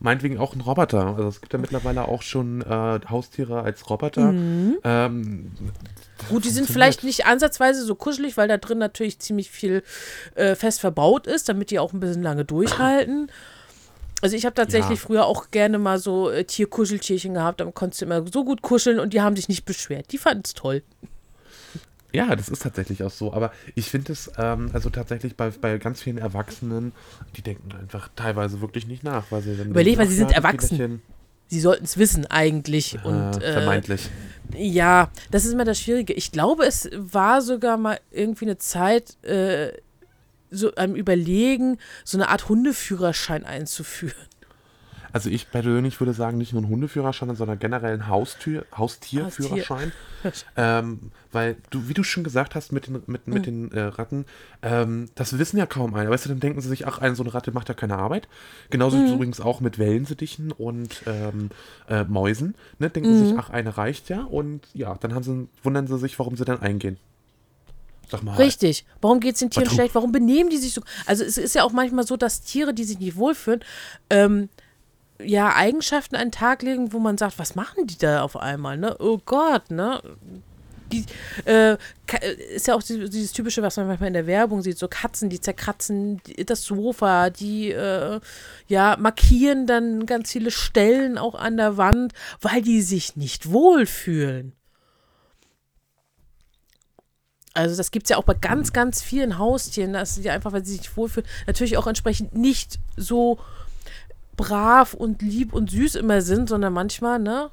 Meinetwegen 0.00 0.38
auch 0.38 0.54
ein 0.54 0.60
Roboter. 0.60 1.06
Also 1.06 1.28
es 1.28 1.40
gibt 1.40 1.52
ja 1.52 1.58
mittlerweile 1.58 2.06
auch 2.08 2.20
schon 2.22 2.60
äh, 2.62 3.00
Haustiere 3.08 3.62
als 3.62 3.88
Roboter. 3.88 4.32
Mhm. 4.32 4.76
Ähm, 4.84 5.52
Gut, 6.28 6.44
die 6.44 6.50
sind 6.50 6.68
vielleicht 6.68 7.04
nicht 7.04 7.26
ansatzweise 7.26 7.84
so 7.84 7.94
kuschelig, 7.94 8.36
weil 8.36 8.48
da 8.48 8.56
drin 8.58 8.78
natürlich 8.78 9.18
ziemlich 9.18 9.50
viel 9.50 9.82
äh, 10.34 10.54
fest 10.54 10.80
verbaut 10.80 11.26
ist, 11.26 11.48
damit 11.48 11.70
die 11.70 11.78
auch 11.78 11.92
ein 11.92 12.00
bisschen 12.00 12.22
lange 12.22 12.44
durchhalten. 12.44 13.30
Also 14.20 14.36
ich 14.36 14.44
habe 14.46 14.54
tatsächlich 14.54 14.98
Ja. 15.00 15.06
früher 15.06 15.26
auch 15.26 15.50
gerne 15.50 15.78
mal 15.78 15.98
so 15.98 16.30
äh, 16.30 16.44
Tierkuscheltierchen 16.44 17.34
gehabt, 17.34 17.60
dann 17.60 17.74
konntest 17.74 18.00
du 18.00 18.06
immer 18.06 18.24
so 18.32 18.44
gut 18.44 18.62
kuscheln 18.62 18.98
und 19.00 19.12
die 19.12 19.20
haben 19.20 19.36
sich 19.36 19.48
nicht 19.48 19.64
beschwert. 19.64 20.12
Die 20.12 20.18
fanden 20.18 20.42
es 20.44 20.54
toll. 20.54 20.82
Ja, 22.14 22.36
das 22.36 22.48
ist 22.48 22.62
tatsächlich 22.62 23.02
auch 23.02 23.10
so. 23.10 23.32
Aber 23.32 23.52
ich 23.74 23.90
finde 23.90 24.12
es, 24.12 24.30
ähm, 24.38 24.70
also 24.72 24.88
tatsächlich 24.88 25.36
bei, 25.36 25.50
bei 25.50 25.78
ganz 25.78 26.00
vielen 26.00 26.18
Erwachsenen, 26.18 26.92
die 27.36 27.42
denken 27.42 27.70
einfach 27.78 28.08
teilweise 28.14 28.60
wirklich 28.60 28.86
nicht 28.86 29.02
nach. 29.02 29.24
Weil 29.30 29.42
sie 29.42 29.56
dann 29.56 29.70
Überleg 29.70 29.96
mal, 29.96 30.06
sie 30.06 30.14
sind 30.14 30.30
ja, 30.30 30.36
erwachsen. 30.36 31.02
Sie 31.48 31.60
sollten 31.60 31.84
es 31.84 31.98
wissen 31.98 32.26
eigentlich. 32.26 32.98
Und, 33.04 33.42
äh, 33.42 33.50
äh, 33.50 33.52
vermeintlich. 33.52 34.08
Ja, 34.56 35.10
das 35.30 35.44
ist 35.44 35.52
immer 35.52 35.64
das 35.64 35.80
Schwierige. 35.80 36.12
Ich 36.12 36.30
glaube, 36.30 36.64
es 36.64 36.88
war 36.94 37.42
sogar 37.42 37.76
mal 37.76 37.98
irgendwie 38.10 38.44
eine 38.44 38.58
Zeit, 38.58 39.22
äh, 39.24 39.72
so 40.50 40.72
am 40.76 40.94
Überlegen, 40.94 41.78
so 42.04 42.16
eine 42.16 42.28
Art 42.28 42.48
Hundeführerschein 42.48 43.44
einzuführen. 43.44 44.14
Also 45.14 45.30
ich 45.30 45.48
persönlich 45.48 46.00
würde 46.00 46.12
sagen, 46.12 46.38
nicht 46.38 46.54
nur 46.54 46.62
ein 46.62 46.68
Hundeführerschein, 46.68 47.36
sondern 47.36 47.60
generell 47.60 47.94
ein 47.94 48.08
Haustür, 48.08 48.66
Haustierführerschein. 48.76 49.92
ähm, 50.56 51.12
weil 51.30 51.54
du, 51.70 51.88
wie 51.88 51.94
du 51.94 52.02
schon 52.02 52.24
gesagt 52.24 52.56
hast 52.56 52.72
mit 52.72 52.88
den, 52.88 53.00
mit, 53.06 53.28
mit 53.28 53.46
den 53.46 53.70
äh, 53.70 53.82
Ratten, 53.82 54.24
ähm, 54.62 55.08
das 55.14 55.38
wissen 55.38 55.56
ja 55.56 55.66
kaum 55.66 55.94
einer. 55.94 56.10
Weißt 56.10 56.24
du, 56.24 56.30
dann 56.30 56.40
denken 56.40 56.60
sie 56.60 56.68
sich, 56.68 56.88
ach, 56.88 56.98
eine 56.98 57.14
so 57.14 57.22
eine 57.22 57.32
Ratte 57.32 57.52
macht 57.52 57.68
ja 57.68 57.76
keine 57.76 57.96
Arbeit. 57.96 58.26
Genauso 58.70 58.96
es 58.96 59.12
übrigens 59.12 59.40
auch 59.40 59.60
mit 59.60 59.78
Wellensittichen 59.78 60.50
und 60.50 61.04
ähm, 61.06 61.50
äh, 61.88 62.02
Mäusen. 62.02 62.56
Ne? 62.80 62.90
Denken 62.90 63.16
sie 63.16 63.26
sich, 63.28 63.38
ach, 63.38 63.50
eine 63.50 63.76
reicht 63.76 64.08
ja. 64.08 64.24
Und 64.24 64.66
ja, 64.74 64.96
dann 64.96 65.14
haben 65.14 65.22
sie, 65.22 65.46
wundern 65.62 65.86
sie 65.86 65.96
sich, 65.96 66.18
warum 66.18 66.36
sie 66.36 66.44
dann 66.44 66.60
eingehen. 66.60 66.98
Sag 68.10 68.24
mal. 68.24 68.34
Richtig. 68.34 68.84
Warum 69.00 69.20
geht 69.20 69.34
es 69.34 69.38
den 69.38 69.50
Tieren 69.50 69.70
schlecht? 69.70 69.94
Warum 69.94 70.10
benehmen 70.10 70.50
die 70.50 70.56
sich 70.56 70.72
so? 70.72 70.82
Also 71.06 71.22
es 71.22 71.38
ist 71.38 71.54
ja 71.54 71.62
auch 71.62 71.72
manchmal 71.72 72.04
so, 72.04 72.16
dass 72.16 72.42
Tiere, 72.42 72.74
die 72.74 72.82
sich 72.82 72.98
nicht 72.98 73.14
wohlfühlen, 73.14 73.60
ähm, 74.10 74.48
ja, 75.22 75.54
Eigenschaften 75.54 76.16
an 76.16 76.28
den 76.28 76.32
Tag 76.32 76.62
legen, 76.62 76.92
wo 76.92 76.98
man 76.98 77.18
sagt, 77.18 77.38
was 77.38 77.54
machen 77.54 77.86
die 77.86 77.98
da 77.98 78.22
auf 78.22 78.36
einmal, 78.36 78.76
ne? 78.76 78.96
Oh 78.98 79.18
Gott, 79.24 79.70
ne? 79.70 80.00
die, 80.92 81.04
äh, 81.46 81.72
äh, 81.72 82.32
ist 82.54 82.66
ja 82.66 82.74
auch 82.74 82.82
die- 82.82 83.08
dieses 83.08 83.32
typische, 83.32 83.62
was 83.62 83.76
man 83.76 83.86
manchmal 83.86 84.08
in 84.08 84.14
der 84.14 84.26
Werbung 84.26 84.62
sieht, 84.62 84.78
so 84.78 84.86
Katzen, 84.88 85.30
die 85.30 85.40
zerkratzen 85.40 86.20
das 86.46 86.62
Sofa, 86.64 87.30
die 87.30 87.70
äh, 87.70 88.20
ja 88.68 88.96
markieren 88.98 89.66
dann 89.66 90.06
ganz 90.06 90.30
viele 90.30 90.50
Stellen 90.50 91.18
auch 91.18 91.34
an 91.34 91.56
der 91.56 91.76
Wand, 91.76 92.12
weil 92.40 92.62
die 92.62 92.82
sich 92.82 93.16
nicht 93.16 93.50
wohlfühlen. 93.50 94.52
Also 97.54 97.76
das 97.76 97.90
gibt 97.92 98.06
es 98.06 98.10
ja 98.10 98.16
auch 98.16 98.24
bei 98.24 98.34
ganz, 98.34 98.72
ganz 98.72 99.00
vielen 99.00 99.38
Haustieren, 99.38 99.92
dass 99.92 100.16
die 100.16 100.30
einfach, 100.30 100.52
weil 100.52 100.64
sie 100.64 100.76
sich 100.76 100.96
wohlfühlen, 100.96 101.28
natürlich 101.46 101.76
auch 101.76 101.86
entsprechend 101.86 102.34
nicht 102.34 102.78
so 102.96 103.38
brav 104.36 104.94
und 104.94 105.22
lieb 105.22 105.52
und 105.52 105.70
süß 105.70 105.94
immer 105.96 106.20
sind, 106.22 106.48
sondern 106.48 106.72
manchmal, 106.72 107.18
ne? 107.18 107.50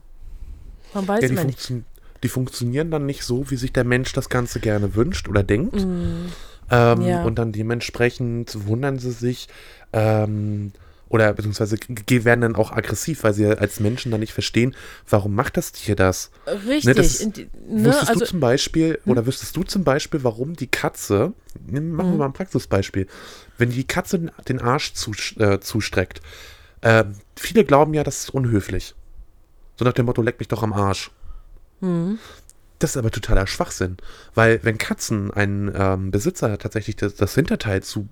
Man 0.93 1.07
weiß 1.07 1.21
Ja, 1.21 1.27
die, 1.29 1.33
immer 1.33 1.43
nicht. 1.45 1.73
die 2.23 2.27
funktionieren 2.29 2.91
dann 2.91 3.05
nicht 3.05 3.23
so, 3.23 3.49
wie 3.49 3.55
sich 3.55 3.71
der 3.73 3.83
Mensch 3.83 4.13
das 4.13 4.29
Ganze 4.29 4.59
gerne 4.59 4.95
wünscht 4.95 5.27
oder 5.27 5.43
denkt. 5.43 5.75
Ähm, 5.75 6.29
Mm. 6.69 7.01
Ja. 7.01 7.23
Und 7.23 7.35
dann 7.37 7.51
dementsprechend 7.51 8.65
wundern 8.65 8.97
sie 8.97 9.11
sich 9.11 9.49
ähm, 9.91 10.71
oder 11.09 11.33
beziehungsweise 11.33 11.75
werden 12.07 12.39
dann 12.39 12.55
auch 12.55 12.71
aggressiv, 12.71 13.25
weil 13.25 13.33
sie 13.33 13.45
als 13.45 13.81
Menschen 13.81 14.09
dann 14.11 14.21
nicht 14.21 14.31
verstehen, 14.31 14.73
warum 15.09 15.35
macht 15.35 15.57
das 15.57 15.73
Tier 15.73 15.97
das? 15.97 16.31
Richtig. 16.47 16.85
Ne, 16.85 16.93
das- 16.93 17.19
in 17.19 17.33
die- 17.33 17.49
ne, 17.67 17.89
Wusstest 17.89 18.07
also, 18.07 18.19
du 18.21 18.25
zum 18.25 18.39
Beispiel, 18.39 18.99
oder 19.05 19.25
wüsstest 19.25 19.53
du 19.57 19.63
zum 19.63 19.83
Beispiel, 19.83 20.23
warum 20.23 20.53
die 20.55 20.67
Katze, 20.67 21.33
machen 21.69 22.11
wir 22.11 22.17
mal 22.17 22.25
ein 22.27 22.31
Praxisbeispiel, 22.33 23.07
wenn 23.57 23.71
die 23.71 23.83
Katze 23.83 24.31
den- 24.47 24.61
Arsch 24.61 24.93
zus- 24.93 25.37
äh, 25.41 25.59
zustreckt, 25.59 26.21
äh, 26.81 27.05
viele 27.35 27.63
glauben 27.65 27.93
ja, 27.93 28.03
das 28.03 28.19
ist 28.19 28.29
unhöflich. 28.31 28.95
So 29.77 29.85
nach 29.85 29.93
dem 29.93 30.05
Motto, 30.05 30.21
leck 30.21 30.39
mich 30.39 30.47
doch 30.47 30.63
am 30.63 30.73
Arsch. 30.73 31.11
Mhm. 31.79 32.19
Das 32.79 32.91
ist 32.91 32.97
aber 32.97 33.11
totaler 33.11 33.45
Schwachsinn, 33.45 33.97
weil 34.33 34.59
wenn 34.63 34.77
Katzen 34.79 35.31
einen 35.31 35.71
ähm, 35.75 36.09
Besitzer 36.11 36.57
tatsächlich 36.57 36.95
das, 36.95 37.13
das 37.15 37.35
Hinterteil 37.35 37.83
zu 37.83 38.07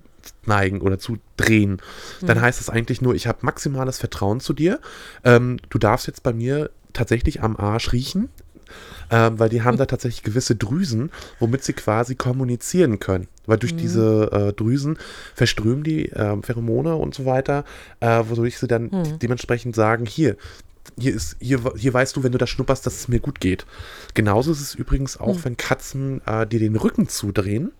neigen 0.46 0.80
oder 0.80 0.98
zu 0.98 1.18
drehen, 1.36 1.80
dann 2.20 2.38
Mhm. 2.38 2.42
heißt 2.42 2.60
das 2.60 2.70
eigentlich 2.70 3.00
nur, 3.00 3.14
ich 3.14 3.26
habe 3.26 3.38
maximales 3.42 3.98
Vertrauen 3.98 4.38
zu 4.40 4.52
dir. 4.52 4.78
Ähm, 5.24 5.58
du 5.70 5.78
darfst 5.78 6.06
jetzt 6.06 6.22
bei 6.22 6.32
mir 6.32 6.70
tatsächlich 6.92 7.42
am 7.42 7.56
Arsch 7.56 7.92
riechen, 7.92 8.28
ähm, 9.10 9.38
weil 9.38 9.48
die 9.48 9.62
haben 9.62 9.76
da 9.76 9.86
tatsächlich 9.86 10.22
gewisse 10.22 10.54
Drüsen, 10.56 11.10
womit 11.38 11.64
sie 11.64 11.72
quasi 11.72 12.14
kommunizieren 12.14 12.98
können. 13.00 13.28
Weil 13.46 13.58
durch 13.58 13.74
diese 13.74 14.30
äh, 14.32 14.52
Drüsen 14.52 14.98
verströmen 15.34 15.82
die 15.82 16.10
äh, 16.10 16.40
Pheromone 16.42 16.94
und 16.96 17.14
so 17.14 17.24
weiter, 17.26 17.64
äh, 18.00 18.22
wodurch 18.28 18.58
sie 18.58 18.66
dann 18.68 18.90
Hm. 18.90 19.18
dementsprechend 19.18 19.74
sagen, 19.74 20.06
hier, 20.06 20.36
hier 20.98 21.14
ist, 21.14 21.36
hier, 21.40 21.60
hier 21.76 21.92
weißt 21.92 22.16
du, 22.16 22.22
wenn 22.22 22.32
du 22.32 22.38
das 22.38 22.50
schnupperst, 22.50 22.86
dass 22.86 22.94
es 23.00 23.08
mir 23.08 23.20
gut 23.20 23.40
geht. 23.40 23.66
Genauso 24.14 24.52
ist 24.52 24.60
es 24.60 24.74
übrigens 24.74 25.18
auch, 25.18 25.36
Hm. 25.36 25.44
wenn 25.44 25.56
Katzen 25.56 26.20
äh, 26.26 26.46
dir 26.46 26.58
den 26.60 26.76
Rücken 26.76 27.08
zudrehen. 27.08 27.72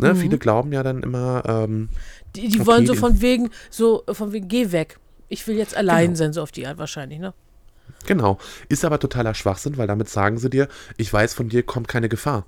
Ne? 0.00 0.16
Viele 0.16 0.38
glauben 0.38 0.72
ja 0.72 0.82
dann 0.82 1.02
immer, 1.04 1.42
ähm, 1.46 1.88
die, 2.34 2.48
die 2.48 2.58
okay, 2.60 2.66
wollen 2.66 2.86
so 2.86 2.94
von 2.94 3.20
wegen, 3.20 3.50
so 3.70 4.02
von 4.10 4.32
wegen, 4.32 4.48
geh 4.48 4.72
weg. 4.72 4.98
Ich 5.28 5.46
will 5.46 5.56
jetzt 5.56 5.76
allein 5.76 6.06
Genau. 6.08 6.16
sein, 6.16 6.32
so 6.32 6.42
auf 6.42 6.50
die 6.50 6.66
Art 6.66 6.78
wahrscheinlich, 6.78 7.18
ne? 7.20 7.32
Genau, 8.06 8.38
ist 8.68 8.84
aber 8.84 8.98
totaler 8.98 9.34
Schwachsinn, 9.34 9.76
weil 9.76 9.86
damit 9.86 10.08
sagen 10.08 10.38
sie 10.38 10.50
dir, 10.50 10.68
ich 10.96 11.12
weiß, 11.12 11.34
von 11.34 11.48
dir 11.48 11.62
kommt 11.62 11.88
keine 11.88 12.08
Gefahr. 12.08 12.44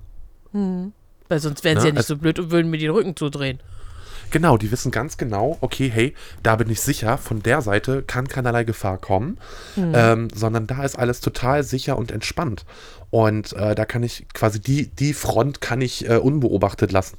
Weil 0.52 1.38
sonst 1.40 1.64
wären 1.64 1.76
sie 1.78 1.82
Na, 1.82 1.86
ja 1.88 1.92
nicht 1.92 1.98
also- 1.98 2.14
so 2.14 2.18
blöd 2.20 2.38
und 2.38 2.50
würden 2.50 2.70
mir 2.70 2.78
den 2.78 2.90
Rücken 2.90 3.16
zudrehen. 3.16 3.60
Genau, 4.30 4.56
die 4.56 4.72
wissen 4.72 4.90
ganz 4.90 5.18
genau, 5.18 5.56
okay, 5.60 5.88
hey, 5.88 6.12
da 6.42 6.56
bin 6.56 6.68
ich 6.68 6.80
sicher, 6.80 7.16
von 7.16 7.44
der 7.44 7.62
Seite 7.62 8.02
kann 8.02 8.26
keinerlei 8.26 8.64
Gefahr 8.64 8.98
kommen, 8.98 9.38
ähm, 9.76 10.28
sondern 10.34 10.66
da 10.66 10.82
ist 10.82 10.98
alles 10.98 11.20
total 11.20 11.62
sicher 11.62 11.96
und 11.96 12.10
entspannt. 12.10 12.64
Und 13.16 13.54
äh, 13.54 13.74
da 13.74 13.86
kann 13.86 14.02
ich 14.02 14.26
quasi 14.34 14.60
die, 14.60 14.88
die 14.88 15.14
Front 15.14 15.62
kann 15.62 15.80
ich 15.80 16.06
äh, 16.06 16.16
unbeobachtet 16.18 16.92
lassen. 16.92 17.16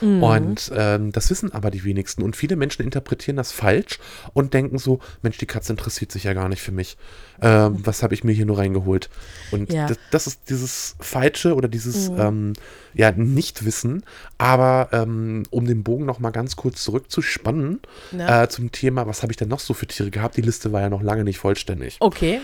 Und 0.00 0.70
ähm, 0.76 1.10
das 1.10 1.28
wissen 1.30 1.52
aber 1.52 1.70
die 1.70 1.82
wenigsten. 1.82 2.22
Und 2.22 2.36
viele 2.36 2.54
Menschen 2.54 2.84
interpretieren 2.84 3.36
das 3.36 3.50
falsch 3.50 3.98
und 4.32 4.54
denken 4.54 4.78
so, 4.78 5.00
Mensch, 5.22 5.38
die 5.38 5.46
Katze 5.46 5.72
interessiert 5.72 6.12
sich 6.12 6.24
ja 6.24 6.34
gar 6.34 6.48
nicht 6.48 6.62
für 6.62 6.70
mich. 6.70 6.96
Ähm, 7.40 7.80
was 7.84 8.02
habe 8.02 8.14
ich 8.14 8.22
mir 8.22 8.32
hier 8.32 8.46
nur 8.46 8.58
reingeholt? 8.58 9.08
Und 9.50 9.72
Ja. 9.72 9.86
das, 9.88 9.98
das 10.10 10.26
ist 10.28 10.50
dieses 10.50 10.94
Falsche 11.00 11.54
oder 11.54 11.66
dieses 11.66 12.10
ähm, 12.10 12.52
ja, 12.94 13.10
Nichtwissen. 13.10 14.04
Aber 14.36 14.90
ähm, 14.92 15.44
um 15.50 15.66
den 15.66 15.82
Bogen 15.82 16.04
noch 16.06 16.20
mal 16.20 16.30
ganz 16.30 16.54
kurz 16.54 16.84
zurückzuspannen 16.84 17.80
äh, 18.16 18.46
zum 18.48 18.70
Thema, 18.70 19.06
was 19.06 19.22
habe 19.22 19.32
ich 19.32 19.36
denn 19.36 19.48
noch 19.48 19.60
so 19.60 19.74
für 19.74 19.86
Tiere 19.86 20.10
gehabt? 20.10 20.36
Die 20.36 20.42
Liste 20.42 20.72
war 20.72 20.80
ja 20.82 20.90
noch 20.90 21.02
lange 21.02 21.24
nicht 21.24 21.38
vollständig. 21.38 21.96
Okay. 21.98 22.40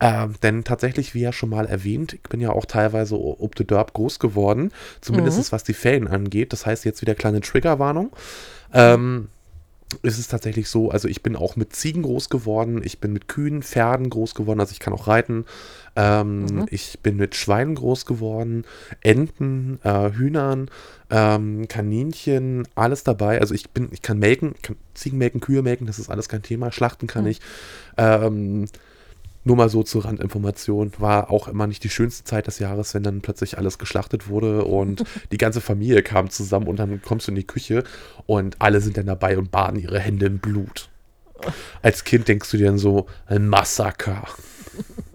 Ähm, 0.00 0.34
denn 0.42 0.64
tatsächlich, 0.64 1.14
wie 1.14 1.20
ja 1.20 1.32
schon 1.32 1.50
mal 1.50 1.66
erwähnt, 1.66 2.12
ich 2.12 2.22
bin 2.22 2.40
ja 2.40 2.50
auch 2.50 2.66
teilweise 2.66 3.16
ob 3.18 3.58
the 3.58 3.66
Derb 3.66 3.94
groß 3.94 4.18
geworden, 4.18 4.70
zumindest 5.00 5.50
was 5.50 5.64
die 5.64 5.74
Ferien 5.74 6.06
angeht. 6.06 6.52
Das 6.52 6.66
heißt, 6.66 6.84
jetzt 6.84 7.02
wieder 7.02 7.14
kleine 7.14 7.40
Triggerwarnung. 7.40 8.12
Ähm, 8.72 9.28
ist 10.02 10.18
es 10.18 10.28
tatsächlich 10.28 10.68
so, 10.68 10.90
also 10.90 11.08
ich 11.08 11.22
bin 11.22 11.34
auch 11.34 11.56
mit 11.56 11.74
Ziegen 11.74 12.02
groß 12.02 12.28
geworden, 12.28 12.82
ich 12.84 13.00
bin 13.00 13.12
mit 13.12 13.26
Kühen, 13.26 13.62
Pferden 13.62 14.10
groß 14.10 14.34
geworden, 14.34 14.60
also 14.60 14.72
ich 14.72 14.80
kann 14.80 14.92
auch 14.92 15.08
reiten. 15.08 15.46
Ähm, 15.96 16.66
Ich 16.70 17.00
bin 17.00 17.16
mit 17.16 17.34
Schweinen 17.34 17.74
groß 17.74 18.04
geworden, 18.04 18.64
Enten, 19.00 19.80
äh, 19.82 20.12
Hühnern, 20.12 20.70
ähm, 21.10 21.66
Kaninchen, 21.68 22.68
alles 22.74 23.02
dabei. 23.02 23.40
Also 23.40 23.54
ich 23.54 23.70
bin, 23.70 23.88
ich 23.90 24.02
kann 24.02 24.18
melken, 24.18 24.52
ich 24.56 24.62
kann 24.62 24.76
Ziegen 24.94 25.18
melken, 25.18 25.40
Kühe 25.40 25.62
melken, 25.62 25.86
das 25.86 25.98
ist 25.98 26.10
alles 26.10 26.28
kein 26.28 26.42
Thema. 26.42 26.70
Schlachten 26.70 27.06
kann 27.06 27.26
ich. 27.26 27.40
Ähm, 27.96 28.66
nur 29.44 29.56
mal 29.56 29.68
so 29.68 29.82
zur 29.82 30.04
Randinformation, 30.04 30.92
war 30.98 31.30
auch 31.30 31.48
immer 31.48 31.66
nicht 31.66 31.84
die 31.84 31.90
schönste 31.90 32.24
Zeit 32.24 32.46
des 32.46 32.58
Jahres, 32.58 32.94
wenn 32.94 33.02
dann 33.02 33.20
plötzlich 33.20 33.58
alles 33.58 33.78
geschlachtet 33.78 34.28
wurde 34.28 34.64
und 34.64 35.04
die 35.32 35.38
ganze 35.38 35.60
Familie 35.60 36.02
kam 36.02 36.30
zusammen 36.30 36.66
und 36.66 36.78
dann 36.78 37.00
kommst 37.02 37.26
du 37.26 37.32
in 37.32 37.36
die 37.36 37.46
Küche 37.46 37.84
und 38.26 38.56
alle 38.60 38.80
sind 38.80 38.96
dann 38.96 39.06
dabei 39.06 39.38
und 39.38 39.50
baden 39.50 39.78
ihre 39.78 39.98
Hände 39.98 40.26
in 40.26 40.38
Blut. 40.38 40.88
Als 41.82 42.04
Kind 42.04 42.28
denkst 42.28 42.50
du 42.50 42.56
dir 42.56 42.66
dann 42.66 42.78
so, 42.78 43.06
ein 43.26 43.48
Massaker. 43.48 44.26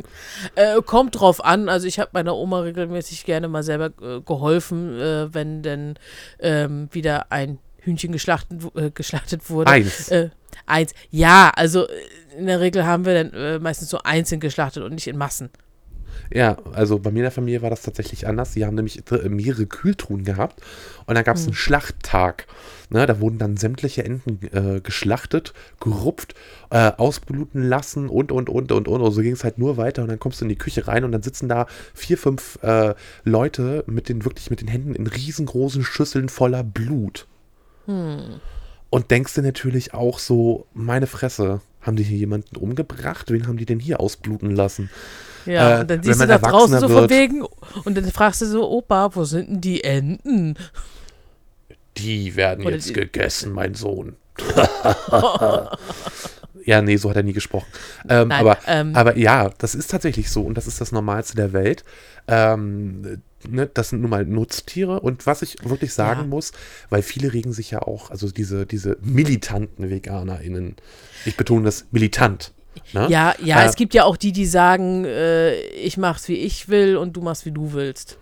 Äh, 0.56 0.82
kommt 0.82 1.20
drauf 1.20 1.44
an. 1.44 1.70
Also 1.70 1.88
ich 1.88 2.00
habe 2.00 2.10
meiner 2.14 2.36
Oma 2.36 2.62
regelmäßig 2.62 3.24
gerne 3.24 3.48
mal 3.48 3.64
selber 3.64 3.92
äh, 4.02 4.20
geholfen, 4.22 5.00
äh, 5.00 5.34
wenn 5.34 5.62
denn 5.62 5.96
ähm, 6.40 6.90
wieder 6.92 7.32
ein 7.32 7.60
Hühnchen 7.78 8.12
geschlachtet, 8.12 8.62
äh, 8.76 8.92
geschlachtet 8.92 9.50
wurde. 9.50 9.72
Eins. 9.72 10.10
Äh, 10.10 10.30
eins. 10.66 10.94
Ja, 11.10 11.52
also 11.56 11.88
äh, 11.88 11.92
in 12.38 12.48
der 12.48 12.60
Regel 12.60 12.86
haben 12.86 13.06
wir 13.06 13.24
dann 13.24 13.34
äh, 13.34 13.60
meistens 13.60 13.90
so 13.90 14.00
einzeln 14.04 14.40
geschlachtet 14.40 14.84
und 14.84 14.94
nicht 14.94 15.08
in 15.08 15.18
Massen. 15.18 15.50
Ja, 16.32 16.58
also 16.74 17.00
bei 17.00 17.12
mir 17.12 17.20
in 17.20 17.24
der 17.24 17.32
Familie 17.32 17.62
war 17.62 17.70
das 17.70 17.82
tatsächlich 17.82 18.28
anders. 18.28 18.54
Die 18.54 18.66
haben 18.66 18.76
nämlich 18.76 19.04
mehrere 19.28 19.66
Kühltruhen 19.66 20.24
gehabt 20.24 20.62
und 21.06 21.16
dann 21.16 21.24
gab 21.24 21.36
es 21.36 21.46
einen 21.46 21.54
Schlachttag. 21.54 22.48
Ne, 22.90 23.06
da 23.08 23.20
wurden 23.20 23.40
dann 23.40 23.58
sämtliche 23.58 24.06
Enten 24.06 24.40
äh, 24.52 24.80
geschlachtet, 24.80 25.54
gerupft, 25.80 26.36
äh, 26.70 26.92
ausbluten 26.98 27.64
lassen 27.64 28.08
und, 28.08 28.32
und, 28.32 28.50
und, 28.50 28.72
und, 28.72 28.88
und. 28.88 29.02
Und 29.02 29.12
so 29.12 29.22
ging 29.22 29.34
es 29.34 29.44
halt 29.44 29.58
nur 29.58 29.78
weiter 29.78 30.04
und 30.04 30.10
dann 30.10 30.20
kommst 30.20 30.42
du 30.42 30.46
in 30.46 30.50
die 30.50 30.58
Küche 30.58 30.88
rein 30.88 31.04
und 31.04 31.12
dann 31.12 31.24
sitzen 31.24 31.50
da 31.50 31.66
vier, 31.94 32.18
fünf 32.18 32.60
äh, 32.62 32.94
Leute 33.24 33.84
mit 33.88 34.10
den, 34.10 34.26
wirklich 34.26 34.50
mit 34.52 34.62
den 34.62 34.68
Händen 34.68 34.94
in 34.94 35.08
riesengroßen 35.08 35.84
Schüsseln 35.84 36.30
voller 36.30 36.64
Blut. 36.64 37.26
Und 38.94 39.10
denkst 39.10 39.34
dir 39.34 39.42
natürlich 39.42 39.96
auch 39.96 40.20
so, 40.20 40.68
meine 40.76 41.08
Fresse, 41.08 41.62
haben 41.82 41.96
die 41.96 42.04
hier 42.04 42.18
jemanden 42.20 42.56
umgebracht? 42.58 43.32
Wen 43.32 43.48
haben 43.48 43.58
die 43.58 43.66
denn 43.66 43.80
hier 43.80 44.00
ausbluten 44.00 44.52
lassen? 44.56 44.92
Ja, 45.48 45.78
Äh, 45.78 45.82
und 45.82 45.90
dann 45.90 46.04
siehst 46.04 46.22
du 46.22 46.28
da 46.28 46.38
draußen 46.38 46.80
so 46.80 46.88
von 46.88 47.10
wegen 47.10 47.44
und 47.86 47.98
dann 47.98 48.06
fragst 48.12 48.42
du 48.42 48.46
so, 48.46 48.70
Opa, 48.70 49.16
wo 49.16 49.24
sind 49.24 49.50
denn 49.50 49.62
die 49.62 49.84
Enten? 49.84 50.56
Die 51.98 52.36
werden 52.36 52.64
Oder 52.66 52.76
jetzt 52.76 52.90
die- 52.90 52.94
gegessen, 52.94 53.52
mein 53.52 53.74
Sohn. 53.74 54.16
ja, 56.66 56.82
nee, 56.82 56.96
so 56.98 57.10
hat 57.10 57.18
er 57.18 57.24
nie 57.24 57.34
gesprochen. 57.34 57.68
Ähm, 58.10 58.28
Nein, 58.30 58.40
aber, 58.42 58.58
ähm, 58.68 58.96
aber 58.96 59.18
ja, 59.18 59.50
das 59.58 59.76
ist 59.76 59.90
tatsächlich 59.92 60.30
so 60.30 60.44
und 60.44 60.56
das 60.56 60.68
ist 60.68 60.80
das 60.82 60.92
Normalste 60.92 61.36
der 61.36 61.52
Welt. 61.54 61.84
Ähm, 62.28 63.22
ne, 63.50 63.70
das 63.74 63.90
sind 63.90 64.02
nun 64.02 64.10
mal 64.10 64.26
Nutztiere 64.26 65.00
und 65.00 65.26
was 65.26 65.42
ich 65.42 65.58
wirklich 65.64 65.94
sagen 65.94 66.22
Ja. 66.22 66.28
muss, 66.28 66.52
weil 66.90 67.02
viele 67.02 67.34
regen 67.34 67.54
sich 67.54 67.72
ja 67.72 67.82
auch, 67.82 68.10
also 68.12 68.30
diese, 68.30 68.66
diese 68.66 68.98
militanten 69.02 69.90
VeganerInnen, 69.90 70.76
ich 71.26 71.38
betone 71.38 71.66
das 71.66 71.86
militant. 71.92 72.52
Ne? 72.94 73.08
Ja, 73.10 73.36
ja, 73.44 73.62
Äh, 73.62 73.68
es 73.68 73.76
gibt 73.76 73.94
ja 73.94 74.04
auch 74.04 74.18
die, 74.18 74.32
die 74.32 74.46
sagen, 74.48 75.06
äh, 75.06 75.56
ich 75.70 75.98
mach's 75.98 76.28
wie 76.28 76.36
ich 76.38 76.70
will 76.70 76.98
und 76.98 77.14
du 77.16 77.22
machst 77.22 77.46
wie 77.46 77.52
du 77.52 77.74
willst. 77.74 78.18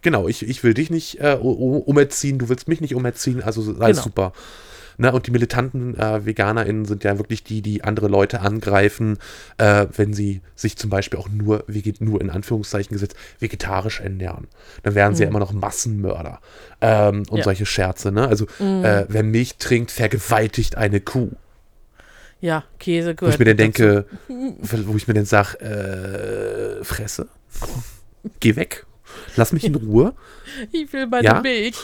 Genau, 0.00 0.26
ich, 0.26 0.48
ich 0.48 0.64
will 0.64 0.74
dich 0.74 0.90
nicht 0.90 1.20
äh, 1.20 1.36
umerziehen, 1.40 2.38
du 2.38 2.48
willst 2.48 2.66
mich 2.66 2.80
nicht 2.80 2.94
umerziehen, 2.94 3.40
also 3.42 3.60
alles 3.78 3.98
Genau. 3.98 4.02
super. 4.02 4.32
Ne, 4.98 5.12
und 5.12 5.26
die 5.26 5.30
militanten 5.30 5.96
äh, 5.98 6.24
VeganerInnen 6.24 6.84
sind 6.84 7.04
ja 7.04 7.18
wirklich 7.18 7.42
die, 7.44 7.62
die 7.62 7.84
andere 7.84 8.08
Leute 8.08 8.40
angreifen, 8.40 9.18
äh, 9.58 9.86
wenn 9.96 10.12
sie 10.12 10.40
sich 10.54 10.76
zum 10.76 10.90
Beispiel 10.90 11.18
auch 11.18 11.28
nur, 11.28 11.64
veget 11.66 12.00
nur 12.00 12.20
in 12.20 12.30
Anführungszeichen 12.30 12.94
gesetzt, 12.94 13.16
vegetarisch 13.38 14.00
ernähren. 14.00 14.48
Dann 14.82 14.94
wären 14.94 15.14
sie 15.14 15.22
ja 15.22 15.28
immer 15.28 15.38
noch 15.38 15.52
Massenmörder 15.52 16.40
ähm, 16.80 17.24
und 17.30 17.38
Ja. 17.38 17.44
solche 17.44 17.66
Scherze. 17.66 18.12
Ne? 18.12 18.26
Also, 18.28 18.46
äh, 18.58 19.06
wer 19.08 19.22
Milch 19.22 19.56
trinkt, 19.56 19.90
vergewaltigt 19.90 20.76
eine 20.76 21.00
Kuh. 21.00 21.30
Ja, 22.40 22.64
Käse 22.80 23.12
Wo 23.12 23.16
gehört 23.16 23.34
ich 23.34 23.38
mir 23.38 23.44
dann 23.46 23.56
denke, 23.56 24.06
wo 24.28 24.96
ich 24.96 25.06
mir 25.06 25.14
dann 25.14 25.24
sage, 25.24 25.60
äh, 25.60 26.84
Fresse, 26.84 27.28
geh 28.40 28.56
weg, 28.56 28.84
Lass 29.36 29.52
mich 29.52 29.64
in 29.64 29.74
Ruhe. 29.74 30.14
Ich 30.72 30.92
will 30.92 31.06
meine 31.06 31.24
Ja? 31.24 31.40
Milch. 31.40 31.76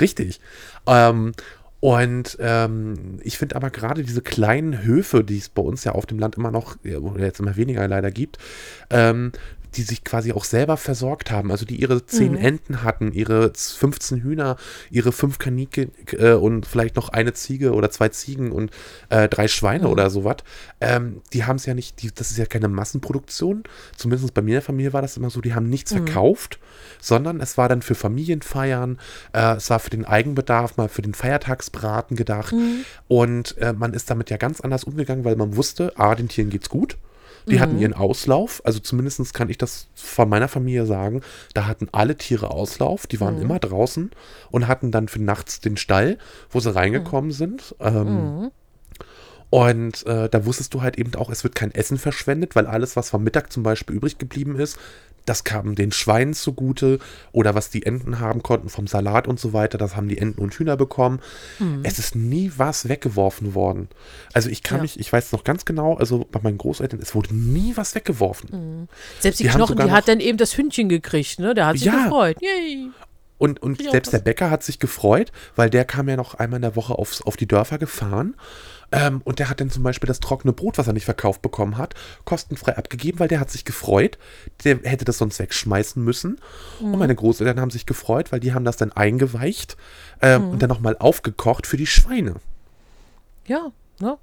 Richtig. 0.00 0.40
Ähm, 0.86 1.32
und 1.80 2.36
ähm, 2.40 3.18
ich 3.22 3.38
finde 3.38 3.54
aber 3.54 3.70
gerade 3.70 4.02
diese 4.02 4.22
kleinen 4.22 4.82
Höfe, 4.82 5.22
die 5.22 5.38
es 5.38 5.48
bei 5.48 5.62
uns 5.62 5.84
ja 5.84 5.92
auf 5.92 6.06
dem 6.06 6.18
Land 6.18 6.36
immer 6.36 6.50
noch, 6.50 6.76
oder 6.84 7.24
jetzt 7.24 7.38
immer 7.38 7.56
weniger 7.56 7.86
leider 7.86 8.10
gibt, 8.10 8.38
ähm, 8.90 9.32
die 9.74 9.82
sich 9.82 10.04
quasi 10.04 10.32
auch 10.32 10.44
selber 10.44 10.76
versorgt 10.76 11.30
haben, 11.30 11.50
also 11.50 11.64
die 11.64 11.76
ihre 11.76 12.04
zehn 12.06 12.36
Enten 12.36 12.82
hatten, 12.82 13.12
ihre 13.12 13.52
15 13.54 14.22
Hühner, 14.22 14.56
ihre 14.90 15.12
fünf 15.12 15.38
Kaninchen 15.38 15.92
äh, 16.12 16.32
und 16.32 16.66
vielleicht 16.66 16.96
noch 16.96 17.10
eine 17.10 17.32
Ziege 17.34 17.72
oder 17.72 17.90
zwei 17.90 18.08
Ziegen 18.08 18.52
und 18.52 18.70
äh, 19.10 19.28
drei 19.28 19.48
Schweine 19.48 19.88
oder 19.88 20.10
sowas, 20.10 20.36
ähm, 20.80 21.20
die 21.32 21.44
haben 21.44 21.56
es 21.56 21.66
ja 21.66 21.74
nicht, 21.74 22.02
die, 22.02 22.10
das 22.14 22.30
ist 22.30 22.38
ja 22.38 22.46
keine 22.46 22.68
Massenproduktion, 22.68 23.64
zumindest 23.96 24.34
bei 24.34 24.42
mir 24.42 24.50
in 24.50 24.54
der 24.54 24.62
Familie 24.62 24.92
war 24.92 25.02
das 25.02 25.16
immer 25.16 25.30
so, 25.30 25.40
die 25.40 25.54
haben 25.54 25.68
nichts 25.68 25.92
verkauft, 25.92 26.58
sondern 27.00 27.40
es 27.40 27.56
war 27.58 27.68
dann 27.68 27.82
für 27.82 27.94
Familienfeiern, 27.94 28.98
äh, 29.32 29.56
es 29.56 29.70
war 29.70 29.78
für 29.78 29.90
den 29.90 30.04
Eigenbedarf, 30.04 30.76
mal 30.76 30.88
für 30.88 31.02
den 31.02 31.14
Feiertagsbraten 31.14 32.16
gedacht. 32.16 32.54
Und 33.08 33.56
äh, 33.58 33.72
man 33.72 33.94
ist 33.94 34.10
damit 34.10 34.30
ja 34.30 34.36
ganz 34.36 34.60
anders 34.60 34.84
umgegangen, 34.84 35.24
weil 35.24 35.36
man 35.36 35.56
wusste, 35.56 35.92
ah, 35.96 36.14
den 36.14 36.28
Tieren 36.28 36.50
geht's 36.50 36.68
gut. 36.68 36.96
Die 37.50 37.60
hatten 37.60 37.78
ihren 37.78 37.94
Auslauf, 37.94 38.62
also 38.64 38.78
zumindest 38.78 39.34
kann 39.34 39.48
ich 39.48 39.58
das 39.58 39.88
von 39.94 40.28
meiner 40.28 40.48
Familie 40.48 40.86
sagen, 40.86 41.22
da 41.54 41.66
hatten 41.66 41.88
alle 41.92 42.16
Tiere 42.16 42.50
Auslauf, 42.50 43.06
die 43.06 43.20
waren 43.20 43.40
immer 43.40 43.58
draußen 43.58 44.10
und 44.50 44.68
hatten 44.68 44.90
dann 44.90 45.08
für 45.08 45.22
nachts 45.22 45.60
den 45.60 45.76
Stall, 45.76 46.18
wo 46.50 46.60
sie 46.60 46.74
reingekommen 46.74 47.30
sind. 47.30 47.74
Ähm, 47.80 48.50
Und 49.50 50.04
äh, 50.06 50.28
da 50.28 50.44
wusstest 50.44 50.74
du 50.74 50.82
halt 50.82 50.98
eben 50.98 51.14
auch, 51.14 51.30
es 51.30 51.42
wird 51.44 51.54
kein 51.54 51.72
Essen 51.74 51.98
verschwendet, 51.98 52.54
weil 52.54 52.66
alles, 52.66 52.96
was 52.96 53.10
vom 53.10 53.24
Mittag 53.24 53.50
zum 53.52 53.62
Beispiel 53.62 53.96
übrig 53.96 54.18
geblieben 54.18 54.58
ist, 54.58 54.78
das 55.24 55.44
kam 55.44 55.74
den 55.74 55.92
Schweinen 55.92 56.32
zugute 56.32 56.98
oder 57.32 57.54
was 57.54 57.68
die 57.68 57.84
Enten 57.84 58.18
haben 58.18 58.42
konnten 58.42 58.70
vom 58.70 58.86
Salat 58.86 59.28
und 59.28 59.38
so 59.38 59.52
weiter, 59.52 59.76
das 59.76 59.94
haben 59.94 60.08
die 60.08 60.16
Enten 60.16 60.40
und 60.40 60.54
Hühner 60.54 60.78
bekommen. 60.78 61.20
Es 61.82 61.98
ist 61.98 62.14
nie 62.14 62.50
was 62.56 62.88
weggeworfen 62.88 63.54
worden. 63.54 63.88
Also 64.32 64.48
ich 64.48 64.62
kann 64.62 64.78
Ja. 64.78 64.82
mich, 64.82 64.98
ich 64.98 65.12
weiß 65.12 65.32
noch 65.32 65.44
ganz 65.44 65.66
genau, 65.66 65.96
also 65.96 66.26
bei 66.30 66.40
meinen 66.42 66.56
Großeltern, 66.56 66.98
es 67.02 67.14
wurde 67.14 67.34
nie 67.34 67.76
was 67.76 67.94
weggeworfen. 67.94 68.88
Selbst 69.20 69.40
die, 69.40 69.44
Die 69.44 69.50
Knochen, 69.50 69.76
die 69.76 69.90
hat 69.90 70.08
dann 70.08 70.20
eben 70.20 70.38
das 70.38 70.56
Hündchen 70.56 70.88
gekriegt, 70.88 71.38
ne? 71.40 71.54
Der 71.54 71.66
hat 71.66 71.76
sich 71.76 71.84
Ja. 71.84 72.04
gefreut. 72.04 72.38
Yay. 72.40 72.88
Und, 73.36 73.62
und 73.62 73.80
selbst 73.82 74.12
der 74.12 74.18
Bäcker 74.18 74.50
hat 74.50 74.62
sich 74.64 74.78
gefreut, 74.80 75.30
weil 75.56 75.68
der 75.70 75.84
kam 75.84 76.08
ja 76.08 76.16
noch 76.16 76.34
einmal 76.34 76.56
in 76.56 76.62
der 76.62 76.74
Woche 76.74 76.94
aufs, 76.98 77.20
auf 77.22 77.36
die 77.36 77.46
Dörfer 77.46 77.78
gefahren. 77.78 78.34
Ähm, 78.90 79.20
und 79.24 79.38
der 79.38 79.50
hat 79.50 79.60
dann 79.60 79.70
zum 79.70 79.82
Beispiel 79.82 80.06
das 80.06 80.20
trockene 80.20 80.52
Brot, 80.52 80.78
was 80.78 80.86
er 80.86 80.94
nicht 80.94 81.04
verkauft 81.04 81.42
bekommen 81.42 81.76
hat, 81.76 81.94
kostenfrei 82.24 82.76
abgegeben, 82.76 83.18
weil 83.18 83.28
der 83.28 83.40
hat 83.40 83.50
sich 83.50 83.64
gefreut. 83.64 84.16
Der 84.64 84.78
hätte 84.82 85.04
das 85.04 85.18
sonst 85.18 85.38
wegschmeißen 85.38 86.02
müssen. 86.02 86.40
Mhm. 86.80 86.94
Und 86.94 86.98
meine 86.98 87.14
Großeltern 87.14 87.60
haben 87.60 87.70
sich 87.70 87.84
gefreut, 87.86 88.32
weil 88.32 88.40
die 88.40 88.54
haben 88.54 88.64
das 88.64 88.76
dann 88.78 88.92
eingeweicht 88.92 89.76
ähm, 90.22 90.42
Mhm. 90.44 90.50
und 90.50 90.62
dann 90.62 90.68
nochmal 90.70 90.96
aufgekocht 90.98 91.66
für 91.66 91.76
die 91.76 91.86
Schweine. 91.86 92.36
Ja, 93.46 93.72
ne? 94.00 94.16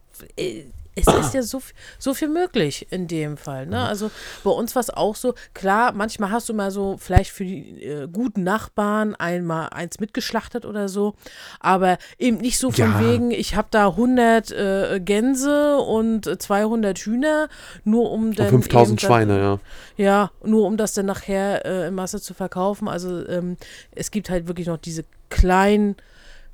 Es 0.96 1.08
ist 1.08 1.34
ja 1.34 1.42
so, 1.44 1.60
viel- 1.60 1.76
so 2.00 2.14
viel 2.14 2.30
möglich 2.30 2.88
in 2.90 3.08
dem 3.08 3.36
Fall. 3.38 3.66
Ne? 3.68 3.86
Also 3.86 4.12
bei 4.44 4.52
uns 4.52 4.76
war 4.76 4.80
es 4.80 4.90
auch 4.90 5.16
so, 5.16 5.34
klar, 5.54 5.92
manchmal 5.92 6.32
hast 6.32 6.48
du 6.48 6.54
mal 6.54 6.72
so 6.72 6.96
vielleicht 6.98 7.32
für 7.32 7.44
die 7.44 7.84
äh, 7.84 8.08
guten 8.12 8.44
Nachbarn 8.44 9.14
einmal 9.16 9.70
eins 9.72 10.00
mitgeschlachtet 10.00 10.66
oder 10.66 10.88
so, 10.88 11.16
aber 11.60 11.98
eben 12.18 12.38
nicht 12.38 12.58
so 12.60 12.72
von 12.72 12.92
Ja. 12.94 13.00
wegen, 13.02 13.32
ich 13.32 13.56
habe 13.56 13.68
da 13.72 13.88
100 13.90 14.52
äh, 14.52 15.00
Gänse 15.04 15.78
und 15.78 16.28
äh, 16.28 16.38
200 16.38 16.98
Hühner, 17.00 17.50
nur 17.84 18.12
um 18.12 18.34
dann 18.34 18.46
Und 18.54 18.64
5000 18.64 19.02
eben 19.04 19.08
Schweine, 19.08 19.34
dann, 19.40 19.42
ja. 19.44 19.60
Ja, 19.98 20.32
nur 20.44 20.66
um 20.66 20.78
das 20.78 20.94
dann 20.94 21.06
nachher 21.08 21.66
äh, 21.66 21.88
in 21.88 21.96
Masse 21.96 22.22
zu 22.22 22.34
verkaufen. 22.34 22.88
Also 22.88 23.28
ähm, 23.28 23.58
es 23.92 24.12
gibt 24.12 24.30
halt 24.30 24.48
wirklich 24.48 24.68
noch 24.68 24.78
diese 24.78 25.04
kleinen 25.30 25.96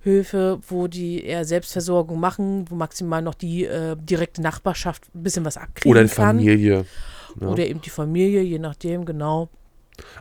Höfe, 0.04 0.60
wo 0.68 0.88
die 0.88 1.24
eher 1.24 1.45
Selbstversorgung 1.45 2.20
machen, 2.20 2.66
wo 2.70 2.76
maximal 2.76 3.22
noch 3.22 3.36
die 3.36 3.66
äh, 3.66 3.95
direkte 3.97 4.41
Nachbarschaft 4.41 5.04
ein 5.14 5.24
bisschen 5.24 5.45
was 5.45 5.58
abkriegen 5.58 5.91
Oder 5.91 6.04
die 6.04 6.10
kann. 6.10 6.38
Familie. 6.38 6.86
Ja. 7.39 7.47
Oder 7.47 7.66
eben 7.68 7.82
die 7.82 7.89
Familie, 7.89 8.41
je 8.41 8.60
nachdem, 8.60 9.06
genau. 9.06 9.49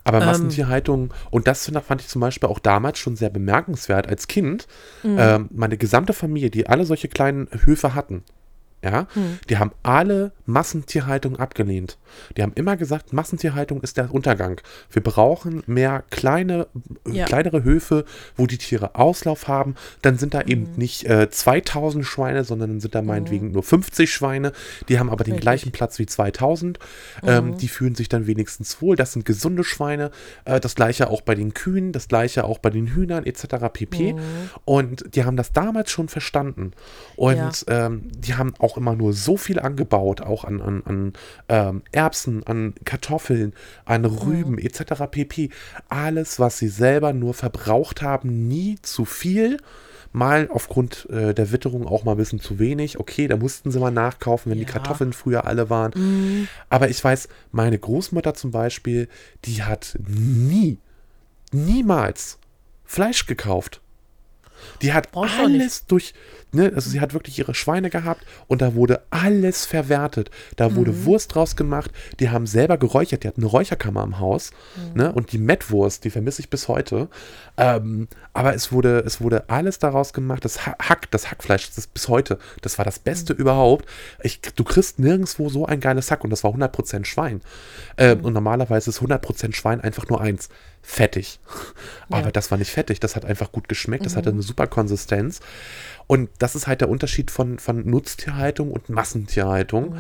Aber 0.05 0.21
Ähm. 0.21 0.27
Massentierhaltung, 0.27 1.13
und 1.31 1.47
das 1.47 1.71
fand 1.87 2.01
ich 2.01 2.09
zum 2.09 2.21
Beispiel 2.21 2.49
auch 2.49 2.59
damals 2.59 2.99
schon 2.99 3.17
sehr 3.17 3.31
bemerkenswert 3.31 4.07
als 4.07 4.27
Kind. 4.27 4.67
Mhm. 5.03 5.17
Ähm, 5.19 5.49
meine 5.53 5.77
gesamte 5.77 6.13
Familie, 6.13 6.51
die 6.51 6.67
alle 6.67 6.85
solche 6.85 7.09
kleinen 7.09 7.49
Höfe 7.65 7.95
hatten, 7.95 8.23
ja, 8.83 9.07
Mhm. 9.15 9.39
die 9.49 9.59
haben 9.59 9.73
alle 9.83 10.33
Massentierhaltung 10.47 11.37
abgelehnt. 11.37 11.99
Die 12.37 12.43
haben 12.43 12.53
immer 12.55 12.77
gesagt, 12.77 13.13
Massentierhaltung 13.13 13.81
ist 13.83 13.97
der 13.97 14.13
Untergang. 14.13 14.61
Wir 14.91 15.03
brauchen 15.03 15.63
mehr 15.67 16.03
kleine, 16.11 16.67
äh, 17.07 17.11
Ja. 17.13 17.25
kleinere 17.27 17.63
Höfe, 17.65 18.05
wo 18.37 18.47
die 18.47 18.59
Tiere 18.59 18.95
Auslauf 18.97 19.49
haben. 19.49 19.75
Dann 20.03 20.19
sind 20.19 20.35
da 20.35 20.41
Mhm. 20.41 20.49
eben 20.49 20.69
nicht 20.77 21.05
äh, 21.05 21.31
2000 21.31 22.05
Schweine, 22.05 22.45
sondern 22.45 22.71
dann 22.71 22.81
sind 22.81 22.95
da 22.95 23.03
meinetwegen 23.03 23.53
nur 23.53 23.63
50 23.63 24.13
Schweine. 24.13 24.53
Die 24.89 24.99
haben 24.99 25.11
aber 25.11 25.25
den 25.25 25.33
Richtig. 25.35 25.43
gleichen 25.43 25.73
Platz 25.73 25.99
wie 25.99 26.07
2000. 26.07 26.79
Mhm. 27.23 27.29
Ähm, 27.29 27.57
die 27.59 27.69
fühlen 27.69 27.95
sich 27.95 28.09
dann 28.09 28.27
wenigstens 28.27 28.81
wohl. 28.83 28.97
Das 28.97 29.13
sind 29.13 29.25
gesunde 29.25 29.63
Schweine. 29.65 30.11
Äh, 30.45 30.59
das 30.61 30.75
gleiche 30.75 31.11
auch 31.11 31.21
bei 31.21 31.35
den 31.35 31.55
Kühen, 31.55 31.93
das 31.93 32.09
gleiche 32.09 32.45
auch 32.45 32.59
bei 32.59 32.71
den 32.71 32.89
Hühnern 32.89 33.25
etc. 33.25 33.69
pp. 33.73 34.15
Mhm. 34.15 34.19
Und 34.65 35.15
die 35.15 35.25
haben 35.25 35.37
das 35.37 35.53
damals 35.53 35.91
schon 35.91 36.09
verstanden. 36.09 36.73
Und 37.17 37.65
ähm, 37.69 38.09
die 38.17 38.35
haben 38.35 38.55
auch 38.59 38.70
immer 38.77 38.95
nur 38.95 39.13
so 39.13 39.37
viel 39.37 39.59
angebaut, 39.59 40.21
auch 40.21 40.45
an, 40.45 40.61
an, 40.61 40.83
an 40.85 41.13
ähm, 41.49 41.83
Erbsen, 41.93 42.45
an 42.47 42.75
Kartoffeln, 42.85 43.55
an 43.85 44.05
Rüben 44.05 44.59
etc. 44.59 45.05
pp. 45.11 45.51
Alles, 45.89 46.39
was 46.39 46.59
sie 46.59 46.69
selber 46.69 47.13
nur 47.13 47.35
verbraucht 47.35 48.03
haben, 48.03 48.49
nie 48.49 48.79
zu 48.83 49.05
viel. 49.05 49.59
Mal 50.13 50.49
aufgrund 50.53 51.09
äh, 51.11 51.35
der 51.35 51.53
Witterung 51.53 51.87
auch 51.87 52.03
mal 52.03 52.13
ein 52.13 52.17
bisschen 52.17 52.41
zu 52.41 52.59
wenig. 52.59 52.99
Okay, 52.99 53.29
da 53.29 53.37
mussten 53.37 53.71
sie 53.71 53.79
mal 53.79 53.93
nachkaufen, 53.93 54.51
wenn 54.51 54.59
die 54.59 54.65
Ja. 54.65 54.71
Kartoffeln 54.73 55.13
früher 55.13 55.47
alle 55.47 55.71
waren. 55.71 56.49
Aber 56.69 56.89
ich 56.89 57.03
weiß, 57.03 57.29
meine 57.53 57.79
Großmutter 57.79 58.35
zum 58.35 58.51
Beispiel, 58.51 59.09
die 59.45 59.63
hat 59.63 59.97
nie, 60.09 60.79
niemals 61.53 62.39
Fleisch 62.85 63.27
gekauft. 63.27 63.81
Die 64.83 64.93
hat 64.93 65.13
Brauchst 65.13 65.39
alles 65.39 65.87
durch, 65.87 66.15
ne, 66.53 66.73
also 66.75 66.91
sie 66.91 67.01
hat 67.01 67.15
wirklich 67.15 67.39
ihre 67.39 67.55
Schweine 67.55 67.91
gehabt 67.91 68.25
und 68.49 68.63
da 68.63 68.75
wurde 68.75 69.03
alles 69.11 69.67
verwertet. 69.67 70.31
Da 70.57 70.75
wurde 70.77 70.93
Mhm. 70.93 71.05
Wurst 71.07 71.35
draus 71.35 71.57
gemacht, 71.57 71.91
die 72.19 72.31
haben 72.31 72.47
selber 72.47 72.79
geräuchert, 72.79 73.25
die 73.25 73.29
hatten 73.29 73.41
eine 73.43 73.51
Räucherkammer 73.51 74.03
im 74.05 74.19
Haus, 74.19 74.51
Mhm. 74.77 75.01
ne, 75.01 75.13
und 75.13 75.33
die 75.33 75.39
Mettwurst, 75.39 76.05
die 76.05 76.11
vermisse 76.11 76.41
ich 76.43 76.51
bis 76.51 76.69
heute. 76.69 77.09
Ähm, 77.57 78.09
aber 78.33 78.55
es 78.55 78.73
wurde, 78.73 79.01
es 79.01 79.21
wurde 79.21 79.45
alles 79.49 79.79
daraus 79.79 80.13
gemacht, 80.13 80.45
das 80.45 80.67
Ha- 80.67 80.77
Hack, 80.81 81.11
das 81.11 81.31
Hackfleisch, 81.31 81.67
das 81.69 81.79
ist 81.79 81.95
bis 81.95 82.09
heute, 82.09 82.39
das 82.63 82.79
war 82.79 82.85
das 82.85 82.99
Beste 82.99 83.35
Mhm. 83.35 83.41
überhaupt. 83.41 83.87
Ich, 84.23 84.41
du 84.41 84.65
kriegst 84.65 84.99
nirgendwo 84.99 85.49
so 85.49 85.67
ein 85.67 85.81
geiles 85.81 86.11
Hack 86.11 86.25
und 86.25 86.31
das 86.31 86.45
war 86.45 86.53
100% 86.53 87.07
Schwein. 87.07 87.41
Ähm, 87.97 88.19
Mhm. 88.19 88.25
Und 88.25 88.33
normalerweise 88.35 88.91
ist 88.91 89.01
100% 89.01 89.55
Schwein 89.57 89.81
einfach 89.81 90.09
nur 90.09 90.21
eins, 90.21 90.49
fettig. 90.83 91.39
Aber 92.09 92.33
das 92.33 92.51
war 92.51 92.59
nicht 92.59 92.71
fettig, 92.71 93.01
das 93.01 93.17
hat 93.17 93.25
einfach 93.25 93.53
gut 93.53 93.69
geschmeckt, 93.69 94.05
das 94.07 94.15
Mhm. 94.15 94.19
hatte 94.19 94.31
eine 94.31 94.43
super 94.43 94.67
Konsistenz. 94.67 95.41
Und 96.11 96.29
das 96.41 96.57
ist 96.57 96.67
halt 96.67 96.81
der 96.81 96.89
Unterschied 96.89 97.31
von, 97.31 97.61
von 97.61 97.89
Nutztierhaltung 97.89 98.73
und 98.73 98.89
Massentierhaltung. 98.89 99.95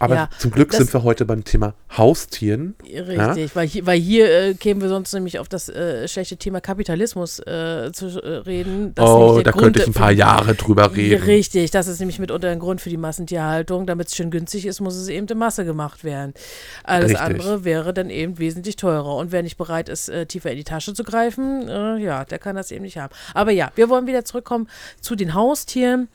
Aber 0.00 0.14
Mhm. 0.14 0.18
Ja, 0.18 0.28
zum 0.38 0.50
Glück 0.50 0.72
sind 0.72 0.92
wir 0.92 1.04
heute 1.04 1.24
beim 1.24 1.44
Thema 1.44 1.74
Haustieren. 1.96 2.74
Richtig, 2.82 3.54
weil 3.54 3.68
hier, 3.68 3.86
weil 3.86 4.00
hier 4.00 4.28
äh, 4.28 4.54
kämen 4.54 4.80
wir 4.80 4.88
sonst 4.88 5.12
nämlich 5.12 5.38
auf 5.38 5.48
das 5.48 5.68
äh, 5.68 6.08
schlechte 6.08 6.36
Thema 6.36 6.60
Kapitalismus 6.60 7.38
äh, 7.38 7.92
zu 7.92 8.20
äh, 8.20 8.28
reden. 8.38 8.92
Oh, 8.98 9.40
da 9.42 9.52
Grund 9.52 9.62
könnte 9.62 9.80
ich 9.82 9.86
ein 9.86 9.92
paar 9.92 10.10
Jahre 10.10 10.54
drüber 10.54 10.96
reden. 10.96 11.22
Richtig, 11.22 11.70
das 11.70 11.86
ist 11.86 12.00
nämlich 12.00 12.18
mitunter 12.18 12.48
ein 12.48 12.58
Grund 12.58 12.80
für 12.80 12.90
die 12.90 12.96
Massentierhaltung. 12.96 13.86
Damit 13.86 14.08
es 14.08 14.16
schön 14.16 14.32
günstig 14.32 14.66
ist, 14.66 14.80
muss 14.80 14.96
es 14.96 15.06
eben 15.08 15.28
in 15.28 15.38
Masse 15.38 15.64
gemacht 15.64 16.02
werden. 16.02 16.34
Alles 16.82 17.10
Richtig. 17.10 17.24
andere 17.24 17.64
wäre 17.64 17.94
dann 17.94 18.10
eben 18.10 18.38
wesentlich 18.38 18.74
teurer. 18.74 19.14
Und 19.14 19.30
wer 19.30 19.44
nicht 19.44 19.56
bereit 19.56 19.88
ist, 19.88 20.08
äh, 20.08 20.26
tiefer 20.26 20.50
in 20.50 20.56
die 20.56 20.64
Tasche 20.64 20.92
zu 20.92 21.04
greifen, 21.04 21.68
äh, 21.68 21.98
ja, 21.98 22.24
der 22.24 22.40
kann 22.40 22.56
das 22.56 22.72
eben 22.72 22.82
nicht 22.82 22.98
haben. 22.98 23.14
Aber 23.32 23.52
ja, 23.52 23.70
wir 23.76 23.88
wollen 23.88 24.08
wieder 24.08 24.24
zurückkommen 24.24 24.68
zu 25.00 25.14
den 25.14 25.35
Haustieren. 25.36 26.08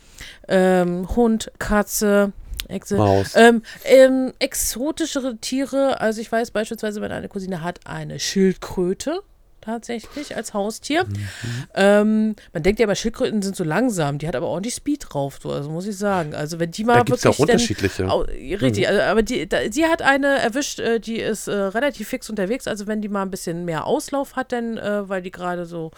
Ähm, 0.49 1.07
Hund, 1.15 1.51
Katze, 1.59 2.33
Echse. 2.67 2.97
Maus. 2.97 3.35
Ähm, 3.35 3.63
ähm, 3.85 4.33
exotischere 4.39 5.37
Tiere, 5.37 6.01
also 6.01 6.19
ich 6.19 6.31
weiß 6.31 6.51
beispielsweise, 6.51 6.99
meine 6.99 7.15
eine 7.15 7.29
Cousine 7.29 7.63
hat 7.63 7.79
eine 7.85 8.19
Schildkröte 8.19 9.21
tatsächlich 9.61 10.35
als 10.35 10.53
Haustier. 10.53 11.05
Mhm. 11.05 11.27
Ähm, 11.75 12.35
man 12.53 12.63
denkt 12.63 12.79
ja 12.79 12.85
immer, 12.85 12.95
Schildkröten 12.95 13.41
sind 13.41 13.55
so 13.55 13.63
langsam, 13.63 14.17
die 14.17 14.27
hat 14.27 14.35
aber 14.35 14.47
ordentlich 14.47 14.75
Speed 14.75 15.05
drauf, 15.09 15.39
so, 15.41 15.51
also 15.51 15.69
muss 15.69 15.85
ich 15.87 15.97
sagen. 15.97 16.35
Also 16.35 16.59
wenn 16.59 16.71
die 16.71 16.83
mal 16.83 16.97
Da 16.97 17.03
gibt 17.03 17.17
es 17.19 17.23
ja 17.23 17.29
auch 17.31 17.39
wirklich 17.39 17.47
dann- 17.47 17.55
unterschiedliche. 17.55 18.09
Au, 18.11 18.21
richtig, 18.21 18.87
also, 18.87 19.01
aber 19.01 19.21
die, 19.23 19.47
da, 19.47 19.57
sie 19.71 19.85
hat 19.85 20.01
eine 20.01 20.39
erwischt, 20.39 20.79
äh, 20.79 20.99
die 20.99 21.17
ist 21.19 21.47
äh, 21.47 21.51
relativ 21.53 22.07
fix 22.09 22.29
unterwegs. 22.29 22.67
Also 22.67 22.87
wenn 22.87 23.01
die 23.01 23.09
mal 23.09 23.21
ein 23.21 23.31
bisschen 23.31 23.65
mehr 23.65 23.85
Auslauf 23.85 24.35
hat, 24.35 24.51
denn 24.51 24.77
äh, 24.77 25.07
weil 25.07 25.21
die 25.21 25.31
gerade 25.31 25.65
so 25.65 25.91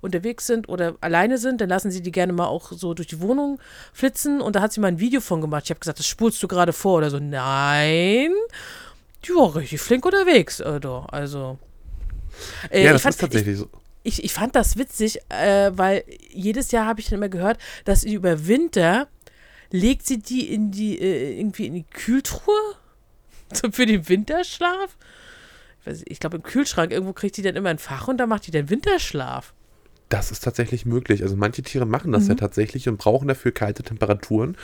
unterwegs 0.00 0.46
sind 0.46 0.68
oder 0.68 0.94
alleine 1.00 1.38
sind, 1.38 1.60
dann 1.60 1.68
lassen 1.68 1.90
sie 1.90 2.02
die 2.02 2.12
gerne 2.12 2.32
mal 2.32 2.46
auch 2.46 2.72
so 2.72 2.94
durch 2.94 3.08
die 3.08 3.20
Wohnung 3.20 3.60
flitzen. 3.92 4.40
Und 4.40 4.56
da 4.56 4.62
hat 4.62 4.72
sie 4.72 4.80
mal 4.80 4.88
ein 4.88 4.98
Video 5.00 5.20
von 5.20 5.40
gemacht. 5.40 5.64
Ich 5.64 5.70
habe 5.70 5.80
gesagt, 5.80 5.98
das 5.98 6.06
spulst 6.06 6.42
du 6.42 6.48
gerade 6.48 6.72
vor 6.72 6.98
oder 6.98 7.10
so. 7.10 7.18
Nein, 7.18 8.30
die 9.24 9.30
war 9.30 9.54
richtig 9.54 9.80
flink 9.80 10.04
unterwegs, 10.06 10.60
äh. 10.60 10.80
Also 11.08 11.58
Äh, 12.70 12.84
ja, 12.84 12.86
ich 12.88 12.92
das 12.94 13.02
fand- 13.02 13.14
ist 13.14 13.20
tatsächlich 13.20 13.58
so. 13.58 13.68
ich, 14.02 14.24
ich 14.24 14.32
fand 14.32 14.54
das 14.56 14.76
witzig, 14.76 15.18
äh, 15.28 15.70
weil 15.74 16.04
jedes 16.30 16.70
Jahr 16.72 16.86
habe 16.86 17.00
ich 17.00 17.06
dann 17.08 17.18
immer 17.18 17.28
gehört, 17.28 17.58
dass 17.84 18.02
sie 18.02 18.14
über 18.14 18.46
Winter 18.46 19.08
legt 19.70 20.04
sie 20.06 20.18
die 20.18 20.52
in 20.52 20.70
die 20.72 20.98
äh, 21.00 21.38
irgendwie 21.38 21.66
in 21.66 21.74
die 21.74 21.84
Kühltruhe 21.84 22.74
so 23.52 23.70
für 23.70 23.86
den 23.86 24.08
Winterschlaf. 24.08 24.96
Ich, 25.86 26.02
ich 26.10 26.20
glaube 26.20 26.36
im 26.38 26.42
Kühlschrank 26.42 26.92
irgendwo 26.92 27.12
kriegt 27.12 27.36
die 27.36 27.42
dann 27.42 27.56
immer 27.56 27.70
ein 27.70 27.78
Fach 27.78 28.08
und 28.08 28.18
da 28.18 28.26
macht 28.26 28.46
die 28.46 28.50
dann 28.50 28.68
Winterschlaf. 28.68 29.54
Das 30.10 30.30
ist 30.32 30.44
tatsächlich 30.44 30.84
möglich. 30.84 31.22
Also 31.22 31.36
manche 31.36 31.62
Tiere 31.62 31.86
machen 31.86 32.10
das 32.10 32.26
ja 32.26 32.34
tatsächlich 32.34 32.88
und 32.88 32.98
brauchen 32.98 33.28
dafür 33.28 33.52
kalte 33.52 33.84
Temperaturen. 33.84 34.56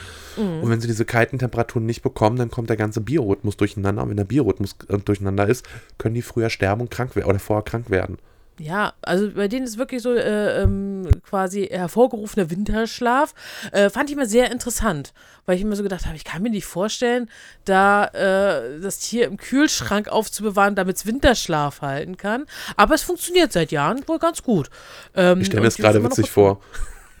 Und 0.61 0.69
wenn 0.69 0.81
sie 0.81 0.87
diese 0.87 1.05
kalten 1.05 1.39
Temperaturen 1.39 1.85
nicht 1.85 2.03
bekommen, 2.03 2.35
dann 2.35 2.51
kommt 2.51 2.69
der 2.69 2.77
ganze 2.77 2.99
Biorhythmus 3.01 3.55
durcheinander. 3.57 4.03
Und 4.03 4.09
wenn 4.09 4.17
der 4.17 4.25
Biorhythmus 4.25 4.75
äh, 4.89 4.97
durcheinander 4.97 5.47
ist, 5.47 5.65
können 5.97 6.15
die 6.15 6.21
früher 6.21 6.49
sterben 6.49 6.81
und 6.81 6.91
krank 6.91 7.15
werden 7.15 7.29
oder 7.29 7.39
vorher 7.39 7.63
krank 7.63 7.89
werden. 7.89 8.17
Ja, 8.59 8.93
also 9.01 9.29
bei 9.31 9.47
denen 9.47 9.65
ist 9.65 9.77
wirklich 9.77 10.01
so 10.01 10.13
äh, 10.13 10.63
ähm, 10.63 11.07
quasi 11.27 11.67
hervorgerufener 11.67 12.49
Winterschlaf. 12.49 13.33
Äh, 13.71 13.89
fand 13.89 14.09
ich 14.09 14.15
immer 14.15 14.25
sehr 14.25 14.51
interessant, 14.51 15.13
weil 15.45 15.57
ich 15.57 15.61
immer 15.61 15.75
so 15.75 15.83
gedacht 15.83 16.05
habe, 16.05 16.15
ich 16.15 16.23
kann 16.23 16.41
mir 16.41 16.49
nicht 16.49 16.65
vorstellen, 16.65 17.29
da 17.65 18.05
äh, 18.05 18.79
das 18.79 18.99
Tier 18.99 19.25
im 19.27 19.37
Kühlschrank 19.37 20.07
aufzubewahren, 20.07 20.75
damit 20.75 20.97
es 20.97 21.05
Winterschlaf 21.05 21.81
halten 21.81 22.17
kann. 22.17 22.45
Aber 22.75 22.95
es 22.95 23.03
funktioniert 23.03 23.51
seit 23.51 23.71
Jahren 23.71 24.07
wohl 24.07 24.19
ganz 24.19 24.41
gut. 24.41 24.69
Ähm, 25.15 25.41
Ich 25.41 25.47
stelle 25.47 25.61
mir 25.61 25.67
das 25.67 25.77
gerade 25.77 26.03
witzig 26.03 26.31
vor. 26.31 26.59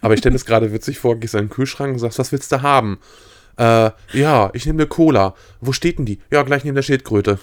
Aber 0.01 0.13
ich 0.13 0.19
stelle 0.19 0.31
mir 0.31 0.39
das 0.39 0.45
gerade 0.45 0.71
witzig 0.71 0.99
vor, 0.99 1.15
gehst 1.17 1.33
in 1.35 1.41
den 1.41 1.49
Kühlschrank 1.49 1.93
und 1.93 1.99
sagst, 1.99 2.19
was 2.19 2.31
willst 2.31 2.51
du 2.51 2.61
haben? 2.61 2.99
Äh, 3.57 3.91
ja, 4.13 4.51
ich 4.53 4.65
nehme 4.65 4.83
eine 4.83 4.87
Cola. 4.87 5.33
Wo 5.61 5.71
steht 5.71 5.97
denn 5.97 6.05
die? 6.05 6.19
Ja, 6.31 6.43
gleich 6.43 6.63
neben 6.63 6.75
der 6.75 6.83
Schildkröte. 6.83 7.39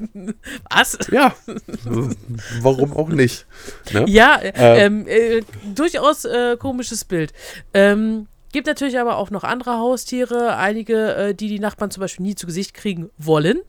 Was? 0.70 0.98
Ja, 1.10 1.34
warum 2.60 2.92
auch 2.96 3.08
nicht? 3.08 3.46
Ne? 3.92 4.04
Ja, 4.08 4.40
ähm, 4.42 5.06
äh, 5.06 5.42
durchaus 5.74 6.24
äh, 6.24 6.56
komisches 6.56 7.04
Bild. 7.04 7.32
Ähm, 7.74 8.26
gibt 8.52 8.66
natürlich 8.66 8.98
aber 8.98 9.16
auch 9.16 9.30
noch 9.30 9.44
andere 9.44 9.78
Haustiere, 9.78 10.56
einige, 10.56 11.14
äh, 11.14 11.34
die 11.34 11.48
die 11.48 11.60
Nachbarn 11.60 11.90
zum 11.90 12.00
Beispiel 12.00 12.26
nie 12.26 12.34
zu 12.34 12.46
Gesicht 12.46 12.74
kriegen 12.74 13.10
wollen. 13.18 13.60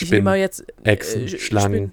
Ich 0.00 0.10
nehme 0.10 0.22
mal 0.22 0.30
Spinnen, 0.32 0.40
jetzt 0.42 0.64
Echsen, 0.84 1.24
äh, 1.24 1.38
Schlangen. 1.38 1.92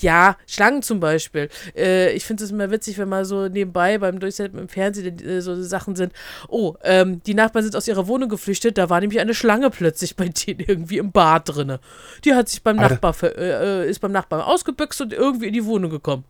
Ja, 0.00 0.36
Schlangen 0.46 0.82
zum 0.82 1.00
Beispiel. 1.00 1.48
Äh, 1.76 2.12
ich 2.14 2.24
finde 2.24 2.44
es 2.44 2.50
immer 2.50 2.70
witzig, 2.70 2.96
wenn 2.98 3.08
mal 3.08 3.24
so 3.24 3.48
nebenbei 3.48 3.98
beim 3.98 4.20
Durchsetzen 4.20 4.58
im 4.58 4.68
Fernsehen 4.68 5.18
äh, 5.26 5.42
so 5.42 5.60
Sachen 5.62 5.96
sind. 5.96 6.12
Oh, 6.48 6.74
ähm, 6.82 7.22
die 7.24 7.34
Nachbarn 7.34 7.62
sind 7.64 7.76
aus 7.76 7.86
ihrer 7.88 8.06
Wohnung 8.06 8.28
geflüchtet. 8.30 8.78
Da 8.78 8.88
war 8.88 9.00
nämlich 9.00 9.20
eine 9.20 9.34
Schlange 9.34 9.68
plötzlich 9.70 10.16
bei 10.16 10.28
denen 10.46 10.60
irgendwie 10.60 10.98
im 10.98 11.12
Bad 11.12 11.54
drinne. 11.54 11.78
Die 12.24 12.32
hat 12.34 12.48
sich 12.48 12.62
beim 12.62 12.78
da- 12.78 12.88
Nachbar 12.88 13.14
äh, 13.22 13.82
äh, 13.84 13.90
ist 13.90 13.98
beim 14.00 14.12
Nachbarn 14.12 14.40
ausgebüxt 14.40 15.00
und 15.02 15.12
irgendwie 15.12 15.48
in 15.48 15.52
die 15.52 15.64
Wohnung 15.64 15.90
gekommen. 15.90 16.24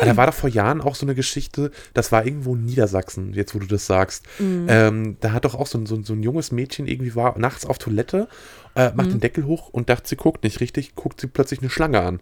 Ah, 0.00 0.04
Da 0.06 0.16
war 0.16 0.26
doch 0.26 0.34
vor 0.34 0.50
Jahren 0.50 0.80
auch 0.80 0.94
so 0.94 1.06
eine 1.06 1.14
Geschichte, 1.14 1.70
das 1.94 2.12
war 2.12 2.24
irgendwo 2.26 2.54
in 2.54 2.64
Niedersachsen, 2.64 3.32
jetzt 3.34 3.54
wo 3.54 3.58
du 3.58 3.66
das 3.66 3.86
sagst. 3.86 4.24
Ähm, 4.68 5.16
da 5.20 5.32
hat 5.32 5.44
doch 5.44 5.54
auch 5.54 5.66
so 5.66 5.78
ein, 5.78 5.86
so, 5.86 5.94
ein, 5.94 6.04
so 6.04 6.12
ein 6.12 6.22
junges 6.22 6.52
Mädchen 6.52 6.86
irgendwie 6.86 7.14
war 7.14 7.38
nachts 7.38 7.66
auf 7.66 7.78
Toilette, 7.78 8.28
äh, 8.74 8.90
macht 8.94 9.12
den 9.12 9.20
Deckel 9.20 9.46
hoch 9.46 9.68
und 9.70 9.88
dachte, 9.88 10.08
sie 10.08 10.16
guckt 10.16 10.44
nicht 10.44 10.60
richtig, 10.60 10.94
guckt 10.94 11.20
sie 11.20 11.26
plötzlich 11.28 11.60
eine 11.60 11.70
Schlange 11.70 12.00
an. 12.00 12.20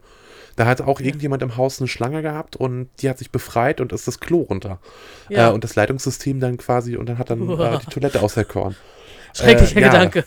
Da 0.56 0.66
hat 0.66 0.82
auch 0.82 1.00
irgendjemand 1.00 1.42
im 1.42 1.56
Haus 1.56 1.80
eine 1.80 1.88
Schlange 1.88 2.20
gehabt 2.20 2.56
und 2.56 2.88
die 3.00 3.08
hat 3.08 3.18
sich 3.18 3.30
befreit 3.30 3.80
und 3.80 3.92
ist 3.92 4.06
das 4.06 4.20
Klo 4.20 4.42
runter. 4.42 4.80
Ja. 5.30 5.48
Äh, 5.48 5.52
und 5.52 5.64
das 5.64 5.76
Leitungssystem 5.76 6.40
dann 6.40 6.58
quasi 6.58 6.96
und 6.96 7.08
dann 7.08 7.18
hat 7.18 7.30
dann 7.30 7.48
äh, 7.48 7.78
die 7.86 7.90
Toilette 7.90 8.20
auserkoren. 8.22 8.76
Schrecklicher 9.34 9.76
Äh, 9.76 9.80
ja. 9.80 9.88
Gedanke. 9.88 10.24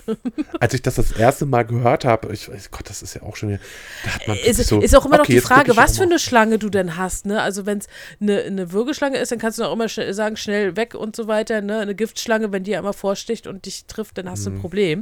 Als 0.60 0.74
ich 0.74 0.82
das 0.82 0.96
das 0.96 1.12
erste 1.12 1.46
Mal 1.46 1.64
gehört 1.64 2.06
habe, 2.06 2.34
ich 2.34 2.50
weiß 2.50 2.72
Gott, 2.72 2.90
das 2.90 3.02
ist 3.02 3.16
ja 3.16 3.24
auch 3.24 3.36
schon 3.36 3.50
wieder, 3.50 3.60
da 4.04 4.12
hat 4.12 4.28
man 4.28 4.38
Ist, 4.38 4.64
so, 4.68 4.80
ist 4.82 4.96
auch 4.96 5.06
immer 5.06 5.18
noch 5.18 5.24
okay, 5.26 5.34
die 5.34 5.42
Frage, 5.42 5.72
ich 5.72 5.78
was 5.78 5.98
für 5.98 6.04
eine 6.04 6.20
Schlange 6.20 6.58
du 6.60 6.70
denn 6.70 6.98
hast. 6.98 7.26
Ne? 7.26 7.42
Also 7.42 7.66
wenn 7.66 7.80
es 7.80 7.88
eine, 8.22 8.42
eine 8.42 8.72
Würgeschlange 8.72 9.18
ist, 9.18 9.32
dann 9.32 9.40
kannst 9.40 9.60
du 9.60 9.64
auch 9.64 9.74
immer 9.74 9.90
schnell 9.90 10.14
sagen, 10.14 10.38
schnell 10.38 10.76
weg 10.76 10.96
und 10.96 11.16
so 11.16 11.28
weiter. 11.28 11.62
Ne? 11.62 11.80
Eine 11.80 11.96
Giftschlange, 11.96 12.52
wenn 12.52 12.64
die 12.64 12.76
einmal 12.76 12.94
vorsticht 12.94 13.48
und 13.48 13.66
dich 13.66 13.86
trifft, 13.86 14.18
dann 14.18 14.30
hast 14.30 14.46
du 14.46 14.52
ein 14.52 14.60
Problem. 14.60 15.02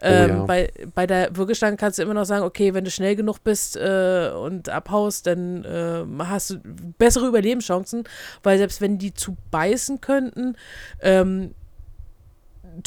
Ähm, 0.00 0.30
Mhm. 0.30 0.30
Oh 0.32 0.38
ja. 0.40 0.44
bei, 0.46 0.72
bei 0.94 1.06
der 1.06 1.36
Würgeschlange 1.36 1.76
kannst 1.76 1.98
du 1.98 2.02
immer 2.02 2.14
noch 2.14 2.24
sagen, 2.24 2.44
okay, 2.44 2.74
wenn 2.74 2.84
du 2.84 2.90
schnell 2.90 3.14
genug 3.14 3.44
bist 3.44 3.76
äh, 3.76 4.30
und 4.34 4.68
abhaust, 4.68 5.28
dann 5.28 5.64
äh, 5.64 6.04
hast 6.24 6.50
du 6.50 6.56
bessere 6.98 7.28
Überlebenschancen, 7.28 8.02
weil 8.42 8.58
selbst 8.58 8.80
wenn 8.80 8.98
die 8.98 9.14
zu 9.14 9.36
beißen 9.52 10.00
könnten, 10.00 10.56
ähm, 11.00 11.54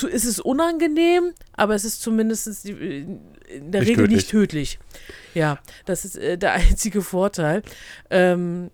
ist 0.10 0.26
es 0.26 0.40
unangenehm, 0.40 1.34
aber 1.54 1.76
es 1.76 1.86
ist 1.86 2.02
zumindest 2.02 2.66
die, 2.66 2.72
in 2.72 3.72
der 3.72 3.82
Nicht 3.82 3.90
Regel 3.92 4.06
tödlich. 4.06 4.16
nicht 4.18 4.30
tödlich. 4.30 4.80
Ja, 5.34 5.60
das 5.86 6.06
ist 6.06 6.16
äh, 6.18 6.38
der 6.38 6.54
einzige 6.54 7.02
Vorteil. 7.02 7.62
Ähm, 8.10 8.72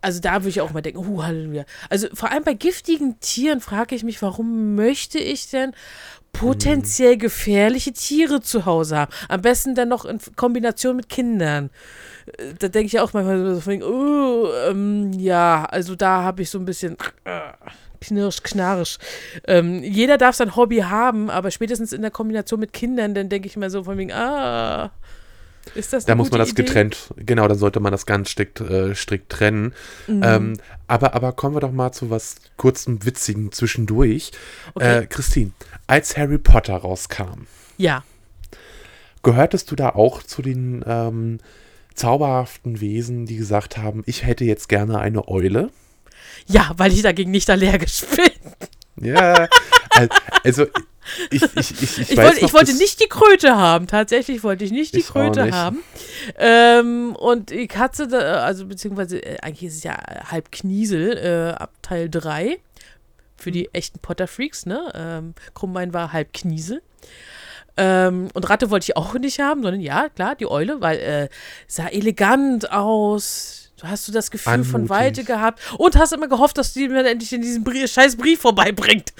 also 0.00 0.20
da 0.20 0.34
würde 0.34 0.50
ich 0.50 0.60
auch 0.60 0.72
mal 0.72 0.80
denken, 0.80 0.98
uh, 1.06 1.24
Halleluja. 1.24 1.64
Also 1.90 2.06
vor 2.14 2.30
allem 2.30 2.44
bei 2.44 2.54
giftigen 2.54 3.18
Tieren 3.20 3.60
frage 3.60 3.96
ich 3.96 4.04
mich, 4.04 4.22
warum 4.22 4.76
möchte 4.76 5.18
ich 5.18 5.50
denn 5.50 5.72
potenziell 6.32 7.16
gefährliche 7.16 7.92
Tiere 7.92 8.40
zu 8.40 8.64
Hause 8.64 8.96
haben? 8.96 9.12
Am 9.28 9.42
besten 9.42 9.74
dann 9.74 9.88
noch 9.88 10.04
in 10.04 10.20
Kombination 10.36 10.96
mit 10.96 11.08
Kindern. 11.08 11.70
Äh, 12.38 12.54
Da 12.58 12.68
denke 12.68 12.86
ich 12.86 13.00
auch 13.00 13.12
manchmal 13.12 13.56
so 13.56 13.70
oh, 13.86 14.48
ähm, 14.68 15.12
ja, 15.14 15.64
also 15.64 15.96
da 15.96 16.22
habe 16.22 16.42
ich 16.42 16.50
so 16.50 16.58
ein 16.58 16.64
bisschen 16.64 16.96
äh, 17.24 17.50
knirsch, 18.00 18.42
knarsch. 18.42 18.98
Ähm, 19.46 19.82
jeder 19.82 20.18
darf 20.18 20.36
sein 20.36 20.56
Hobby 20.56 20.78
haben, 20.78 21.30
aber 21.30 21.50
spätestens 21.50 21.92
in 21.92 22.02
der 22.02 22.10
Kombination 22.10 22.60
mit 22.60 22.72
Kindern, 22.72 23.14
dann 23.14 23.28
denke 23.28 23.48
ich 23.48 23.56
mir 23.56 23.70
so 23.70 23.84
von 23.84 23.98
wegen, 23.98 24.12
ah, 24.12 24.90
ist 25.74 25.92
das 25.92 26.06
Da 26.06 26.14
muss 26.14 26.30
man 26.30 26.38
das 26.40 26.50
Idee? 26.50 26.62
getrennt, 26.62 27.12
genau, 27.16 27.46
dann 27.46 27.58
sollte 27.58 27.80
man 27.80 27.92
das 27.92 28.06
ganz 28.06 28.30
strikt, 28.30 28.60
äh, 28.60 28.94
strikt 28.94 29.30
trennen. 29.30 29.74
Mhm. 30.06 30.22
Ähm, 30.24 30.52
aber, 30.86 31.14
aber 31.14 31.32
kommen 31.32 31.54
wir 31.56 31.60
doch 31.60 31.72
mal 31.72 31.92
zu 31.92 32.08
was 32.10 32.36
kurzem 32.56 33.04
Witzigen 33.04 33.52
zwischendurch. 33.52 34.30
Okay. 34.74 35.00
Äh, 35.02 35.06
Christine, 35.06 35.50
als 35.86 36.16
Harry 36.16 36.38
Potter 36.38 36.76
rauskam, 36.76 37.46
Ja. 37.76 38.02
gehörtest 39.22 39.70
du 39.70 39.76
da 39.76 39.90
auch 39.90 40.22
zu 40.22 40.40
den 40.42 40.82
ähm, 40.86 41.38
zauberhaften 41.94 42.80
Wesen, 42.80 43.26
die 43.26 43.36
gesagt 43.36 43.76
haben, 43.76 44.02
ich 44.06 44.24
hätte 44.24 44.44
jetzt 44.44 44.68
gerne 44.68 44.98
eine 45.00 45.28
Eule? 45.28 45.70
Ja, 46.46 46.70
weil 46.76 46.92
ich 46.92 47.02
dagegen 47.02 47.30
nicht 47.30 47.48
allergisch 47.50 48.02
bin. 48.16 49.08
Ja, 49.08 49.48
al- 49.90 50.08
also 50.44 50.66
ich, 51.30 51.42
ich, 51.42 51.56
ich, 51.56 51.82
ich, 51.82 52.10
Ich, 52.10 52.16
wollte, 52.18 52.42
noch, 52.44 52.52
wollte 52.52 52.74
nicht 52.76 53.00
die 53.00 53.08
Kröte 53.08 53.56
haben. 53.56 53.86
Tatsächlich 53.86 54.42
wollte 54.42 54.64
ich 54.64 54.70
nicht 54.72 54.94
die 54.94 55.02
Kröte 55.02 55.44
nicht. 55.44 55.54
haben. 55.54 55.82
Ähm, 56.36 57.16
und 57.16 57.48
die 57.50 57.66
Katze, 57.66 58.08
also 58.42 58.66
beziehungsweise 58.66 59.18
äh, 59.24 59.38
eigentlich 59.40 59.68
ist 59.70 59.76
es 59.78 59.82
ja 59.84 59.96
halb 60.30 60.52
Kniesel 60.52 61.16
äh, 61.16 61.54
ab 61.58 61.72
Teil 61.82 62.10
3. 62.10 62.58
Für 63.38 63.52
die 63.52 63.72
echten 63.72 64.00
Potter-Freaks, 64.00 64.66
ne? 64.66 64.90
Ähm, 64.94 65.34
Krummbein 65.54 65.94
war 65.94 66.12
halb 66.12 66.32
Kniesel. 66.34 66.82
Ähm, 67.76 68.28
und 68.34 68.50
Ratte 68.50 68.70
wollte 68.70 68.84
ich 68.90 68.96
auch 68.96 69.14
nicht 69.14 69.38
haben, 69.38 69.62
sondern 69.62 69.80
ja, 69.80 70.08
klar, 70.08 70.34
die 70.34 70.50
Eule, 70.50 70.80
weil 70.80 70.98
äh, 70.98 71.28
sah 71.68 71.86
elegant 71.86 72.72
aus. 72.72 73.67
Du 73.80 73.86
hast 73.86 74.08
du 74.08 74.12
das 74.12 74.30
Gefühl 74.30 74.64
von 74.64 74.82
Anmutig. 74.82 74.90
Weite 74.90 75.24
gehabt 75.24 75.60
und 75.78 75.96
hast 75.96 76.12
immer 76.12 76.28
gehofft, 76.28 76.58
dass 76.58 76.72
die 76.72 76.88
mir 76.88 77.06
endlich 77.08 77.32
in 77.32 77.42
diesen 77.42 77.62
Brief, 77.64 77.90
scheiß 77.90 78.16
Brief 78.16 78.40
vorbeibringt. 78.40 79.12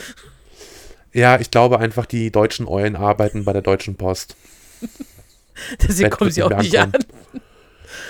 Ja, 1.12 1.38
ich 1.38 1.50
glaube 1.50 1.78
einfach, 1.78 2.06
die 2.06 2.30
deutschen 2.30 2.66
Eulen 2.66 2.96
arbeiten 2.96 3.44
bei 3.44 3.52
der 3.52 3.62
Deutschen 3.62 3.96
Post. 3.96 4.36
Deswegen 5.82 6.10
kommen 6.10 6.30
sie 6.30 6.42
auch 6.42 6.50
nicht 6.56 6.72
mehr 6.72 6.84
an. 6.84 6.92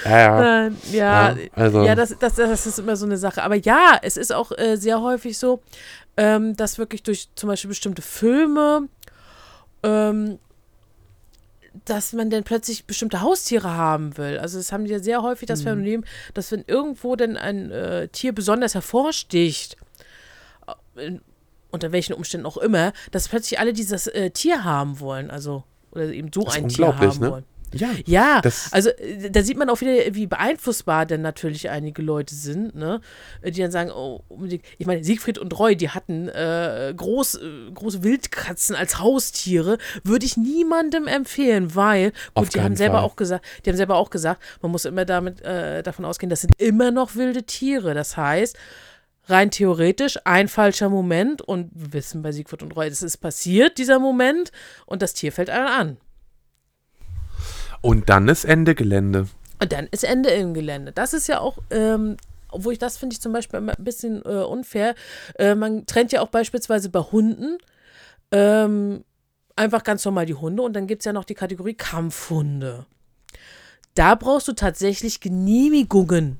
Ja, 0.04 0.18
ja. 0.18 0.68
Ja, 0.68 0.70
Ja, 0.90 1.36
also- 1.52 1.84
ja 1.84 1.94
das, 1.94 2.16
das, 2.18 2.34
das 2.34 2.66
ist 2.66 2.78
immer 2.78 2.96
so 2.96 3.06
eine 3.06 3.18
Sache. 3.18 3.42
Aber 3.42 3.54
ja, 3.54 3.98
es 4.02 4.16
ist 4.16 4.32
auch 4.32 4.50
äh, 4.56 4.76
sehr 4.76 5.00
häufig 5.00 5.38
so, 5.38 5.62
ähm, 6.16 6.56
dass 6.56 6.78
wirklich 6.78 7.02
durch 7.02 7.28
zum 7.34 7.48
Beispiel 7.48 7.68
bestimmte 7.68 8.02
Filme, 8.02 8.88
ähm, 9.82 10.38
dass 11.84 12.12
man 12.12 12.30
dann 12.30 12.44
plötzlich 12.44 12.84
bestimmte 12.86 13.20
Haustiere 13.20 13.70
haben 13.74 14.16
will. 14.16 14.38
Also 14.38 14.58
es 14.58 14.72
haben 14.72 14.84
die 14.84 14.90
ja 14.92 14.98
sehr 14.98 15.22
häufig 15.22 15.48
Mhm. 15.48 15.52
das 15.52 15.62
Phänomen, 15.62 16.04
dass 16.34 16.52
wenn 16.52 16.64
irgendwo 16.66 17.16
denn 17.16 17.36
ein 17.36 17.70
äh, 17.70 18.08
Tier 18.08 18.32
besonders 18.32 18.74
hervorsticht, 18.74 19.76
äh, 20.96 21.06
in, 21.06 21.20
unter 21.70 21.92
welchen 21.92 22.14
Umständen 22.14 22.46
auch 22.46 22.56
immer, 22.56 22.92
dass 23.10 23.28
plötzlich 23.28 23.58
alle 23.60 23.72
dieses 23.72 24.06
äh, 24.06 24.30
Tier 24.30 24.64
haben 24.64 25.00
wollen. 25.00 25.30
Also, 25.30 25.64
oder 25.90 26.06
eben 26.12 26.30
so 26.32 26.42
Das 26.44 26.54
ein 26.56 26.68
Tier 26.68 26.98
haben 26.98 27.18
ne? 27.20 27.30
wollen. 27.30 27.44
Ja, 27.74 27.90
Ja, 28.06 28.40
also 28.70 28.90
äh, 28.90 29.30
da 29.30 29.42
sieht 29.42 29.56
man 29.58 29.68
auch 29.70 29.80
wieder, 29.80 30.14
wie 30.14 30.26
beeinflussbar 30.26 31.06
denn 31.06 31.22
natürlich 31.22 31.70
einige 31.70 32.02
Leute 32.02 32.34
sind, 32.34 32.74
ne? 32.74 33.00
Äh, 33.42 33.50
Die 33.50 33.60
dann 33.60 33.70
sagen, 33.70 33.90
oh. 33.90 34.24
Ich 34.78 34.86
meine, 34.86 35.04
Siegfried 35.04 35.38
und 35.38 35.58
Roy, 35.58 35.76
die 35.76 35.90
hatten 35.90 36.28
äh, 36.28 36.92
groß, 36.96 37.34
äh, 37.36 37.70
große 37.74 38.02
Wildkatzen 38.02 38.74
als 38.74 38.98
Haustiere, 38.98 39.78
würde 40.04 40.26
ich 40.26 40.36
niemandem 40.36 41.06
empfehlen, 41.06 41.74
weil, 41.74 42.12
gut, 42.34 42.54
die 42.54 42.60
haben 42.60 42.76
selber 42.76 42.98
Fall. 42.98 43.04
auch 43.04 43.16
gesagt, 43.16 43.44
die 43.64 43.70
haben 43.70 43.76
selber 43.76 43.96
auch 43.96 44.10
gesagt, 44.10 44.42
man 44.62 44.70
muss 44.70 44.84
immer 44.84 45.04
damit 45.04 45.40
äh, 45.42 45.82
davon 45.82 46.04
ausgehen, 46.04 46.30
das 46.30 46.40
sind 46.42 46.54
immer 46.60 46.90
noch 46.90 47.14
wilde 47.14 47.42
Tiere. 47.44 47.94
Das 47.94 48.16
heißt, 48.16 48.56
rein 49.26 49.50
theoretisch 49.50 50.18
ein 50.24 50.48
falscher 50.48 50.88
Moment 50.88 51.42
und 51.42 51.70
wir 51.74 51.92
wissen 51.92 52.22
bei 52.22 52.32
Siegfried 52.32 52.62
und 52.62 52.74
Roy, 52.76 52.88
das 52.88 53.02
ist 53.02 53.18
passiert, 53.18 53.78
dieser 53.78 53.98
Moment, 53.98 54.52
und 54.86 55.02
das 55.02 55.14
Tier 55.14 55.32
fällt 55.32 55.50
einem 55.50 55.66
an. 55.66 55.96
Und 57.80 58.08
dann 58.08 58.28
ist 58.28 58.44
Ende 58.44 58.74
Gelände. 58.74 59.28
Und 59.60 59.72
dann 59.72 59.86
ist 59.90 60.04
Ende 60.04 60.30
im 60.30 60.54
Gelände. 60.54 60.92
Das 60.92 61.12
ist 61.12 61.26
ja 61.26 61.40
auch, 61.40 61.58
ähm, 61.70 62.16
obwohl 62.50 62.72
ich 62.72 62.78
das 62.78 62.96
finde 62.96 63.14
ich 63.14 63.20
zum 63.20 63.32
Beispiel 63.32 63.58
ein 63.58 63.84
bisschen 63.84 64.22
äh, 64.24 64.44
unfair. 64.44 64.94
Äh, 65.38 65.54
man 65.54 65.86
trennt 65.86 66.12
ja 66.12 66.20
auch 66.20 66.28
beispielsweise 66.28 66.88
bei 66.88 67.00
Hunden 67.00 67.58
ähm, 68.30 69.04
einfach 69.56 69.82
ganz 69.82 70.04
normal 70.04 70.26
die 70.26 70.34
Hunde 70.34 70.62
und 70.62 70.74
dann 70.74 70.86
gibt 70.86 71.02
es 71.02 71.06
ja 71.06 71.12
noch 71.12 71.24
die 71.24 71.34
Kategorie 71.34 71.74
Kampfhunde. 71.74 72.86
Da 73.94 74.14
brauchst 74.14 74.46
du 74.46 74.52
tatsächlich 74.52 75.20
Genehmigungen 75.20 76.38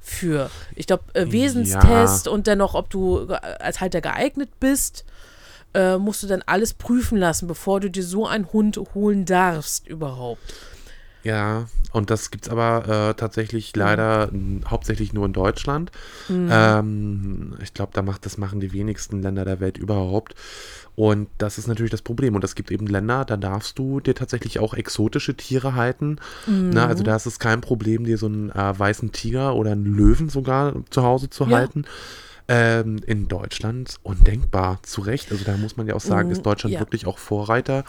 für. 0.00 0.50
Ich 0.74 0.86
glaube, 0.86 1.04
äh, 1.14 1.30
Wesenstest 1.32 2.28
und 2.28 2.46
dann 2.46 2.58
noch, 2.58 2.74
ob 2.74 2.90
du 2.90 3.26
als 3.26 3.80
Halter 3.80 4.00
geeignet 4.00 4.50
bist, 4.60 5.04
äh, 5.72 5.96
musst 5.98 6.22
du 6.22 6.26
dann 6.26 6.42
alles 6.46 6.74
prüfen 6.74 7.16
lassen, 7.16 7.46
bevor 7.46 7.80
du 7.80 7.90
dir 7.90 8.02
so 8.02 8.26
einen 8.26 8.52
Hund 8.52 8.78
holen 8.94 9.24
darfst 9.24 9.86
überhaupt. 9.86 10.40
Ja, 11.22 11.66
und 11.92 12.08
das 12.10 12.30
gibt's 12.30 12.48
aber 12.48 13.10
äh, 13.10 13.14
tatsächlich 13.14 13.74
Mhm. 13.74 13.80
leider 13.80 14.28
n- 14.32 14.64
hauptsächlich 14.68 15.12
nur 15.12 15.26
in 15.26 15.32
Deutschland. 15.34 15.90
Ähm, 16.48 17.54
ich 17.62 17.74
glaube, 17.74 17.92
da 17.94 18.02
macht 18.02 18.24
das 18.26 18.38
machen 18.38 18.60
die 18.60 18.72
wenigsten 18.72 19.22
Länder 19.22 19.44
der 19.44 19.60
Welt 19.60 19.78
überhaupt. 19.78 20.34
Und 20.96 21.28
das 21.38 21.58
ist 21.58 21.66
natürlich 21.66 21.90
das 21.90 22.02
Problem. 22.02 22.34
Und 22.34 22.44
es 22.44 22.54
gibt 22.54 22.70
eben 22.70 22.86
Länder, 22.86 23.24
da 23.24 23.36
darfst 23.36 23.78
du 23.78 24.00
dir 24.00 24.14
tatsächlich 24.14 24.58
auch 24.58 24.74
exotische 24.74 25.36
Tiere 25.36 25.74
halten. 25.74 26.16
Na, 26.46 26.86
also 26.86 27.02
da 27.02 27.16
ist 27.16 27.26
es 27.26 27.38
kein 27.38 27.60
Problem, 27.60 28.04
dir 28.04 28.18
so 28.18 28.26
einen 28.26 28.50
äh, 28.50 28.78
weißen 28.78 29.12
Tiger 29.12 29.54
oder 29.54 29.72
einen 29.72 29.84
Löwen 29.84 30.28
sogar 30.28 30.74
zu 30.90 31.02
Hause 31.02 31.30
zu 31.30 31.44
Ja. 31.44 31.58
halten. 31.58 31.84
Ähm, 32.48 33.00
in 33.06 33.28
Deutschland 33.28 33.96
undenkbar, 34.02 34.80
zu 34.82 35.02
Recht. 35.02 35.30
Also 35.30 35.44
da 35.44 35.56
muss 35.56 35.76
man 35.76 35.86
ja 35.86 35.94
auch 35.94 36.00
sagen, 36.00 36.30
Mm, 36.30 36.32
ist 36.32 36.42
Deutschland 36.42 36.74
ja. 36.74 36.80
wirklich 36.80 37.06
auch 37.06 37.16
Vorreiter. 37.18 37.84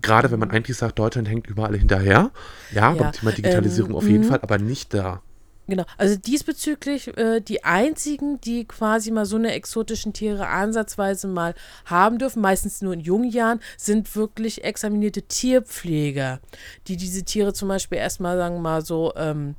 Gerade 0.00 0.30
wenn 0.30 0.38
man 0.38 0.50
eigentlich 0.50 0.76
sagt, 0.76 0.98
Deutschland 0.98 1.28
hängt 1.28 1.46
überall 1.46 1.76
hinterher. 1.76 2.30
Ja, 2.72 2.92
Ja, 2.92 2.92
beim 2.92 3.12
Thema 3.12 3.32
Digitalisierung 3.32 3.90
ähm, 3.90 3.96
auf 3.96 4.06
jeden 4.06 4.24
mhm. 4.24 4.28
Fall, 4.28 4.40
aber 4.42 4.58
nicht 4.58 4.94
da. 4.94 5.22
Genau, 5.68 5.84
also 5.98 6.14
diesbezüglich 6.16 7.16
äh, 7.16 7.40
die 7.40 7.64
einzigen, 7.64 8.40
die 8.40 8.66
quasi 8.66 9.10
mal 9.10 9.26
so 9.26 9.34
eine 9.36 9.52
exotischen 9.52 10.12
Tiere 10.12 10.46
ansatzweise 10.46 11.26
mal 11.26 11.54
haben 11.84 12.18
dürfen, 12.18 12.40
meistens 12.40 12.82
nur 12.82 12.92
in 12.92 13.00
jungen 13.00 13.28
Jahren, 13.28 13.60
sind 13.76 14.14
wirklich 14.14 14.62
examinierte 14.62 15.22
Tierpfleger, 15.22 16.38
die 16.86 16.96
diese 16.96 17.24
Tiere 17.24 17.52
zum 17.52 17.68
Beispiel 17.68 17.98
erstmal, 17.98 18.36
sagen 18.36 18.56
wir 18.56 18.60
mal 18.60 18.84
so, 18.84 19.12
ähm, 19.16 19.56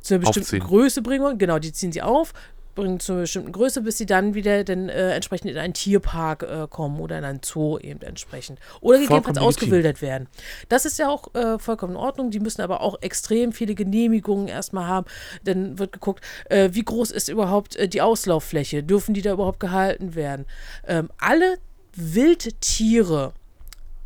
zu 0.00 0.14
einer 0.14 0.20
bestimmten 0.20 0.46
Aufziehen. 0.46 0.62
Größe 0.62 1.02
bringen 1.02 1.24
wollen. 1.24 1.38
Genau, 1.38 1.58
die 1.58 1.72
ziehen 1.72 1.90
sie 1.90 2.02
auf, 2.02 2.32
bringen 2.78 3.00
zu 3.00 3.12
einer 3.12 3.22
bestimmten 3.22 3.52
Größe, 3.52 3.82
bis 3.82 3.98
sie 3.98 4.06
dann 4.06 4.34
wieder 4.34 4.64
dann, 4.64 4.88
äh, 4.88 5.12
entsprechend 5.12 5.50
in 5.50 5.58
einen 5.58 5.74
Tierpark 5.74 6.42
äh, 6.44 6.66
kommen 6.68 7.00
oder 7.00 7.18
in 7.18 7.24
einen 7.24 7.40
Zoo 7.44 7.78
eben 7.78 8.00
entsprechend. 8.02 8.58
Oder 8.80 8.98
gegebenenfalls 8.98 9.38
ausgewildert 9.38 10.00
werden. 10.00 10.28
Das 10.68 10.84
ist 10.84 10.98
ja 10.98 11.08
auch 11.08 11.34
äh, 11.34 11.58
vollkommen 11.58 11.94
in 11.94 11.98
Ordnung. 11.98 12.30
Die 12.30 12.40
müssen 12.40 12.62
aber 12.62 12.80
auch 12.80 13.02
extrem 13.02 13.52
viele 13.52 13.74
Genehmigungen 13.74 14.48
erstmal 14.48 14.86
haben. 14.86 15.06
Dann 15.44 15.78
wird 15.78 15.92
geguckt, 15.92 16.24
äh, 16.48 16.70
wie 16.72 16.84
groß 16.84 17.10
ist 17.10 17.28
überhaupt 17.28 17.76
äh, 17.76 17.88
die 17.88 18.00
Auslauffläche? 18.00 18.82
Dürfen 18.82 19.12
die 19.14 19.22
da 19.22 19.32
überhaupt 19.32 19.60
gehalten 19.60 20.14
werden? 20.14 20.46
Ähm, 20.86 21.10
alle 21.18 21.58
Wildtiere, 21.94 23.32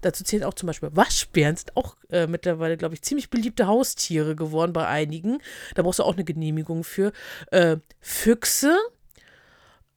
dazu 0.03 0.25
zählen 0.25 0.45
auch 0.45 0.55
zum 0.55 0.67
Beispiel 0.67 0.91
Waschbären, 0.93 1.57
sind 1.57 1.77
auch 1.77 1.97
äh, 2.11 2.27
mittlerweile, 2.27 2.77
glaube 2.77 2.95
ich, 2.95 3.03
ziemlich 3.03 3.31
beliebte 3.31 3.67
Haustiere 3.67 4.37
geworden 4.37 4.73
bei 4.73 4.87
einigen. 4.87 5.39
Da 5.75 5.83
brauchst 5.83 5.99
du 5.99 6.05
auch 6.05 6.15
eine 6.15 6.25
Genehmigung 6.25 6.85
für. 6.85 7.13
Äh, 7.51 7.79
Füchse, 8.01 8.77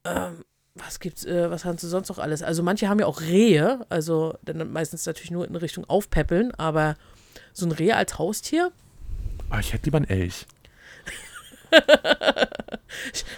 ähm, 0.04 0.44
was 0.74 1.00
gibt's, 1.00 1.24
äh, 1.24 1.50
was 1.50 1.64
haben 1.64 1.78
sie 1.78 1.88
sonst 1.88 2.08
noch 2.08 2.18
alles? 2.18 2.42
Also 2.42 2.62
manche 2.62 2.88
haben 2.88 3.00
ja 3.00 3.06
auch 3.06 3.20
Rehe, 3.20 3.84
also 3.88 4.38
dann 4.42 4.72
meistens 4.72 5.06
natürlich 5.06 5.30
nur 5.30 5.46
in 5.46 5.56
Richtung 5.56 5.84
Aufpäppeln, 5.84 6.54
aber 6.54 6.96
so 7.52 7.66
ein 7.66 7.72
Reh 7.72 7.92
als 7.92 8.18
Haustier? 8.18 8.72
Aber 9.48 9.60
ich 9.60 9.72
hätte 9.72 9.86
lieber 9.86 9.96
einen 9.96 10.08
Elch. 10.08 10.46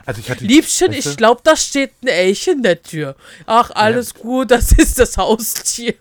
also 0.04 0.20
ich 0.20 0.30
hatte 0.30 0.44
Liebchen, 0.44 0.92
weißt 0.92 1.06
du, 1.06 1.10
ich 1.10 1.16
glaube, 1.16 1.40
da 1.44 1.56
steht 1.56 1.92
ein 2.02 2.08
Elch 2.08 2.48
in 2.48 2.62
der 2.62 2.82
Tür. 2.82 3.16
Ach, 3.46 3.70
alles 3.70 4.14
gut, 4.14 4.50
das 4.50 4.72
ist 4.72 4.98
das 4.98 5.16
Haustier. 5.16 5.94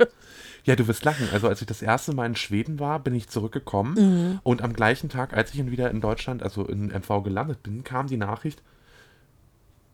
Ja, 0.67 0.75
du 0.75 0.85
wirst 0.87 1.03
lachen. 1.05 1.27
Also 1.31 1.47
als 1.47 1.61
ich 1.61 1.67
das 1.67 1.81
erste 1.81 2.13
Mal 2.13 2.25
in 2.27 2.35
Schweden 2.35 2.77
war, 2.79 2.99
bin 2.99 3.15
ich 3.15 3.29
zurückgekommen 3.29 3.93
Mhm. 3.95 4.39
und 4.43 4.61
am 4.61 4.73
gleichen 4.73 5.07
Tag, 5.09 5.33
als 5.33 5.51
ich 5.51 5.57
dann 5.57 5.71
wieder 5.71 5.89
in 5.89 6.01
Deutschland, 6.01 6.43
also 6.43 6.65
in 6.65 6.91
MV 6.91 7.23
gelandet 7.23 7.63
bin, 7.63 7.83
kam 7.85 8.07
die 8.07 8.17
Nachricht, 8.17 8.61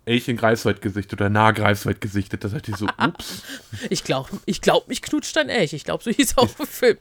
Elch 0.05 0.27
in 0.27 0.35
Greifswald 0.35 0.81
gesichtet 0.81 1.21
oder 1.21 1.29
nah 1.29 1.51
Greifswald 1.51 2.01
gesichtet. 2.01 2.43
Da 2.43 2.49
dachte 2.49 2.71
ich 2.71 2.77
so, 2.77 2.87
ups, 2.97 3.43
Ich 3.89 4.03
glaube, 4.03 4.29
ich 4.45 4.59
glaub, 4.59 4.87
mich 4.89 5.01
knutscht 5.01 5.37
ein 5.37 5.47
Elch. 5.47 5.71
Ich 5.73 5.85
glaube, 5.85 6.03
so 6.03 6.11
hieß 6.11 6.37
auch 6.37 6.49
im 6.59 6.65
Film. 6.67 6.97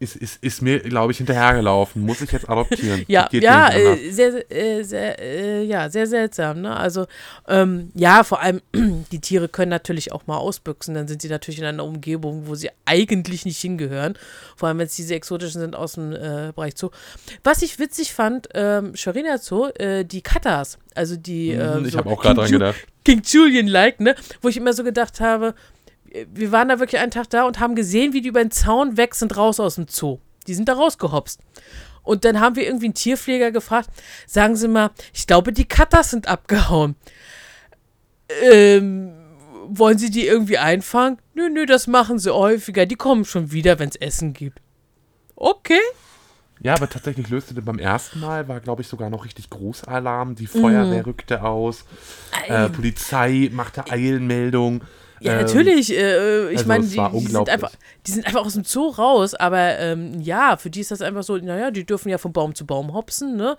Ist, 0.00 0.16
ist, 0.16 0.42
ist 0.42 0.62
mir, 0.62 0.80
glaube 0.80 1.12
ich, 1.12 1.18
hinterhergelaufen. 1.18 2.00
Muss 2.00 2.22
ich 2.22 2.32
jetzt 2.32 2.48
adoptieren. 2.48 3.04
Ja, 3.08 3.28
ja, 3.32 3.70
äh, 3.70 4.10
sehr, 4.10 4.50
äh, 4.50 4.82
sehr, 4.82 5.18
äh, 5.20 5.62
ja, 5.62 5.90
sehr 5.90 6.06
seltsam. 6.06 6.62
Ne? 6.62 6.74
Also, 6.74 7.06
ähm, 7.46 7.90
ja, 7.94 8.24
vor 8.24 8.40
allem, 8.40 8.62
die 9.12 9.20
Tiere 9.20 9.48
können 9.48 9.68
natürlich 9.68 10.12
auch 10.12 10.26
mal 10.26 10.38
ausbüchsen. 10.38 10.94
Dann 10.94 11.06
sind 11.06 11.20
sie 11.20 11.28
natürlich 11.28 11.60
in 11.60 11.66
einer 11.66 11.84
Umgebung, 11.84 12.46
wo 12.46 12.54
sie 12.54 12.70
eigentlich 12.86 13.44
nicht 13.44 13.58
hingehören. 13.58 14.14
Vor 14.56 14.68
allem, 14.68 14.78
wenn 14.78 14.86
es 14.86 14.96
diese 14.96 15.14
exotischen 15.14 15.60
sind 15.60 15.76
aus 15.76 15.92
dem 15.92 16.12
äh, 16.12 16.52
Bereich 16.54 16.74
Zoo. 16.76 16.90
Was 17.44 17.60
ich 17.60 17.78
witzig 17.78 18.14
fand, 18.14 18.48
ähm, 18.54 18.96
Sharina 18.96 19.36
Zoo, 19.36 19.66
äh, 19.78 20.04
die 20.04 20.22
Katas, 20.22 20.78
also 20.94 21.16
die. 21.16 21.52
Mhm, 21.52 21.84
ich 21.84 21.92
so 21.92 21.98
habe 21.98 22.08
auch 22.08 22.22
gerade 22.22 22.36
dran 22.36 22.50
gedacht. 22.50 22.86
King 23.04 23.22
Julian-like, 23.24 24.00
ne? 24.00 24.14
Wo 24.40 24.48
ich 24.48 24.56
immer 24.56 24.72
so 24.72 24.84
gedacht 24.84 25.20
habe, 25.20 25.54
wir 26.32 26.52
waren 26.52 26.68
da 26.68 26.80
wirklich 26.80 27.00
einen 27.00 27.10
Tag 27.10 27.30
da 27.30 27.44
und 27.44 27.60
haben 27.60 27.74
gesehen, 27.74 28.12
wie 28.12 28.20
die 28.20 28.28
über 28.28 28.42
den 28.42 28.50
Zaun 28.50 28.96
weg 28.96 29.14
sind, 29.14 29.36
raus 29.36 29.60
aus 29.60 29.76
dem 29.76 29.86
Zoo. 29.88 30.18
Die 30.46 30.54
sind 30.54 30.68
da 30.68 30.74
rausgehopst. 30.74 31.40
Und 32.02 32.24
dann 32.24 32.40
haben 32.40 32.56
wir 32.56 32.64
irgendwie 32.64 32.86
einen 32.86 32.94
Tierpfleger 32.94 33.52
gefragt, 33.52 33.90
sagen 34.26 34.56
Sie 34.56 34.68
mal, 34.68 34.90
ich 35.12 35.26
glaube, 35.26 35.52
die 35.52 35.66
Katas 35.66 36.10
sind 36.10 36.28
abgehauen. 36.28 36.96
Ähm, 38.42 39.12
wollen 39.68 39.98
Sie 39.98 40.10
die 40.10 40.26
irgendwie 40.26 40.58
einfangen? 40.58 41.18
Nö, 41.34 41.48
nö, 41.48 41.66
das 41.66 41.86
machen 41.86 42.18
sie 42.18 42.34
häufiger. 42.34 42.86
Die 42.86 42.96
kommen 42.96 43.24
schon 43.24 43.52
wieder, 43.52 43.78
wenn 43.78 43.88
es 43.88 43.96
Essen 43.96 44.32
gibt. 44.32 44.60
Okay. 45.36 45.80
Ja, 46.62 46.74
aber 46.74 46.88
tatsächlich 46.88 47.30
löste 47.30 47.54
das 47.54 47.64
beim 47.64 47.78
ersten 47.78 48.20
Mal, 48.20 48.46
war 48.46 48.60
glaube 48.60 48.82
ich 48.82 48.88
sogar 48.88 49.08
noch 49.08 49.24
richtig 49.24 49.48
Großalarm. 49.48 50.30
Mhm. 50.30 50.34
Die 50.34 50.46
Feuerwehr 50.46 51.06
rückte 51.06 51.42
aus, 51.42 51.84
äh, 52.46 52.68
Polizei 52.68 53.48
machte 53.52 53.90
Eilmeldung. 53.90 54.82
Ja, 55.20 55.34
Ähm, 55.34 55.40
natürlich. 55.46 55.94
Äh, 55.94 56.50
ich 56.50 56.58
also 56.58 56.68
meine, 56.68 56.84
die, 56.84 56.96
die, 57.20 57.26
sind 57.26 57.48
einfach, 57.48 57.70
die 58.06 58.10
sind 58.10 58.26
einfach 58.26 58.44
aus 58.44 58.54
dem 58.54 58.64
Zoo 58.64 58.88
raus. 58.88 59.34
Aber 59.34 59.78
ähm, 59.78 60.20
ja, 60.20 60.56
für 60.56 60.70
die 60.70 60.80
ist 60.80 60.90
das 60.90 61.02
einfach 61.02 61.22
so, 61.22 61.36
naja, 61.36 61.70
die 61.70 61.84
dürfen 61.84 62.08
ja 62.08 62.18
von 62.18 62.32
Baum 62.32 62.54
zu 62.54 62.66
Baum 62.66 62.92
hopsen. 62.92 63.36
Ne? 63.36 63.56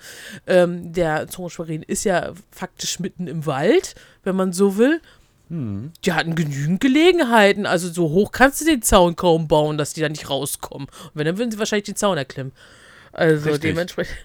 Ähm, 0.47 0.91
der 0.91 1.27
Zoo 1.29 1.49
Schwerin 1.49 1.83
ist 1.83 2.03
ja 2.03 2.33
faktisch 2.51 2.99
mitten 2.99 3.27
im 3.27 3.45
Wald, 3.45 3.95
wenn 4.23 4.35
man 4.35 4.53
so 4.53 4.77
will. 4.77 5.01
Hm. 5.49 5.91
Die 6.03 6.13
hatten 6.13 6.35
genügend 6.35 6.81
Gelegenheiten. 6.81 7.65
Also 7.65 7.89
so 7.89 8.09
hoch 8.09 8.31
kannst 8.31 8.61
du 8.61 8.65
den 8.65 8.81
Zaun 8.81 9.15
kaum 9.15 9.47
bauen, 9.47 9.77
dass 9.77 9.93
die 9.93 10.01
da 10.01 10.09
nicht 10.09 10.29
rauskommen. 10.29 10.87
Und 10.87 11.11
wenn, 11.13 11.25
dann 11.25 11.37
würden 11.37 11.51
sie 11.51 11.59
wahrscheinlich 11.59 11.85
den 11.85 11.95
Zaun 11.95 12.17
erklimmen. 12.17 12.53
Also 13.13 13.49
Richtig. 13.49 13.71
dementsprechend. 13.71 14.17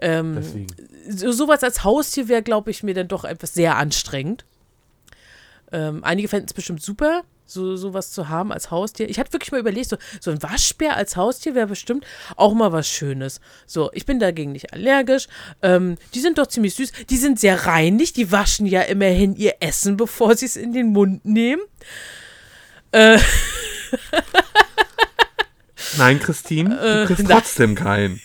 Ähm, 0.00 0.66
so, 1.08 1.30
sowas 1.30 1.62
als 1.62 1.84
Haustier 1.84 2.28
wäre, 2.28 2.42
glaube 2.42 2.70
ich, 2.70 2.82
mir 2.82 2.94
dann 2.94 3.08
doch 3.08 3.24
etwas 3.24 3.54
sehr 3.54 3.76
anstrengend. 3.76 4.44
Ähm, 5.72 6.04
einige 6.04 6.28
fänden 6.28 6.46
es 6.48 6.54
bestimmt 6.54 6.82
super, 6.82 7.22
so 7.46 7.76
sowas 7.76 8.12
zu 8.12 8.28
haben 8.28 8.52
als 8.52 8.70
Haustier. 8.70 9.08
Ich 9.08 9.18
hatte 9.18 9.32
wirklich 9.32 9.52
mal 9.52 9.60
überlegt, 9.60 9.88
so, 9.88 9.96
so 10.20 10.30
ein 10.30 10.42
Waschbär 10.42 10.96
als 10.96 11.16
Haustier 11.16 11.54
wäre 11.54 11.66
bestimmt 11.66 12.04
auch 12.36 12.54
mal 12.54 12.72
was 12.72 12.88
Schönes. 12.88 13.40
So, 13.66 13.90
ich 13.92 14.06
bin 14.06 14.18
dagegen 14.20 14.52
nicht 14.52 14.72
allergisch. 14.72 15.28
Ähm, 15.62 15.96
die 16.14 16.20
sind 16.20 16.38
doch 16.38 16.46
ziemlich 16.46 16.74
süß. 16.74 16.92
Die 17.10 17.16
sind 17.16 17.40
sehr 17.40 17.66
reinlich. 17.66 18.12
Die 18.12 18.30
waschen 18.32 18.66
ja 18.66 18.82
immerhin 18.82 19.34
ihr 19.36 19.54
Essen, 19.60 19.96
bevor 19.96 20.36
sie 20.36 20.46
es 20.46 20.56
in 20.56 20.72
den 20.72 20.92
Mund 20.92 21.24
nehmen. 21.24 21.62
Äh, 22.92 23.18
Nein, 25.98 26.20
Christine, 26.20 26.78
Äh, 26.80 27.00
du 27.00 27.06
kriegst 27.06 27.28
nein. 27.28 27.38
trotzdem 27.38 27.74
keinen. 27.74 28.20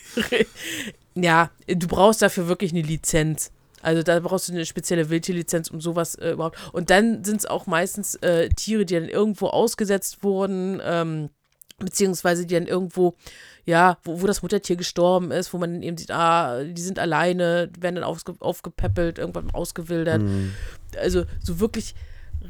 ja, 1.15 1.49
du 1.67 1.87
brauchst 1.87 2.21
dafür 2.21 2.47
wirklich 2.47 2.71
eine 2.71 2.81
Lizenz. 2.81 3.51
Also 3.87 4.03
da 4.03 4.19
brauchst 4.19 4.49
du 4.49 4.51
eine 4.51 4.65
spezielle 4.65 5.09
Wildtierlizenz, 5.09 5.69
um 5.69 5.79
sowas 5.79 6.15
äh, 6.15 6.31
überhaupt. 6.31 6.57
Und 6.73 6.89
dann 6.89 7.23
sind 7.23 7.37
es 7.37 7.45
auch 7.45 7.67
meistens 7.67 8.15
äh, 8.15 8.49
Tiere, 8.49 8.83
die 8.83 8.95
dann 8.95 9.07
irgendwo 9.07 9.47
ausgesetzt 9.47 10.23
wurden, 10.23 10.81
ähm, 10.83 11.29
beziehungsweise 11.77 12.45
die 12.45 12.53
dann 12.55 12.67
irgendwo, 12.67 13.15
ja, 13.63 13.97
wo, 14.03 14.21
wo 14.21 14.27
das 14.27 14.41
Muttertier 14.41 14.75
gestorben 14.75 15.31
ist, 15.31 15.53
wo 15.53 15.57
man 15.57 15.71
dann 15.71 15.83
eben 15.83 15.95
sieht, 15.95 16.11
ah, 16.11 16.65
die 16.65 16.81
sind 16.81 16.99
alleine, 16.99 17.69
werden 17.79 17.95
dann 17.95 18.03
aufge 18.03 18.35
aufgepäppelt, 18.39 19.19
irgendwann 19.19 19.51
ausgewildert. 19.51 20.21
Hm. 20.21 20.51
Also 20.97 21.23
so 21.41 21.61
wirklich 21.61 21.95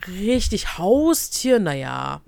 richtig 0.08 0.80
Haustier, 0.80 1.60
naja. 1.60 2.24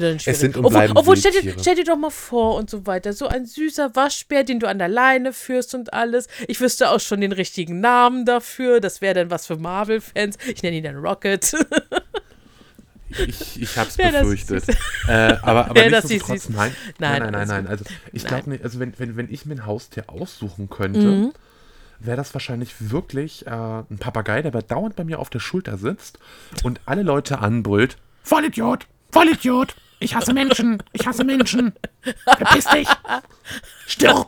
Dann 0.00 0.20
schwierig. 0.20 0.38
sind 0.40 0.56
und 0.56 0.64
obwohl, 0.66 0.90
obwohl 0.94 1.16
stell, 1.16 1.32
dir, 1.32 1.54
stell 1.58 1.74
dir 1.74 1.84
doch 1.84 1.96
mal 1.96 2.10
vor 2.10 2.56
und 2.56 2.68
so 2.68 2.86
weiter. 2.86 3.12
So 3.12 3.26
ein 3.28 3.46
süßer 3.46 3.96
Waschbär, 3.96 4.44
den 4.44 4.60
du 4.60 4.68
an 4.68 4.78
der 4.78 4.88
Leine 4.88 5.32
führst 5.32 5.74
und 5.74 5.92
alles. 5.94 6.28
Ich 6.48 6.60
wüsste 6.60 6.90
auch 6.90 7.00
schon 7.00 7.20
den 7.20 7.32
richtigen 7.32 7.80
Namen 7.80 8.24
dafür. 8.26 8.80
Das 8.80 9.00
wäre 9.00 9.14
dann 9.14 9.30
was 9.30 9.46
für 9.46 9.56
Marvel-Fans. 9.56 10.36
Ich 10.46 10.62
nenne 10.62 10.76
ihn 10.76 10.84
dann 10.84 10.96
Rocket. 10.96 11.54
Ich, 13.10 13.62
ich 13.62 13.78
hab's 13.78 13.96
Ja, 13.98 14.10
das 14.10 14.22
befürchtet. 14.22 14.76
Äh, 15.08 15.36
aber 15.42 15.70
aber 15.70 15.80
Ja, 15.82 15.90
das 15.90 16.04
ist 16.04 16.10
nichtsdestotrotz, 16.10 16.48
nein. 16.56 16.72
Nein, 16.98 17.22
Nein, 17.22 17.32
nein, 17.32 17.48
nein. 17.48 17.66
Also 17.66 17.84
ich 18.12 18.24
glaube 18.26 18.50
nicht, 18.50 18.64
also 18.64 18.78
wenn, 18.80 18.92
wenn, 18.98 19.16
wenn 19.16 19.32
ich 19.32 19.46
mir 19.46 19.54
ein 19.54 19.66
Haustier 19.66 20.04
aussuchen 20.08 20.68
könnte, 20.68 21.00
Mhm. 21.00 21.32
wäre 22.00 22.16
das 22.16 22.34
wahrscheinlich 22.34 22.74
wirklich 22.90 23.46
äh, 23.46 23.50
ein 23.50 23.98
Papagei, 23.98 24.42
der 24.42 24.50
dauernd 24.50 24.96
bei 24.96 25.04
mir 25.04 25.18
auf 25.20 25.30
der 25.30 25.38
Schulter 25.40 25.78
sitzt 25.78 26.18
und 26.64 26.80
alle 26.84 27.02
Leute 27.02 27.38
anbrüllt. 27.38 27.96
Vollidiot! 28.22 28.86
Vollidiot! 29.12 29.76
Ich 29.98 30.14
hasse 30.14 30.32
Menschen! 30.32 30.82
Ich 30.92 31.06
hasse 31.06 31.24
Menschen! 31.24 31.72
Verpiss 32.24 32.66
dich! 32.66 32.88
Stirb! 33.86 34.26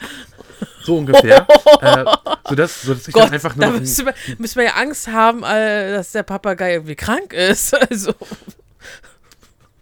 So 0.82 0.96
ungefähr. 0.96 1.46
äh, 1.80 2.04
sodass, 2.48 2.82
sodass 2.82 3.08
ich 3.08 3.14
Gott, 3.14 3.24
dann 3.24 3.34
einfach 3.34 3.54
nur 3.54 3.66
da 3.66 3.72
müssen 3.72 4.06
wir, 4.06 4.14
müssen 4.38 4.56
wir 4.56 4.64
ja 4.64 4.74
Angst 4.74 5.08
haben, 5.08 5.42
äh, 5.42 5.92
dass 5.92 6.12
der 6.12 6.22
Papagei 6.22 6.72
irgendwie 6.72 6.96
krank 6.96 7.32
ist. 7.32 7.76
Also, 7.90 8.14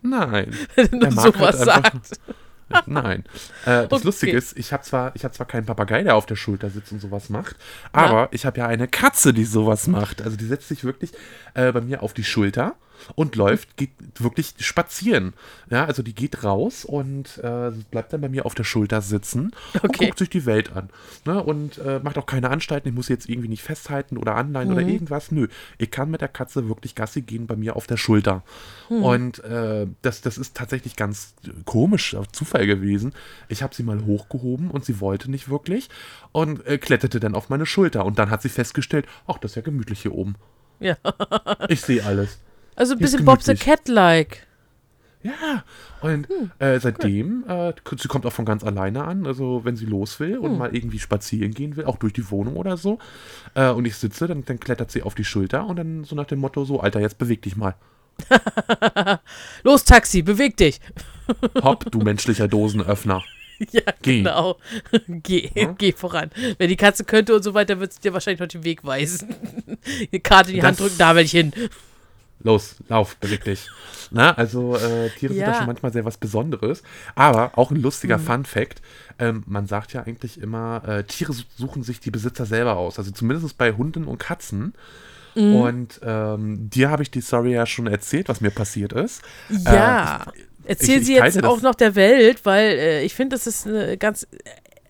Nein. 0.02 0.56
wenn 0.74 0.98
mag 0.98 1.12
sowas 1.12 1.58
halt 1.58 1.84
sagst. 1.84 2.20
Nein. 2.86 3.24
Äh, 3.64 3.86
das 3.86 3.92
Okay. 3.92 4.04
Lustige 4.04 4.36
ist, 4.36 4.58
ich 4.58 4.72
habe 4.72 4.82
zwar, 4.82 5.14
ich 5.14 5.24
hab 5.24 5.34
zwar 5.34 5.46
keinen 5.46 5.66
Papagei, 5.66 6.02
der 6.02 6.16
auf 6.16 6.26
der 6.26 6.36
Schulter 6.36 6.70
sitzt 6.70 6.92
und 6.92 7.00
sowas 7.00 7.30
macht, 7.30 7.56
aber 7.92 8.28
ich 8.32 8.44
habe 8.44 8.58
ja 8.58 8.66
eine 8.66 8.88
Katze, 8.88 9.32
die 9.32 9.44
sowas 9.44 9.86
macht. 9.86 10.22
Also 10.22 10.36
die 10.36 10.46
setzt 10.46 10.68
sich 10.68 10.84
wirklich 10.84 11.12
äh, 11.54 11.72
bei 11.72 11.80
mir 11.80 12.02
auf 12.02 12.12
die 12.12 12.24
Schulter 12.24 12.74
und 13.14 13.36
läuft, 13.36 13.76
geht 13.76 13.90
wirklich 14.18 14.54
spazieren. 14.58 15.34
Ja, 15.70 15.84
also 15.84 16.02
die 16.02 16.14
geht 16.14 16.44
raus 16.44 16.84
und 16.84 17.38
äh, 17.38 17.72
bleibt 17.90 18.12
dann 18.12 18.20
bei 18.20 18.28
mir 18.28 18.46
auf 18.46 18.54
der 18.54 18.64
Schulter 18.64 19.02
sitzen 19.02 19.52
und 19.82 19.84
Okay. 19.96 20.06
guckt 20.06 20.18
sich 20.18 20.30
die 20.30 20.46
Welt 20.46 20.74
an. 20.76 20.90
Ne? 21.24 21.42
Und 21.42 21.78
äh, 21.78 22.00
macht 22.02 22.18
auch 22.18 22.26
keine 22.26 22.50
Anstalten, 22.50 22.88
ich 22.88 22.94
muss 22.94 23.06
sie 23.06 23.12
jetzt 23.12 23.28
irgendwie 23.28 23.48
nicht 23.48 23.62
festhalten 23.62 24.16
oder 24.16 24.34
anleihen 24.36 24.72
oder 24.72 24.82
irgendwas. 24.82 25.30
Nö, 25.32 25.48
ich 25.78 25.90
kann 25.90 26.10
mit 26.10 26.20
der 26.20 26.28
Katze 26.28 26.68
wirklich 26.68 26.94
Gassi 26.94 27.22
gehen 27.22 27.46
bei 27.46 27.56
mir 27.56 27.76
auf 27.76 27.86
der 27.86 27.96
Schulter. 27.96 28.42
Und 28.88 29.42
äh, 29.44 29.86
das, 30.02 30.20
das 30.20 30.38
ist 30.38 30.56
tatsächlich 30.56 30.96
ganz 30.96 31.34
komisch, 31.64 32.14
äh, 32.14 32.22
Zufall 32.32 32.66
gewesen. 32.66 33.12
Ich 33.48 33.62
habe 33.62 33.74
sie 33.74 33.82
mal 33.82 34.04
hochgehoben 34.04 34.70
und 34.70 34.84
sie 34.84 35.00
wollte 35.00 35.30
nicht 35.30 35.48
wirklich 35.48 35.88
und 36.32 36.64
äh, 36.66 36.78
kletterte 36.78 37.20
dann 37.20 37.34
auf 37.34 37.48
meine 37.48 37.66
Schulter. 37.66 38.04
Und 38.04 38.18
dann 38.18 38.30
hat 38.30 38.42
sie 38.42 38.48
festgestellt, 38.48 39.06
ach, 39.26 39.38
das 39.38 39.52
ist 39.52 39.56
ja 39.56 39.62
gemütlich 39.62 40.02
hier 40.02 40.12
oben. 40.14 40.36
Ja. 40.78 40.96
Ich 41.68 41.80
sehe 41.80 42.04
alles. 42.04 42.38
Also 42.76 42.92
ein 42.94 42.98
bisschen 42.98 43.24
Bob 43.24 43.42
the. 43.42 43.54
Cat-like. 43.54 44.46
Ja, 45.22 45.64
und 46.02 46.28
äh, 46.60 46.78
seitdem, 46.78 47.42
äh, 47.48 47.72
k- 47.82 47.96
sie 47.98 48.06
kommt 48.06 48.24
auch 48.26 48.32
von 48.32 48.44
ganz 48.44 48.62
alleine 48.62 49.02
an, 49.04 49.26
also 49.26 49.62
wenn 49.64 49.74
sie 49.74 49.86
los 49.86 50.20
will 50.20 50.38
und 50.38 50.56
mal 50.56 50.72
irgendwie 50.72 51.00
spazieren 51.00 51.52
gehen 51.52 51.74
will, 51.76 51.86
auch 51.86 51.96
durch 51.96 52.12
die 52.12 52.30
Wohnung 52.30 52.54
oder 52.54 52.76
so, 52.76 53.00
äh, 53.54 53.70
und 53.70 53.86
ich 53.86 53.96
sitze, 53.96 54.28
dann, 54.28 54.44
dann 54.44 54.60
klettert 54.60 54.92
sie 54.92 55.02
auf 55.02 55.16
die 55.16 55.24
Schulter 55.24 55.66
und 55.66 55.76
dann 55.76 56.04
so 56.04 56.14
nach 56.14 56.26
dem 56.26 56.38
Motto, 56.38 56.64
so, 56.64 56.78
Alter, 56.78 57.00
jetzt 57.00 57.18
beweg 57.18 57.42
dich 57.42 57.56
mal. 57.56 57.74
Los, 59.64 59.84
Taxi, 59.84 60.22
beweg 60.22 60.56
dich. 60.56 60.80
Hopp, 61.62 61.90
du 61.90 61.98
menschlicher 62.00 62.48
Dosenöffner. 62.48 63.22
Ja, 63.72 63.80
Geh. 64.02 64.18
genau. 64.18 64.58
Geh, 65.08 65.50
geh 65.78 65.92
voran. 65.92 66.28
Wenn 66.58 66.68
die 66.68 66.76
Katze 66.76 67.04
könnte 67.04 67.34
und 67.34 67.42
so 67.42 67.54
weiter, 67.54 67.80
wird 67.80 67.90
sie 67.90 68.02
dir 68.02 68.12
wahrscheinlich 68.12 68.40
noch 68.40 68.48
den 68.48 68.64
Weg 68.64 68.84
weisen. 68.84 69.34
Die 70.12 70.20
Karte 70.20 70.50
in 70.50 70.56
die 70.56 70.62
Hand 70.62 70.78
Das- 70.78 70.84
drücken, 70.88 70.98
da 70.98 71.16
will 71.16 71.24
ich 71.24 71.30
hin. 71.30 71.52
Los, 72.42 72.76
lauf, 72.88 73.16
beweg 73.16 73.44
dich. 73.44 73.68
Na, 74.10 74.32
also 74.32 74.76
äh, 74.76 75.10
Tiere 75.10 75.32
sind 75.32 75.40
Ja. 75.42 75.46
da 75.50 75.54
schon 75.58 75.66
manchmal 75.66 75.92
sehr 75.92 76.04
was 76.04 76.16
Besonderes. 76.18 76.82
Aber 77.14 77.52
auch 77.58 77.70
ein 77.70 77.76
lustiger 77.80 78.18
Fun-Fact: 78.18 78.82
ähm, 79.18 79.42
Man 79.46 79.66
sagt 79.66 79.92
ja 79.94 80.02
eigentlich 80.04 80.40
immer, 80.40 80.82
äh, 80.86 81.04
Tiere 81.04 81.32
su- 81.32 81.44
suchen 81.56 81.82
sich 81.82 81.98
die 82.00 82.10
Besitzer 82.10 82.46
selber 82.46 82.76
aus. 82.76 82.98
Also 82.98 83.10
zumindest 83.10 83.56
bei 83.58 83.72
Hunden 83.72 84.04
und 84.04 84.18
Katzen. 84.18 84.74
Und 85.34 86.00
ähm, 86.02 86.70
dir 86.70 86.88
habe 86.88 87.02
ich 87.02 87.10
die 87.10 87.20
Story 87.20 87.52
ja 87.52 87.66
schon 87.66 87.86
erzählt, 87.86 88.30
was 88.30 88.40
mir 88.40 88.50
passiert 88.50 88.94
ist. 88.94 89.20
Ja. 89.50 90.24
Erzähl 90.64 90.94
ich- 90.96 91.00
ich 91.02 91.06
sie 91.08 91.14
jetzt 91.16 91.44
auch 91.44 91.60
noch 91.60 91.74
der 91.74 91.94
Welt, 91.94 92.44
weil 92.46 92.70
äh, 92.78 93.02
ich 93.04 93.14
finde, 93.14 93.36
das 93.36 93.46
ist 93.46 93.66
eine 93.66 93.98
ganz 93.98 94.26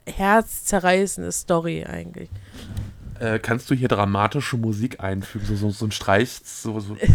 herzzerreißende 0.07 1.33
Story 1.33 1.85
eigentlich. 1.85 2.29
Äh, 3.21 3.39
kannst 3.39 3.71
du 3.71 3.75
hier 3.75 3.89
dramatische 3.89 4.57
Musik 4.57 5.01
einfügen? 5.01 5.47
So, 5.47 5.57
so, 5.57 5.71
so 5.71 5.87
ein 5.87 5.93
Streich, 5.93 6.41
so, 6.45 6.81
so, 6.81 6.97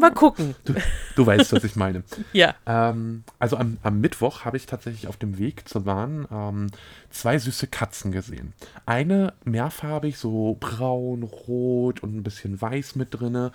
Mal 0.00 0.12
gucken. 0.12 0.54
du, 0.64 0.74
du 1.14 1.26
weißt, 1.26 1.52
was 1.52 1.64
ich 1.64 1.76
meine. 1.76 2.02
Ja. 2.32 2.54
Ähm, 2.66 3.24
also 3.38 3.56
am, 3.56 3.78
am 3.82 4.00
Mittwoch 4.00 4.44
habe 4.44 4.56
ich 4.56 4.66
tatsächlich 4.66 5.06
auf 5.08 5.16
dem 5.16 5.38
Weg 5.38 5.68
zur 5.68 5.84
Bahn 5.84 6.26
ähm, 6.30 6.66
zwei 7.10 7.38
süße 7.38 7.66
Katzen 7.68 8.12
gesehen. 8.12 8.52
Eine 8.84 9.32
mehrfarbig, 9.44 10.18
so 10.18 10.56
braun, 10.60 11.22
rot 11.22 12.02
und 12.02 12.14
ein 12.16 12.22
bisschen 12.22 12.60
weiß 12.60 12.96
mit 12.96 13.08
drinne. 13.18 13.52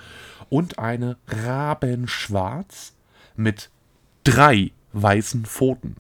Und 0.50 0.80
eine 0.80 1.18
rabenschwarz 1.28 2.94
mit 3.36 3.70
drei 4.24 4.72
weißen 4.94 5.46
Pfoten. 5.46 5.98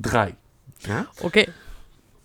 Drei. 0.00 0.34
Ja? 0.86 1.06
Okay. 1.22 1.48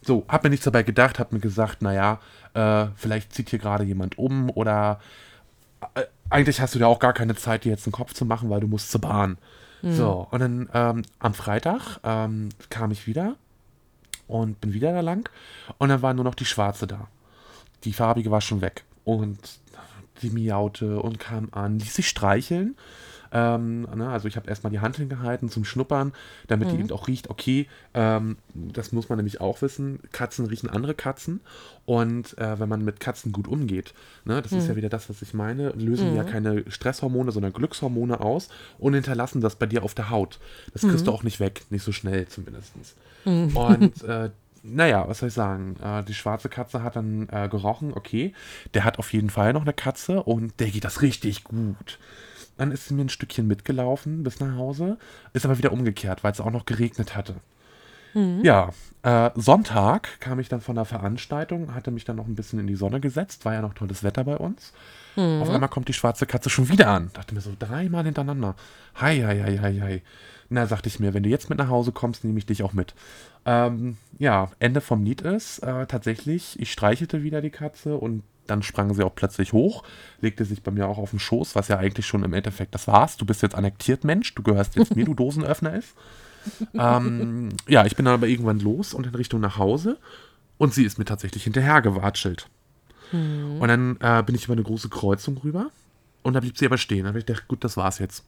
So, 0.05 0.25
hab 0.27 0.43
mir 0.43 0.49
nichts 0.49 0.65
dabei 0.65 0.83
gedacht, 0.83 1.19
hab 1.19 1.31
mir 1.31 1.39
gesagt, 1.39 1.81
naja, 1.81 2.19
äh, 2.53 2.87
vielleicht 2.95 3.33
zieht 3.33 3.49
hier 3.49 3.59
gerade 3.59 3.83
jemand 3.83 4.17
um 4.17 4.49
oder 4.49 4.99
äh, 5.95 6.03
eigentlich 6.29 6.59
hast 6.61 6.75
du 6.75 6.79
ja 6.79 6.87
auch 6.87 6.99
gar 6.99 7.13
keine 7.13 7.35
Zeit, 7.35 7.63
dir 7.63 7.71
jetzt 7.71 7.87
einen 7.87 7.93
Kopf 7.93 8.13
zu 8.13 8.25
machen, 8.25 8.49
weil 8.49 8.59
du 8.59 8.67
musst 8.67 8.91
zur 8.91 9.01
Bahn. 9.01 9.37
So, 9.85 10.27
und 10.31 10.39
dann 10.39 10.69
ähm, 10.73 11.01
am 11.19 11.33
Freitag 11.33 11.99
ähm, 12.03 12.49
kam 12.69 12.91
ich 12.91 13.05
wieder 13.05 13.35
und 14.27 14.61
bin 14.61 14.73
wieder 14.73 14.93
da 14.93 15.01
lang 15.01 15.29
und 15.77 15.89
dann 15.89 16.01
war 16.01 16.13
nur 16.13 16.23
noch 16.23 16.35
die 16.35 16.45
schwarze 16.45 16.87
da. 16.87 17.07
Die 17.83 17.91
farbige 17.91 18.31
war 18.31 18.39
schon 18.39 18.61
weg 18.61 18.85
und 19.03 19.37
die 20.21 20.29
miaute 20.29 21.01
und 21.01 21.19
kam 21.19 21.49
an, 21.51 21.79
ließ 21.79 21.95
sich 21.95 22.07
streicheln. 22.07 22.77
Ähm, 23.33 23.87
ne, 23.95 24.09
also 24.09 24.27
ich 24.27 24.35
habe 24.35 24.47
erstmal 24.47 24.71
die 24.71 24.79
Hand 24.79 24.97
hingehalten 24.97 25.49
zum 25.49 25.65
Schnuppern, 25.65 26.13
damit 26.47 26.71
die 26.71 26.75
eben 26.75 26.91
auch 26.91 27.07
riecht, 27.07 27.31
okay, 27.31 27.67
ähm, 27.95 28.37
das 28.53 28.91
muss 28.91 29.09
man 29.09 29.17
nämlich 29.17 29.41
auch 29.41 29.61
wissen, 29.63 29.99
Katzen 30.11 30.45
riechen 30.45 30.69
andere 30.69 30.93
Katzen 30.93 31.41
und 31.85 32.37
äh, 32.37 32.59
wenn 32.59 32.69
man 32.69 32.85
mit 32.85 32.99
Katzen 32.99 33.31
gut 33.31 33.47
umgeht, 33.47 33.95
ne, 34.23 34.41
das 34.41 34.51
ist 34.51 34.67
ja 34.67 34.75
wieder 34.75 34.89
das, 34.89 35.09
was 35.09 35.21
ich 35.23 35.33
meine, 35.33 35.69
lösen 35.71 36.15
ja 36.15 36.23
keine 36.23 36.69
Stresshormone, 36.69 37.31
sondern 37.31 37.53
Glückshormone 37.53 38.19
aus 38.19 38.49
und 38.77 38.93
hinterlassen 38.93 39.41
das 39.41 39.55
bei 39.55 39.65
dir 39.65 39.83
auf 39.83 39.95
der 39.95 40.11
Haut. 40.11 40.39
Das 40.71 40.83
kriegst 40.83 41.07
du 41.07 41.11
auch 41.11 41.23
nicht 41.23 41.39
weg, 41.39 41.63
nicht 41.71 41.83
so 41.83 41.91
schnell 41.91 42.27
zumindest. 42.27 42.73
Und 43.25 44.03
äh, 44.07 44.29
naja, 44.63 45.07
was 45.07 45.19
soll 45.19 45.29
ich 45.29 45.35
sagen? 45.35 45.75
Äh, 45.83 46.03
die 46.03 46.13
schwarze 46.13 46.49
Katze 46.49 46.83
hat 46.83 46.95
dann 46.95 47.27
äh, 47.31 47.49
gerochen, 47.49 47.93
okay. 47.93 48.33
Der 48.73 48.85
hat 48.85 48.97
auf 48.97 49.11
jeden 49.11 49.29
Fall 49.29 49.53
noch 49.53 49.63
eine 49.63 49.73
Katze 49.73 50.23
und 50.23 50.59
der 50.59 50.69
geht 50.69 50.85
das 50.85 51.01
richtig 51.01 51.43
gut. 51.43 51.99
Dann 52.57 52.71
ist 52.71 52.87
sie 52.87 52.93
mir 52.93 53.03
ein 53.03 53.09
Stückchen 53.09 53.47
mitgelaufen 53.47 54.23
bis 54.23 54.39
nach 54.39 54.55
Hause, 54.55 54.97
ist 55.33 55.45
aber 55.45 55.57
wieder 55.57 55.71
umgekehrt, 55.71 56.23
weil 56.23 56.31
es 56.31 56.41
auch 56.41 56.51
noch 56.51 56.65
geregnet 56.65 57.15
hatte. 57.15 57.35
Ja, 58.43 58.69
äh, 59.01 59.31
Sonntag 59.35 60.19
kam 60.19 60.39
ich 60.39 60.47
dann 60.47 60.61
von 60.61 60.75
der 60.75 60.85
Veranstaltung, 60.85 61.73
hatte 61.73 61.89
mich 61.89 62.05
dann 62.05 62.17
noch 62.17 62.27
ein 62.27 62.35
bisschen 62.35 62.59
in 62.59 62.67
die 62.67 62.75
Sonne 62.75 62.99
gesetzt, 62.99 63.43
war 63.43 63.53
ja 63.53 63.61
noch 63.61 63.73
tolles 63.73 64.03
Wetter 64.03 64.23
bei 64.23 64.37
uns. 64.37 64.71
Auf 65.41 65.49
einmal 65.49 65.69
kommt 65.69 65.87
die 65.87 65.93
schwarze 65.93 66.25
Katze 66.25 66.49
schon 66.49 66.69
wieder 66.69 66.87
an. 66.87 67.11
Dachte 67.13 67.35
mir 67.35 67.41
so, 67.41 67.51
dreimal 67.57 68.03
hintereinander. 68.03 68.55
Hei, 68.99 69.21
hei, 69.21 69.43
hei, 69.43 69.57
hei, 69.57 69.79
hei. 69.81 70.01
Na, 70.49 70.65
sagte 70.67 70.89
ich 70.89 70.99
mir, 70.99 71.13
wenn 71.13 71.23
du 71.23 71.29
jetzt 71.29 71.49
mit 71.49 71.57
nach 71.59 71.69
Hause 71.69 71.91
kommst, 71.91 72.23
nehme 72.23 72.37
ich 72.37 72.45
dich 72.45 72.63
auch 72.63 72.73
mit. 72.73 72.93
Ähm, 73.45 73.97
ja, 74.19 74.49
Ende 74.59 74.81
vom 74.81 75.03
Lied 75.03 75.21
ist 75.21 75.59
äh, 75.59 75.85
tatsächlich, 75.87 76.59
ich 76.59 76.71
streichelte 76.71 77.23
wieder 77.23 77.41
die 77.41 77.49
Katze 77.49 77.95
und 77.97 78.23
dann 78.47 78.63
sprang 78.63 78.93
sie 78.93 79.03
auch 79.03 79.15
plötzlich 79.15 79.53
hoch, 79.53 79.83
legte 80.21 80.45
sich 80.45 80.61
bei 80.63 80.71
mir 80.71 80.87
auch 80.87 80.97
auf 80.97 81.11
den 81.11 81.19
Schoß, 81.19 81.55
was 81.55 81.67
ja 81.67 81.77
eigentlich 81.77 82.05
schon 82.07 82.23
im 82.23 82.33
Endeffekt 82.33 82.75
das 82.75 82.87
war's. 82.87 83.17
Du 83.17 83.25
bist 83.25 83.41
jetzt 83.41 83.55
annektiert, 83.55 84.03
Mensch, 84.03 84.33
du 84.35 84.43
gehörst 84.43 84.75
jetzt 84.75 84.95
mir, 84.95 85.05
du 85.05 85.13
Dosenöffner 85.15 85.75
ist. 85.75 85.93
ähm, 86.73 87.49
ja, 87.67 87.85
ich 87.85 87.95
bin 87.95 88.05
dann 88.05 88.15
aber 88.15 88.27
irgendwann 88.27 88.59
los 88.59 88.93
und 88.93 89.07
in 89.07 89.15
Richtung 89.15 89.39
nach 89.39 89.57
Hause 89.57 89.97
und 90.57 90.73
sie 90.73 90.83
ist 90.83 90.97
mir 90.99 91.05
tatsächlich 91.05 91.43
hinterhergewatschelt. 91.43 92.49
Und 93.59 93.67
dann 93.67 93.97
äh, 93.99 94.23
bin 94.23 94.33
ich 94.33 94.45
über 94.45 94.53
eine 94.53 94.63
große 94.63 94.89
Kreuzung 94.89 95.37
rüber 95.37 95.69
und 96.23 96.33
da 96.33 96.39
blieb 96.39 96.57
sie 96.57 96.65
aber 96.65 96.79
stehen. 96.79 97.03
Da 97.03 97.09
habe 97.09 97.19
ich 97.19 97.25
gedacht, 97.25 97.47
gut, 97.47 97.63
das 97.63 97.77
war's 97.77 97.99
jetzt. 97.99 98.25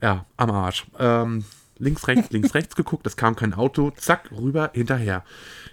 Ja, 0.00 0.24
am 0.38 0.50
Arsch. 0.50 0.86
Ähm, 0.98 1.44
links, 1.78 2.08
rechts, 2.08 2.30
links, 2.30 2.54
rechts 2.54 2.76
geguckt, 2.76 3.06
es 3.06 3.16
kam 3.16 3.36
kein 3.36 3.54
Auto, 3.54 3.90
zack, 3.96 4.30
rüber, 4.32 4.70
hinterher. 4.74 5.24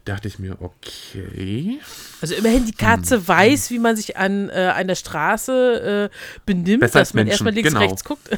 Dachte 0.05 0.27
ich 0.27 0.39
mir, 0.39 0.57
okay. 0.61 1.79
Also 2.21 2.35
immerhin 2.35 2.65
die 2.65 2.73
Katze 2.73 3.17
Hm. 3.17 3.27
weiß, 3.27 3.71
wie 3.71 3.79
man 3.79 3.95
sich 3.95 4.17
an 4.17 4.49
äh, 4.49 4.71
einer 4.75 4.95
Straße 4.95 6.09
äh, 6.11 6.15
benimmt, 6.45 6.81
Besser 6.81 6.99
dass 6.99 7.13
man 7.13 7.27
erstmal 7.27 7.53
links, 7.53 7.69
genau. 7.69 7.81
rechts 7.81 8.03
guckt. 8.03 8.29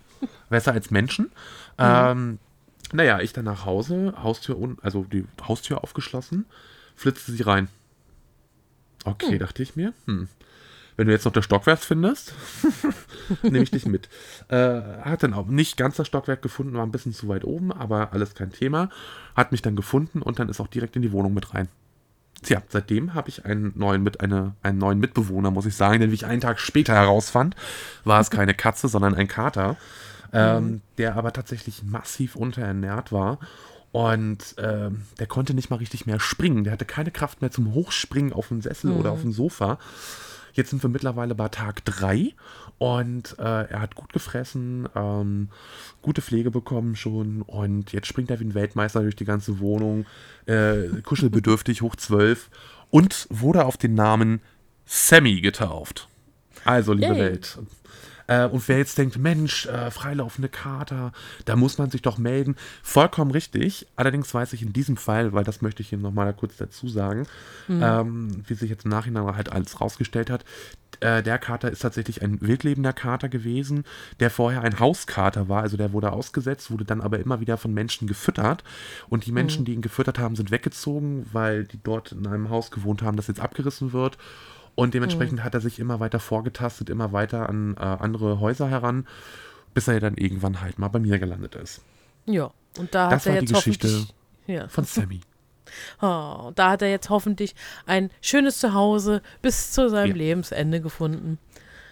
besser 0.50 0.72
als 0.72 0.90
Menschen. 0.90 1.32
Ähm, 1.78 2.38
naja, 2.92 3.20
ich 3.20 3.32
dann 3.32 3.44
nach 3.44 3.64
Hause, 3.64 4.14
Haustür 4.22 4.56
also 4.82 5.02
die 5.04 5.24
Haustür 5.46 5.82
aufgeschlossen, 5.82 6.46
flitzte 6.94 7.32
sie 7.32 7.42
rein. 7.42 7.68
Okay, 9.04 9.38
dachte 9.38 9.62
ich 9.62 9.76
mir. 9.76 9.92
Hm. 10.06 10.28
Wenn 10.96 11.06
du 11.06 11.12
jetzt 11.12 11.24
noch 11.24 11.32
das 11.32 11.44
Stockwerk 11.44 11.78
findest, 11.78 12.34
nehme 13.42 13.62
ich 13.62 13.70
dich 13.70 13.86
mit. 13.86 14.08
Äh, 14.48 14.80
hat 15.02 15.22
dann 15.22 15.34
auch 15.34 15.46
nicht 15.46 15.76
ganz 15.76 15.96
das 15.96 16.06
Stockwerk 16.06 16.42
gefunden, 16.42 16.74
war 16.74 16.84
ein 16.84 16.92
bisschen 16.92 17.12
zu 17.12 17.28
weit 17.28 17.44
oben, 17.44 17.72
aber 17.72 18.12
alles 18.12 18.34
kein 18.34 18.50
Thema. 18.50 18.88
Hat 19.34 19.52
mich 19.52 19.62
dann 19.62 19.76
gefunden 19.76 20.22
und 20.22 20.38
dann 20.38 20.48
ist 20.48 20.60
auch 20.60 20.68
direkt 20.68 20.96
in 20.96 21.02
die 21.02 21.12
Wohnung 21.12 21.34
mit 21.34 21.54
rein. 21.54 21.68
Tja, 22.42 22.62
seitdem 22.68 23.14
habe 23.14 23.28
ich 23.28 23.44
einen 23.44 23.72
neuen, 23.76 24.02
mit, 24.02 24.20
eine, 24.20 24.54
einen 24.62 24.78
neuen 24.78 24.98
Mitbewohner, 24.98 25.50
muss 25.50 25.66
ich 25.66 25.74
sagen, 25.74 26.00
denn 26.00 26.10
wie 26.10 26.14
ich 26.14 26.26
einen 26.26 26.40
Tag 26.40 26.60
später 26.60 26.94
herausfand, 26.94 27.56
war 28.04 28.20
es 28.20 28.30
keine 28.30 28.54
Katze, 28.54 28.88
sondern 28.88 29.14
ein 29.14 29.28
Kater, 29.28 29.76
ähm, 30.32 30.82
der 30.98 31.16
aber 31.16 31.32
tatsächlich 31.32 31.82
massiv 31.82 32.36
unterernährt 32.36 33.10
war. 33.10 33.38
Und 33.92 34.54
ähm, 34.58 35.02
der 35.18 35.26
konnte 35.26 35.54
nicht 35.54 35.70
mal 35.70 35.76
richtig 35.76 36.04
mehr 36.04 36.20
springen. 36.20 36.64
Der 36.64 36.74
hatte 36.74 36.84
keine 36.84 37.10
Kraft 37.10 37.40
mehr 37.40 37.50
zum 37.50 37.72
Hochspringen 37.72 38.34
auf 38.34 38.48
dem 38.48 38.60
Sessel 38.60 38.92
oder 38.92 39.10
auf 39.12 39.22
dem 39.22 39.32
Sofa. 39.32 39.78
Jetzt 40.56 40.70
sind 40.70 40.82
wir 40.82 40.88
mittlerweile 40.88 41.34
bei 41.34 41.48
Tag 41.48 41.84
3 41.84 42.32
und 42.78 43.38
äh, 43.38 43.42
er 43.42 43.80
hat 43.80 43.94
gut 43.94 44.14
gefressen, 44.14 44.88
ähm, 44.96 45.50
gute 46.00 46.22
Pflege 46.22 46.50
bekommen 46.50 46.96
schon 46.96 47.42
und 47.42 47.92
jetzt 47.92 48.06
springt 48.06 48.30
er 48.30 48.40
wie 48.40 48.44
ein 48.44 48.54
Weltmeister 48.54 49.02
durch 49.02 49.16
die 49.16 49.26
ganze 49.26 49.60
Wohnung, 49.60 50.06
äh, 50.46 50.88
kuschelbedürftig, 51.02 51.82
hoch 51.82 51.94
12 51.94 52.48
und 52.88 53.26
wurde 53.28 53.66
auf 53.66 53.76
den 53.76 53.94
Namen 53.94 54.40
Sammy 54.86 55.42
getauft. 55.42 56.08
Also, 56.64 56.94
liebe 56.94 57.12
Yay. 57.12 57.18
Welt. 57.18 57.58
Äh, 58.26 58.46
und 58.46 58.66
wer 58.68 58.78
jetzt 58.78 58.98
denkt, 58.98 59.18
Mensch, 59.18 59.66
äh, 59.66 59.90
freilaufende 59.90 60.48
Kater, 60.48 61.12
da 61.44 61.56
muss 61.56 61.78
man 61.78 61.90
sich 61.90 62.02
doch 62.02 62.18
melden. 62.18 62.56
Vollkommen 62.82 63.30
richtig. 63.30 63.86
Allerdings 63.96 64.32
weiß 64.32 64.52
ich 64.52 64.62
in 64.62 64.72
diesem 64.72 64.96
Fall, 64.96 65.32
weil 65.32 65.44
das 65.44 65.62
möchte 65.62 65.82
ich 65.82 65.88
hier 65.90 65.98
nochmal 65.98 66.32
kurz 66.34 66.56
dazu 66.56 66.88
sagen, 66.88 67.26
ähm, 67.68 68.42
wie 68.46 68.54
sich 68.54 68.70
jetzt 68.70 68.84
im 68.84 68.90
Nachhinein 68.90 69.36
halt 69.36 69.52
alles 69.52 69.80
rausgestellt 69.80 70.30
hat. 70.30 70.44
Äh, 71.00 71.22
der 71.22 71.38
Kater 71.38 71.70
ist 71.70 71.80
tatsächlich 71.80 72.22
ein 72.22 72.40
wildlebender 72.40 72.92
Kater 72.92 73.28
gewesen, 73.28 73.84
der 74.20 74.30
vorher 74.30 74.62
ein 74.62 74.80
Hauskater 74.80 75.48
war. 75.48 75.62
Also 75.62 75.76
der 75.76 75.92
wurde 75.92 76.12
ausgesetzt, 76.12 76.70
wurde 76.70 76.84
dann 76.84 77.00
aber 77.00 77.18
immer 77.18 77.40
wieder 77.40 77.56
von 77.56 77.74
Menschen 77.74 78.08
gefüttert. 78.08 78.64
Und 79.08 79.26
die 79.26 79.32
Menschen, 79.32 79.64
die 79.64 79.74
ihn 79.74 79.82
gefüttert 79.82 80.18
haben, 80.18 80.36
sind 80.36 80.50
weggezogen, 80.50 81.26
weil 81.32 81.64
die 81.64 81.80
dort 81.82 82.12
in 82.12 82.26
einem 82.26 82.50
Haus 82.50 82.70
gewohnt 82.70 83.02
haben, 83.02 83.16
das 83.16 83.26
jetzt 83.26 83.40
abgerissen 83.40 83.92
wird. 83.92 84.16
Und 84.76 84.94
dementsprechend 84.94 85.42
hat 85.42 85.54
er 85.54 85.60
sich 85.60 85.78
immer 85.80 85.98
weiter 86.00 86.20
vorgetastet, 86.20 86.88
immer 86.90 87.12
weiter 87.12 87.48
an 87.48 87.76
äh, 87.76 87.80
andere 87.80 88.38
Häuser 88.40 88.68
heran, 88.68 89.08
bis 89.74 89.88
er 89.88 89.98
dann 89.98 90.14
irgendwann 90.16 90.60
halt 90.60 90.78
mal 90.78 90.88
bei 90.88 90.98
mir 91.00 91.18
gelandet 91.18 91.54
ist. 91.56 91.80
Ja, 92.26 92.52
und 92.78 92.94
da 92.94 93.08
Das 93.10 93.22
hat 93.22 93.26
er 93.26 93.32
war 93.34 93.40
die 93.40 93.46
jetzt 93.46 93.54
Geschichte 93.54 93.88
hoffentlich. 93.88 94.14
Ja. 94.46 94.68
Von 94.68 94.84
Sammy. 94.84 95.20
Oh, 96.00 96.52
da 96.54 96.70
hat 96.70 96.82
er 96.82 96.90
jetzt 96.90 97.10
hoffentlich 97.10 97.54
ein 97.86 98.10
schönes 98.22 98.60
Zuhause 98.60 99.20
bis 99.42 99.72
zu 99.72 99.90
seinem 99.90 100.10
Ja. 100.10 100.16
Lebensende 100.16 100.80
gefunden. 100.80 101.38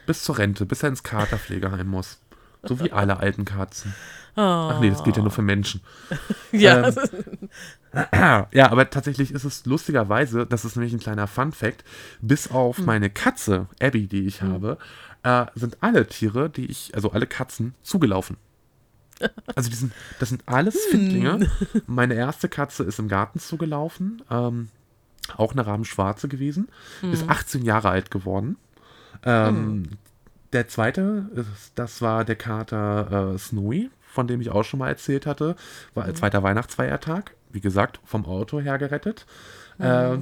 Bis 0.07 0.22
zur 0.22 0.39
Rente, 0.39 0.64
bis 0.64 0.85
er 0.85 0.91
ins 0.91 1.03
Katerpflegeheim 1.03 1.89
muss. 1.89 2.20
So 2.62 2.78
wie 2.80 2.93
alle 2.93 3.18
alten 3.18 3.45
Katzen. 3.45 3.93
Oh. 4.37 4.41
Ach 4.41 4.80
nee, 4.80 4.91
das 4.91 5.03
gilt 5.03 5.16
ja 5.16 5.22
nur 5.22 5.32
für 5.32 5.43
Menschen. 5.43 5.80
Ja, 6.53 6.87
Ähm, 6.89 6.95
Ja, 8.53 8.71
aber 8.71 8.91
tatsächlich 8.91 9.31
ist 9.33 9.45
es 9.45 9.67
lustigerweise, 9.67 10.47
das 10.47 10.65
ist 10.65 10.77
nämlich 10.77 10.93
ein 10.93 11.01
kleiner 11.01 11.27
Fun-Fact, 11.27 11.85
bis 12.21 12.51
auf 12.51 12.79
Hm. 12.79 12.87
meine 12.87 13.11
Katze, 13.11 13.69
Abby, 13.81 14.07
die 14.07 14.27
ich 14.27 14.43
habe, 14.43 14.79
äh, 15.23 15.47
sind 15.55 15.79
alle 15.81 16.07
Tiere, 16.07 16.51
die 16.51 16.67
ich, 16.67 16.95
also 16.95 17.13
alle 17.13 17.27
Katzen, 17.27 17.75
zugelaufen. 17.83 18.37
Also 19.55 19.71
die 19.71 19.77
sind, 19.77 19.93
das 20.19 20.29
sind 20.31 20.43
alles 20.47 20.75
Hm. 20.75 20.91
Findlinge. 20.91 21.51
Meine 21.87 22.15
erste 22.15 22.49
Katze 22.49 22.83
ist 22.83 22.99
im 22.99 23.07
Garten 23.09 23.39
zugelaufen, 23.39 24.23
ähm, 24.31 24.69
auch 25.37 25.53
eine 25.53 25.65
Rabenschwarze 25.67 26.27
gewesen, 26.29 26.69
Hm. 27.01 27.13
ist 27.13 27.29
18 27.29 27.65
Jahre 27.65 27.91
alt 27.91 28.11
geworden. 28.11 28.57
Ähm, 29.25 29.85
Der 30.53 30.69
zweite, 30.69 31.29
das 31.75 32.01
war 32.03 32.25
der 32.25 32.37
Kater 32.37 33.35
äh, 33.35 33.39
Snowy, 33.39 33.91
von 34.07 34.27
dem 34.29 34.41
ich 34.41 34.51
auch 34.51 34.63
schon 34.65 34.79
mal 34.79 34.89
erzählt 34.89 35.27
hatte. 35.27 35.57
War 35.95 36.05
als 36.05 36.19
zweiter 36.19 36.43
Weihnachtsfeiertag. 36.43 37.35
Wie 37.55 37.61
gesagt, 37.61 38.01
vom 38.05 38.27
Auto 38.27 38.61
her 38.61 38.77
gerettet. 38.79 39.27
Äh, 39.79 40.19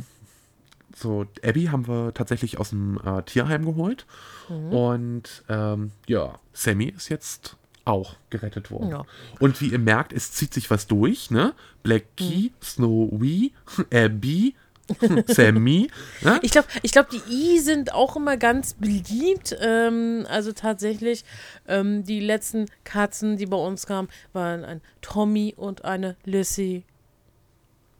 so, 0.94 1.26
Abby 1.44 1.64
haben 1.64 1.88
wir 1.88 2.14
tatsächlich 2.14 2.58
aus 2.58 2.70
dem 2.70 3.00
äh, 3.04 3.22
Tierheim 3.22 3.64
geholt. 3.64 4.06
Und 4.48 5.42
ähm, 5.48 5.92
ja, 6.06 6.38
Sammy 6.52 6.92
ist 6.94 7.08
jetzt 7.08 7.56
auch 7.84 8.16
gerettet 8.30 8.70
worden. 8.70 8.90
Ja. 8.90 9.04
Und 9.40 9.60
wie 9.60 9.68
ihr 9.68 9.78
merkt, 9.78 10.12
es 10.12 10.32
zieht 10.32 10.52
sich 10.54 10.70
was 10.70 10.86
durch, 10.86 11.30
ne? 11.30 11.54
Blackie, 11.82 12.52
Snowy, 12.62 13.52
Abby, 13.92 14.54
Sammy. 15.26 15.88
Ne? 16.20 16.38
Ich 16.42 16.52
glaube, 16.52 16.68
ich 16.82 16.92
glaub, 16.92 17.08
die 17.10 17.22
I 17.28 17.58
sind 17.58 17.92
auch 17.92 18.16
immer 18.16 18.36
ganz 18.36 18.74
beliebt. 18.74 19.56
Ähm, 19.60 20.26
also 20.28 20.52
tatsächlich, 20.52 21.24
ähm, 21.66 22.04
die 22.04 22.20
letzten 22.20 22.66
Katzen, 22.84 23.36
die 23.36 23.46
bei 23.46 23.56
uns 23.56 23.86
kamen, 23.86 24.08
waren 24.32 24.64
ein 24.64 24.80
Tommy 25.00 25.54
und 25.56 25.84
eine 25.84 26.16
Lissy. 26.24 26.84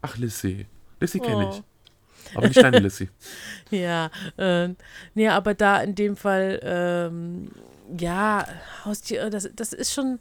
Ach, 0.03 0.17
Lissy. 0.17 0.65
Lissy 0.99 1.19
kenne 1.19 1.47
Oh. 1.47 1.51
ich. 1.51 2.35
Aber 2.37 2.47
nicht 2.47 2.61
deine 2.61 2.79
Lissy. 2.79 3.09
Ja, 3.71 4.11
ähm, 4.37 4.75
nee, 5.15 5.27
aber 5.29 5.55
da 5.55 5.81
in 5.81 5.95
dem 5.95 6.15
Fall, 6.15 6.59
ähm, 6.63 7.49
ja, 7.97 8.45
Haustier, 8.85 9.29
das, 9.31 9.49
das 9.55 9.73
ist 9.73 9.91
schon. 9.93 10.19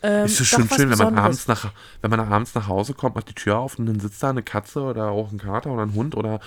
Ähm, 0.00 0.24
ist 0.26 0.40
es 0.40 0.50
doch 0.50 0.58
schon 0.60 0.68
schön, 0.70 0.90
wenn 0.90 0.96
man, 0.98 1.18
abends 1.18 1.48
nach, 1.48 1.72
wenn 2.02 2.10
man 2.10 2.20
abends 2.20 2.54
nach 2.54 2.68
Hause 2.68 2.94
kommt, 2.94 3.16
macht 3.16 3.28
die 3.30 3.34
Tür 3.34 3.58
auf 3.58 3.78
und 3.80 3.86
dann 3.86 3.98
sitzt 3.98 4.22
da 4.22 4.30
eine 4.30 4.44
Katze 4.44 4.80
oder 4.82 5.10
auch 5.10 5.32
ein 5.32 5.38
Kater 5.38 5.70
oder 5.72 5.82
ein 5.82 5.92
Hund 5.94 6.14
oder 6.14 6.38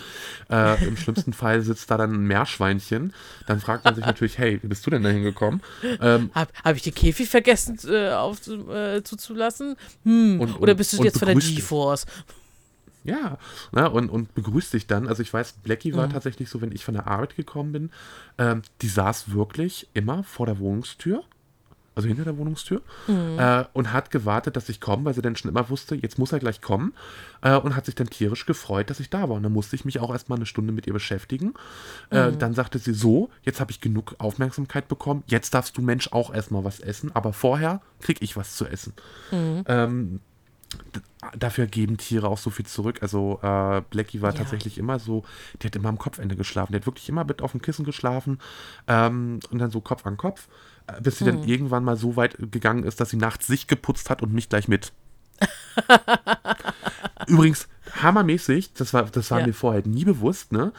äh, 0.49 0.81
im 0.87 0.95
schlimmsten 0.95 1.33
Fall 1.41 1.61
sitzt 1.61 1.91
da 1.91 1.97
dann 1.97 2.13
ein 2.13 2.25
Meerschweinchen. 2.27 3.13
Dann 3.47 3.59
fragt 3.59 3.83
man 3.83 3.93
sich 3.93 4.05
natürlich, 4.05 4.37
hey, 4.37 4.57
wie 4.63 4.67
bist 4.67 4.85
du 4.85 4.89
denn 4.89 5.03
da 5.03 5.09
hingekommen? 5.09 5.61
Ähm, 6.01 6.31
Habe 6.33 6.51
hab 6.63 6.75
ich 6.77 6.81
den 6.83 6.95
Käfig 6.95 7.27
vergessen 7.29 7.77
äh, 7.89 8.11
auf, 8.11 8.39
äh, 8.47 9.03
zuzulassen? 9.03 9.75
Hm. 10.05 10.39
Und- 10.39 10.61
Oder 10.61 10.73
bist 10.73 10.93
du 10.93 11.03
jetzt 11.03 11.19
von 11.19 11.27
der 11.27 11.35
G-Force? 11.35 12.05
Ja, 13.03 13.37
ne, 13.71 13.89
und, 13.89 14.09
und 14.09 14.33
begrüßt 14.35 14.73
dich 14.73 14.85
dann. 14.87 15.07
Also 15.07 15.23
ich 15.23 15.33
weiß, 15.33 15.53
Blackie 15.63 15.91
Mhm. 15.91 15.97
war 15.97 16.09
tatsächlich 16.09 16.49
so, 16.49 16.61
wenn 16.61 16.71
ich 16.71 16.85
von 16.85 16.93
der 16.93 17.07
Arbeit 17.07 17.35
gekommen 17.35 17.71
bin, 17.71 17.89
ähm, 18.37 18.61
die 18.81 18.87
saß 18.89 19.33
wirklich 19.33 19.87
immer 19.93 20.23
vor 20.23 20.45
der 20.45 20.59
Wohnungstür, 20.59 21.23
also 21.95 22.07
hinter 22.07 22.23
der 22.23 22.37
Wohnungstür, 22.37 22.81
Mhm. 23.07 23.37
äh, 23.39 23.65
und 23.73 23.91
hat 23.91 24.11
gewartet, 24.11 24.55
dass 24.55 24.69
ich 24.69 24.79
komme, 24.79 25.03
weil 25.05 25.13
sie 25.13 25.21
dann 25.21 25.35
schon 25.35 25.49
immer 25.49 25.69
wusste, 25.69 25.95
jetzt 25.95 26.19
muss 26.19 26.31
er 26.31 26.39
gleich 26.39 26.61
kommen, 26.61 26.93
äh, 27.41 27.57
und 27.57 27.75
hat 27.75 27.85
sich 27.85 27.95
dann 27.95 28.07
tierisch 28.09 28.45
gefreut, 28.45 28.89
dass 28.89 28.99
ich 28.99 29.09
da 29.09 29.27
war. 29.27 29.35
Und 29.35 29.43
dann 29.43 29.51
musste 29.51 29.75
ich 29.75 29.83
mich 29.83 29.99
auch 29.99 30.11
erstmal 30.11 30.37
eine 30.37 30.45
Stunde 30.45 30.71
mit 30.71 30.85
ihr 30.87 30.93
beschäftigen. 30.93 31.47
Mhm. 32.11 32.17
Äh, 32.17 32.31
dann 32.37 32.53
sagte 32.53 32.77
sie 32.79 32.93
so, 32.93 33.29
jetzt 33.41 33.59
habe 33.59 33.71
ich 33.71 33.81
genug 33.81 34.15
Aufmerksamkeit 34.19 34.87
bekommen, 34.87 35.23
jetzt 35.25 35.53
darfst 35.53 35.75
du 35.75 35.81
Mensch 35.81 36.09
auch 36.11 36.33
erstmal 36.33 36.63
was 36.63 36.79
essen, 36.79 37.11
aber 37.15 37.33
vorher 37.33 37.81
krieg 37.99 38.19
ich 38.21 38.37
was 38.37 38.55
zu 38.55 38.65
essen. 38.67 38.93
Mhm. 39.31 39.63
Ähm, 39.67 40.19
dafür 41.37 41.67
geben 41.67 41.97
Tiere 41.97 42.27
auch 42.27 42.37
so 42.37 42.49
viel 42.49 42.65
zurück. 42.65 42.99
Also 43.01 43.39
äh, 43.43 43.81
Blackie 43.89 44.21
war 44.21 44.31
Ja. 44.31 44.37
tatsächlich 44.39 44.77
immer 44.77 44.99
so, 44.99 45.23
die 45.61 45.67
hat 45.67 45.75
immer 45.75 45.89
am 45.89 45.97
Kopfende 45.99 46.35
geschlafen. 46.35 46.71
Die 46.73 46.77
hat 46.77 46.85
wirklich 46.85 47.07
immer 47.09 47.23
mit 47.23 47.41
auf 47.41 47.51
dem 47.51 47.61
Kissen 47.61 47.85
geschlafen 47.85 48.39
ähm, 48.87 49.39
und 49.51 49.59
dann 49.59 49.69
so 49.71 49.81
Kopf 49.81 50.05
an 50.05 50.17
Kopf, 50.17 50.47
äh, 50.87 50.99
bis 51.01 51.19
sie 51.19 51.25
Hm. 51.25 51.39
dann 51.41 51.43
irgendwann 51.47 51.83
mal 51.83 51.95
so 51.97 52.15
weit 52.15 52.37
gegangen 52.51 52.83
ist, 52.83 52.99
dass 52.99 53.09
sie 53.11 53.17
nachts 53.17 53.47
sich 53.47 53.67
geputzt 53.67 54.09
hat 54.09 54.21
und 54.21 54.33
mich 54.33 54.49
gleich 54.49 54.67
mit. 54.67 54.91
Übrigens, 57.27 57.67
hammermäßig, 58.01 58.73
das 58.73 58.93
war, 58.93 59.03
das 59.03 59.31
war 59.31 59.39
Ja. 59.39 59.47
mir 59.47 59.53
vorher 59.53 59.85
nie 59.85 60.05
bewusst, 60.05 60.51
ne? 60.51 60.71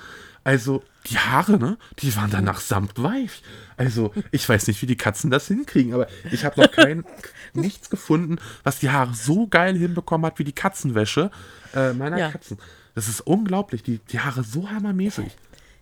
Also, 0.44 0.82
die 1.06 1.18
Haare, 1.18 1.58
ne? 1.58 1.78
Die 2.00 2.14
waren 2.16 2.30
danach 2.30 2.60
samtweich. 2.60 3.42
Also, 3.76 4.12
ich 4.30 4.48
weiß 4.48 4.66
nicht, 4.66 4.80
wie 4.82 4.86
die 4.86 4.96
Katzen 4.96 5.30
das 5.30 5.48
hinkriegen, 5.48 5.94
aber 5.94 6.08
ich 6.30 6.44
habe 6.44 6.60
noch 6.60 6.70
kein, 6.70 7.04
nichts 7.54 7.90
gefunden, 7.90 8.38
was 8.64 8.78
die 8.78 8.90
Haare 8.90 9.14
so 9.14 9.46
geil 9.46 9.76
hinbekommen 9.76 10.26
hat 10.26 10.38
wie 10.38 10.44
die 10.44 10.52
Katzenwäsche 10.52 11.30
äh, 11.74 11.92
meiner 11.92 12.18
Ja. 12.18 12.30
Katzen. 12.30 12.58
Das 12.94 13.08
ist 13.08 13.20
unglaublich, 13.22 13.82
die, 13.82 13.98
die 13.98 14.20
Haare 14.20 14.44
so 14.44 14.70
hammermäßig. 14.70 15.32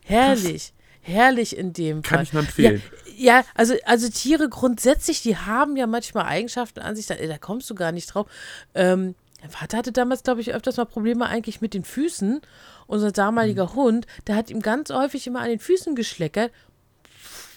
Herrlich. 0.05 0.73
Herrlich 1.03 1.57
in 1.57 1.73
dem 1.73 2.03
Kann 2.03 2.19
Fall. 2.19 2.25
ich 2.25 2.33
nur 2.33 2.43
empfehlen. 2.43 2.83
Ja, 3.17 3.39
ja 3.39 3.45
also, 3.55 3.75
also 3.87 4.09
Tiere 4.11 4.49
grundsätzlich, 4.49 5.23
die 5.23 5.37
haben 5.37 5.77
ja 5.77 5.87
manchmal 5.87 6.27
Eigenschaften 6.27 6.81
an 6.81 6.95
sich, 6.95 7.07
da, 7.07 7.15
da 7.15 7.39
kommst 7.39 7.69
du 7.71 7.75
gar 7.75 7.93
nicht 7.93 8.15
drauf. 8.15 8.27
Ähm, 8.75 9.15
mein 9.41 9.51
Vater 9.51 9.79
hatte 9.79 9.93
damals, 9.93 10.23
glaube 10.23 10.43
ich, 10.43 10.53
öfters 10.53 10.77
mal 10.77 10.85
Probleme 10.85 11.27
eigentlich 11.27 11.61
mit 11.61 11.73
den 11.73 11.85
Füßen. 11.85 12.43
Unser 12.91 13.13
damaliger 13.13 13.67
Mhm. 13.67 13.75
Hund, 13.75 14.07
der 14.27 14.35
hat 14.35 14.51
ihm 14.51 14.61
ganz 14.63 14.91
häufig 14.91 15.25
immer 15.29 15.39
an 15.41 15.49
den 15.49 15.61
Füßen 15.61 15.95
geschleckert. 15.95 16.51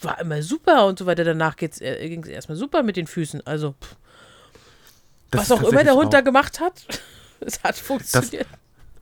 War 0.04 0.20
immer 0.20 0.44
super 0.44 0.86
und 0.86 1.00
so 1.00 1.08
weiter. 1.08 1.24
Danach 1.24 1.56
ging 1.56 1.72
es 1.72 2.30
erstmal 2.30 2.56
super 2.56 2.84
mit 2.84 2.98
den 2.98 3.08
Füßen. 3.08 3.46
Also, 3.48 3.72
pff, 3.82 3.96
Das 5.32 5.50
was 5.50 5.52
auch 5.52 5.68
immer 5.68 5.84
der 5.84 5.96
Hund 5.96 6.14
da 6.14 6.20
auch- 6.20 6.24
gemacht 6.24 6.60
hat, 6.60 6.84
es 7.40 7.64
hat 7.64 7.76
funktioniert. 7.78 8.46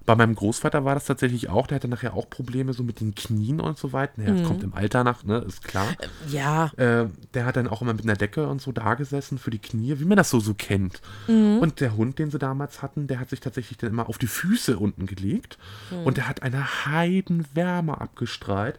Bei 0.06 0.16
meinem 0.16 0.34
Großvater 0.36 0.84
war 0.84 0.96
das 0.96 1.06
tatsächlich 1.06 1.50
auch, 1.50 1.68
der 1.68 1.76
hatte 1.76 1.88
nachher 1.88 2.16
auch 2.16 2.30
Probleme 2.30 2.74
so 2.74 2.82
mit 2.84 3.00
den 3.02 3.14
Knien 3.14 3.60
und 3.62 3.78
so 3.78 3.94
weiter. 3.94 4.14
Naja, 4.18 4.32
Mhm. 4.34 4.38
das 4.40 4.48
kommt 4.48 4.64
im 4.64 4.74
Alter 4.74 5.04
nach, 5.04 5.24
ne, 5.24 5.38
ist 5.48 5.64
klar. 5.64 5.88
ja, 6.28 6.72
Äh, 6.78 7.06
der 7.34 7.46
hat 7.46 7.56
dann 7.56 7.68
auch 7.68 7.82
immer 7.82 7.94
mit 7.94 8.04
einer 8.04 8.16
Decke 8.16 8.48
und 8.48 8.62
so 8.62 8.72
da 8.72 8.96
gesessen 8.96 9.38
für 9.38 9.52
die 9.52 9.60
Knie, 9.60 10.00
wie 10.00 10.06
man 10.06 10.18
das 10.18 10.30
so 10.32 10.40
so 10.40 10.54
kennt. 10.54 11.02
Mhm. 11.28 11.60
Und 11.60 11.80
der 11.82 11.96
Hund, 11.96 12.18
den 12.20 12.32
sie 12.32 12.40
damals 12.40 12.82
hatten, 12.82 13.08
der 13.08 13.20
hat 13.20 13.30
sich 13.30 13.40
tatsächlich 13.42 13.78
dann 13.78 13.92
immer 13.92 14.10
auf 14.10 14.18
die 14.18 14.28
Füße 14.28 14.78
unten 14.80 15.06
gelegt 15.06 15.58
Mhm. 15.92 15.98
und 16.06 16.18
der 16.18 16.28
hat 16.28 16.42
eine 16.44 16.86
Heidenwärme 16.86 18.00
abgestrahlt, 18.00 18.78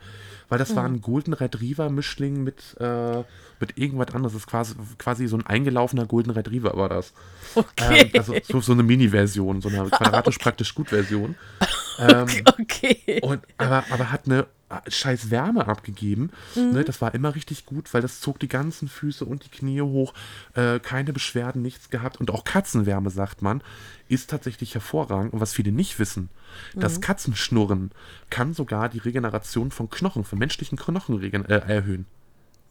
weil 0.48 0.58
das 0.58 0.70
Mhm. 0.70 0.76
war 0.76 0.84
ein 0.84 1.00
Golden 1.00 1.34
Retriever 1.34 1.88
Mischling 1.90 2.42
mit 2.42 2.76
äh, 2.80 3.22
mit 3.60 3.78
irgendwas 3.78 4.08
anderes. 4.12 4.32
Das 4.32 4.40
ist 4.42 4.46
quasi, 4.48 4.74
quasi 4.98 5.28
so 5.28 5.36
ein 5.36 5.46
eingelaufener 5.46 6.04
Golden 6.04 6.30
Retriever 6.30 6.76
war 6.76 6.88
das. 6.88 7.12
okay. 7.54 8.06
Ähm, 8.06 8.10
also 8.18 8.34
so, 8.42 8.60
so 8.60 8.72
eine 8.72 8.82
Mini-Version, 8.82 9.60
so 9.60 9.68
eine 9.68 9.84
quadratisch 9.88 10.38
praktisch 10.38 10.74
gut 10.74 10.88
Version. 10.88 11.11
Explosion. 11.12 11.34
ähm, 11.98 12.26
Okay. 12.60 13.20
und, 13.22 13.42
aber, 13.58 13.84
aber 13.90 14.10
hat 14.10 14.26
eine 14.26 14.46
äh, 14.70 14.90
scheiß 14.90 15.30
Wärme 15.30 15.66
abgegeben. 15.66 16.30
Mhm. 16.54 16.72
Ne, 16.72 16.84
das 16.84 17.00
war 17.00 17.14
immer 17.14 17.34
richtig 17.34 17.66
gut, 17.66 17.92
weil 17.94 18.02
das 18.02 18.20
zog 18.20 18.38
die 18.40 18.48
ganzen 18.48 18.88
Füße 18.88 19.24
und 19.24 19.44
die 19.44 19.50
Knie 19.50 19.82
hoch. 19.82 20.14
Äh, 20.54 20.80
keine 20.80 21.12
Beschwerden, 21.12 21.62
nichts 21.62 21.90
gehabt. 21.90 22.18
Und 22.20 22.30
auch 22.30 22.44
Katzenwärme, 22.44 23.10
sagt 23.10 23.42
man, 23.42 23.62
ist 24.08 24.30
tatsächlich 24.30 24.74
hervorragend. 24.74 25.32
Und 25.32 25.40
was 25.40 25.52
viele 25.52 25.72
nicht 25.72 25.98
wissen, 25.98 26.28
das 26.74 26.96
Mhm. 26.96 27.00
Katzenschnurren 27.02 27.90
kann 28.30 28.54
sogar 28.54 28.88
die 28.88 28.98
Regeneration 28.98 29.70
von 29.70 29.90
Knochen, 29.90 30.24
von 30.24 30.38
menschlichen 30.38 30.78
Knochen 30.78 31.22
äh, 31.22 31.52
erhöhen. 31.66 32.06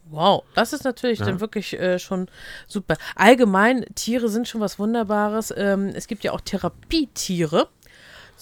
Wow, 0.09 0.43
das 0.55 0.73
ist 0.73 0.83
natürlich 0.83 1.19
Ja. 1.19 1.25
dann 1.27 1.39
wirklich 1.39 1.79
äh, 1.79 1.97
schon 1.97 2.27
super. 2.67 2.97
Allgemein, 3.15 3.85
Tiere 3.95 4.27
sind 4.27 4.45
schon 4.47 4.59
was 4.59 4.77
Wunderbares. 4.77 5.53
Ähm, 5.55 5.87
es 5.95 6.07
gibt 6.07 6.23
ja 6.25 6.33
auch 6.33 6.41
Therapietiere. 6.41 7.69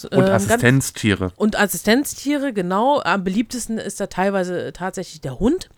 Und 0.05 0.13
ähm, 0.13 0.25
ganz- 0.25 0.45
Assistenztiere. 0.49 1.31
Und 1.35 1.59
Assistenztiere, 1.59 2.53
genau. 2.53 3.01
Am 3.01 3.23
beliebtesten 3.23 3.77
ist 3.77 3.99
da 3.99 4.07
teilweise 4.07 4.71
tatsächlich 4.73 5.21
der 5.21 5.39
Hund. 5.39 5.69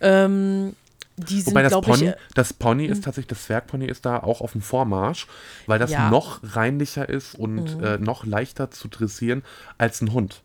Ähm, 0.00 0.74
die 1.18 1.42
sind, 1.42 1.48
Wobei 1.52 1.62
das 1.62 1.72
Pony, 1.80 2.02
ich, 2.04 2.08
äh, 2.08 2.16
das 2.34 2.52
Pony 2.54 2.86
ist 2.86 3.04
tatsächlich, 3.04 3.28
das 3.28 3.44
Zwergpony 3.44 3.84
ist 3.86 4.06
da 4.06 4.18
auch 4.18 4.40
auf 4.40 4.52
dem 4.52 4.62
Vormarsch, 4.62 5.26
weil 5.66 5.78
das 5.78 5.90
Ja. 5.90 6.06
Mhm. 6.06 6.10
noch 6.10 6.40
reinlicher 6.42 7.06
ist 7.08 7.34
und 7.34 7.80
äh, 7.82 7.98
noch 7.98 8.24
leichter 8.24 8.70
zu 8.70 8.88
dressieren 8.88 9.42
als 9.76 10.00
ein 10.00 10.12
Hund. 10.12 10.40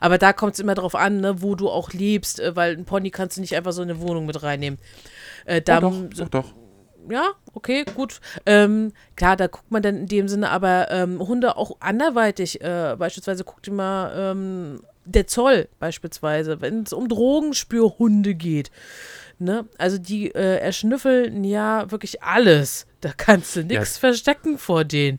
aber 0.00 0.18
da 0.18 0.32
kommt 0.34 0.54
es 0.54 0.60
immer 0.60 0.74
drauf 0.74 0.94
an, 0.94 1.20
ne, 1.20 1.40
wo 1.42 1.54
du 1.54 1.70
auch 1.70 1.92
lebst, 1.92 2.38
äh, 2.38 2.54
weil 2.54 2.76
ein 2.76 2.84
Pony 2.84 3.10
kannst 3.10 3.38
du 3.38 3.40
nicht 3.40 3.56
einfach 3.56 3.72
so 3.72 3.82
in 3.82 3.90
eine 3.90 4.00
Wohnung 4.00 4.26
mit 4.26 4.42
reinnehmen. 4.42 4.78
Äh, 5.46 5.62
da, 5.62 5.74
Ja, 5.74 5.80
doch, 5.80 5.94
doch, 6.16 6.28
doch. 6.28 6.52
Ja, 7.08 7.32
okay, 7.52 7.84
gut. 7.94 8.20
Ähm, 8.46 8.92
klar, 9.16 9.36
da 9.36 9.46
guckt 9.46 9.70
man 9.70 9.82
dann 9.82 9.96
in 9.96 10.06
dem 10.06 10.28
Sinne, 10.28 10.50
aber 10.50 10.90
ähm, 10.90 11.18
Hunde 11.20 11.56
auch 11.56 11.76
anderweitig. 11.80 12.60
Äh, 12.60 12.96
beispielsweise 12.98 13.44
guckt 13.44 13.66
ihr 13.66 13.72
mal 13.72 14.12
ähm, 14.16 14.80
der 15.04 15.26
Zoll 15.26 15.68
beispielsweise, 15.78 16.60
wenn 16.60 16.82
es 16.82 16.92
um 16.92 17.08
Drogenspürhunde 17.08 18.34
geht. 18.34 18.70
Ne? 19.38 19.66
Also 19.78 19.98
die 19.98 20.34
äh, 20.34 20.58
erschnüffeln 20.58 21.44
ja 21.44 21.90
wirklich 21.90 22.22
alles. 22.22 22.86
Da 23.00 23.10
kannst 23.16 23.56
du 23.56 23.64
nichts 23.64 23.98
verstecken 23.98 24.58
vor 24.58 24.84
denen. 24.84 25.18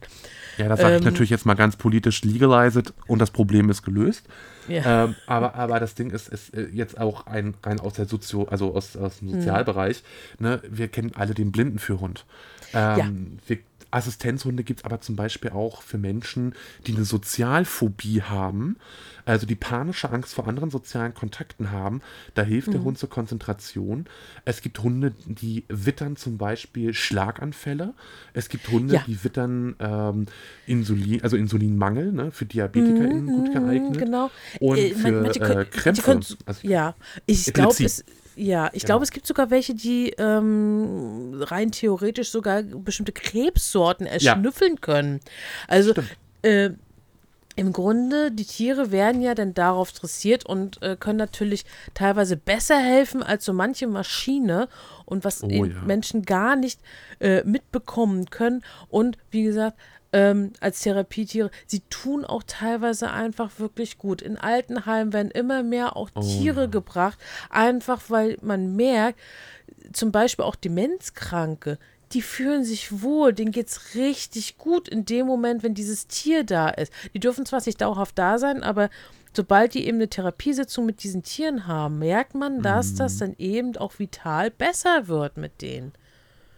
Ja, 0.57 0.69
das 0.69 0.79
sage 0.79 0.95
ich 0.95 1.01
Ähm, 1.01 1.05
natürlich 1.05 1.29
jetzt 1.29 1.45
mal 1.45 1.53
ganz 1.53 1.75
politisch 1.75 2.23
legalized 2.23 2.93
und 3.07 3.19
das 3.19 3.31
Problem 3.31 3.69
ist 3.69 3.83
gelöst. 3.83 4.25
Ja. 4.68 5.05
Ähm, 5.05 5.16
aber, 5.28 5.55
aber 5.55 5.80
das 5.80 5.95
Ding 5.95 6.09
ist, 6.11 6.28
ist 6.30 6.53
äh, 6.53 6.68
jetzt 6.72 6.99
auch 6.99 7.28
ein 7.28 7.53
rein 7.63 7.80
aus 7.80 7.93
der 7.93 8.05
Sozio, 8.05 8.45
also 8.45 8.76
aus, 8.76 8.95
aus 8.97 9.22
Hm. 9.22 9.28
dem 9.28 9.39
Sozialbereich. 9.39 10.03
Ne? 10.39 10.61
Wir 10.70 10.88
kennen 10.88 11.11
alle 11.16 11.34
den 11.34 11.51
Blindenführhund. 11.51 12.26
Ähm, 12.74 13.38
wir, 13.47 13.59
Assistenzhunde 13.96 14.64
gibt 14.64 14.82
es 14.82 14.84
aber 14.86 15.02
zum 15.02 15.16
Beispiel 15.16 15.52
auch 15.52 15.82
für 15.82 15.98
Menschen, 15.98 16.54
die 16.86 16.93
eine 16.96 17.06
Sozialphobie 17.06 18.22
haben, 18.24 18.78
also 19.26 19.46
die 19.46 19.56
panische 19.56 20.10
Angst 20.12 20.34
vor 20.34 20.48
anderen 20.48 20.70
sozialen 20.70 21.14
Kontakten 21.14 21.72
haben. 21.72 22.02
Da 22.34 22.43
hilft 22.43 22.68
Mhm. 22.68 22.72
der 22.74 22.84
Hund 22.84 22.98
zur 22.98 23.10
Konzentration. 23.10 24.06
Es 24.43 24.62
gibt 24.62 24.80
Hunde, 24.80 25.14
die 25.26 25.64
wittern 25.70 26.16
zum 26.16 26.38
Beispiel 26.38 26.93
Schlaganfälle. 26.93 27.93
Es 28.34 28.50
gibt 28.50 28.68
Hunde, 28.70 28.96
Ja. 28.96 29.04
die 29.08 29.24
wittern 29.24 29.76
ähm, 29.80 30.26
Insulin, 30.68 31.24
also 31.24 31.38
Insulinmangel, 31.38 32.12
ne, 32.12 32.32
für 32.32 32.46
DiabetikerInnen 32.46 33.26
gut 33.28 33.54
geeignet. 33.54 33.98
Genau. 33.98 34.30
Und 34.60 34.78
Äh, 34.78 34.93
für 34.93 35.12
manche 35.22 35.39
äh, 35.39 35.66
die 35.66 35.72
Krämpfe. 35.72 36.02
können- 36.04 36.26
also, 36.46 36.68
Ja, 36.68 36.96
ich 37.26 37.52
glaube, 37.54 37.84
es. 37.84 38.04
Ja, 38.36 38.67
ich 38.73 38.81
Genau. 38.81 38.86
glaube, 38.93 39.03
es 39.03 39.11
gibt 39.11 39.25
sogar 39.27 39.49
welche, 39.49 39.73
die 39.75 40.09
ähm, 40.17 41.41
rein 41.41 41.71
theoretisch 41.71 42.29
sogar 42.31 42.63
bestimmte 42.63 43.11
Krebssorten 43.11 44.05
erschnüffeln 44.05 44.81
können. 44.81 45.19
Also 45.67 45.93
äh, 46.41 46.71
im 47.57 47.71
Grunde, 47.71 48.31
die 48.31 48.43
Tiere 48.43 48.91
werden 48.91 49.21
ja 49.21 49.33
dann 49.33 49.53
darauf 49.53 49.93
dressiert 49.93 50.45
und 50.45 50.81
äh, 50.83 50.97
können 50.99 51.17
natürlich 51.17 51.63
teilweise 51.93 52.36
besser 52.36 52.77
helfen 52.77 53.23
als 53.23 53.45
so 53.45 53.53
manche 53.53 53.88
Maschine 53.88 54.67
und 55.05 55.23
was 55.23 55.41
Oh, 55.41 55.47
ja. 55.63 55.81
Menschen 55.86 56.23
gar 56.23 56.57
nicht 56.57 56.81
äh, 57.21 57.43
mitbekommen 57.45 58.29
können. 58.29 58.61
Und 58.89 59.17
wie 59.31 59.43
gesagt, 59.43 59.77
ähm, 60.14 60.53
als 60.60 60.82
Therapietiere, 60.82 61.51
sie 61.68 61.82
tun 61.89 62.24
auch 62.26 62.43
teilweise 62.45 63.12
einfach 63.12 63.60
wirklich 63.60 63.97
gut. 63.97 64.22
In 64.22 64.38
Altenheimen 64.38 65.12
werden 65.14 65.32
immer 65.32 65.64
mehr 65.64 65.97
auch 65.97 66.10
Oh, 66.16 66.22
Tiere 66.22 66.70
gebracht, 66.70 67.18
einfach 67.49 68.03
weil 68.10 68.38
man 68.41 68.76
merkt, 68.76 69.20
zum 69.93 70.12
Beispiel 70.12 70.45
auch 70.45 70.56
Demenzkranke, 70.56 71.78
die 72.12 72.22
fühlen 72.22 72.64
sich 72.64 73.01
wohl, 73.01 73.34
denen 73.34 73.51
geht's 73.51 73.95
richtig 73.95 74.58
gut 74.58 74.88
in 74.88 75.06
dem 75.06 75.26
Moment, 75.28 75.64
wenn 75.64 75.74
dieses 75.74 76.08
Tier 76.08 76.43
da 76.43 76.70
ist. 76.70 76.93
Die 77.14 77.20
dürfen 77.20 77.45
zwar 77.45 77.62
nicht 77.66 77.82
dauerhaft 77.82 78.18
da 78.18 78.38
sein, 78.38 78.64
aber 78.64 78.89
sobald 79.34 79.74
die 79.74 79.86
eben 79.86 79.97
eine 79.97 80.08
Therapiesitzung 80.08 80.86
mit 80.86 81.03
diesen 81.03 81.24
Tieren 81.24 81.68
haben, 81.68 81.99
merkt 81.99 82.36
man, 82.36 82.62
dass 82.62 82.93
Mhm. 82.93 82.97
das 82.97 83.18
dann 83.18 83.36
eben 83.38 83.76
auch 83.78 83.99
vital 83.99 84.49
besser 84.51 85.08
wird 85.08 85.36
mit 85.38 85.62
denen. 85.62 85.91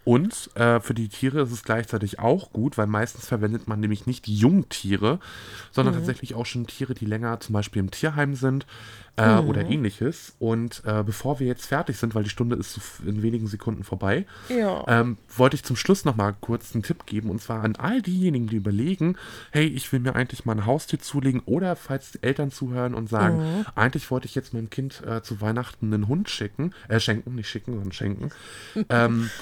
Und 0.08 0.48
äh, 0.54 0.80
für 0.80 0.94
die 0.94 1.08
Tiere 1.10 1.42
ist 1.42 1.52
es 1.52 1.62
gleichzeitig 1.64 2.18
auch 2.18 2.50
gut, 2.50 2.78
weil 2.78 2.86
meistens 2.86 3.26
verwendet 3.26 3.68
man 3.68 3.78
nämlich 3.78 4.06
nicht 4.06 4.26
Jungtiere, 4.26 5.20
sondern 5.70 5.92
Mhm. 5.94 5.98
tatsächlich 5.98 6.34
auch 6.34 6.46
schon 6.46 6.66
Tiere, 6.66 6.94
die 6.94 7.04
länger 7.04 7.40
zum 7.40 7.52
Beispiel 7.52 7.80
im 7.80 7.90
Tierheim 7.90 8.34
sind 8.34 8.64
äh, 9.18 9.42
Mhm. 9.42 9.48
oder 9.48 9.66
ähnliches. 9.66 10.34
Und 10.38 10.80
äh, 10.86 11.02
bevor 11.04 11.40
wir 11.40 11.46
jetzt 11.46 11.66
fertig 11.66 11.98
sind, 11.98 12.14
weil 12.14 12.22
die 12.22 12.30
Stunde 12.30 12.56
ist 12.56 12.80
in 13.04 13.20
wenigen 13.22 13.48
Sekunden 13.48 13.84
vorbei, 13.84 14.24
Ja. 14.48 14.82
ähm, 14.86 15.18
wollte 15.36 15.56
ich 15.56 15.62
zum 15.64 15.76
Schluss 15.76 16.06
noch 16.06 16.16
mal 16.16 16.34
kurz 16.40 16.72
einen 16.74 16.84
Tipp 16.84 17.04
geben 17.04 17.28
und 17.28 17.42
zwar 17.42 17.62
an 17.62 17.76
all 17.76 18.00
diejenigen, 18.00 18.46
die 18.46 18.56
überlegen, 18.56 19.16
hey, 19.50 19.66
ich 19.66 19.92
will 19.92 20.00
mir 20.00 20.14
eigentlich 20.16 20.46
mal 20.46 20.52
ein 20.56 20.64
Haustier 20.64 21.00
zulegen 21.00 21.42
oder 21.44 21.76
falls 21.76 22.12
die 22.12 22.22
Eltern 22.22 22.50
zuhören 22.50 22.94
und 22.94 23.10
sagen, 23.10 23.36
Mhm. 23.42 23.66
eigentlich 23.74 24.10
wollte 24.10 24.24
ich 24.26 24.34
jetzt 24.34 24.54
meinem 24.54 24.70
Kind 24.70 25.02
äh, 25.06 25.20
zu 25.22 25.42
Weihnachten 25.42 25.92
einen 25.92 26.08
Hund 26.08 26.30
schicken, 26.30 26.72
äh, 26.88 26.98
schenken, 26.98 27.34
nicht 27.34 27.50
schicken, 27.50 27.72
sondern 27.72 27.92
schenken. 27.92 28.30
ähm, 28.88 29.28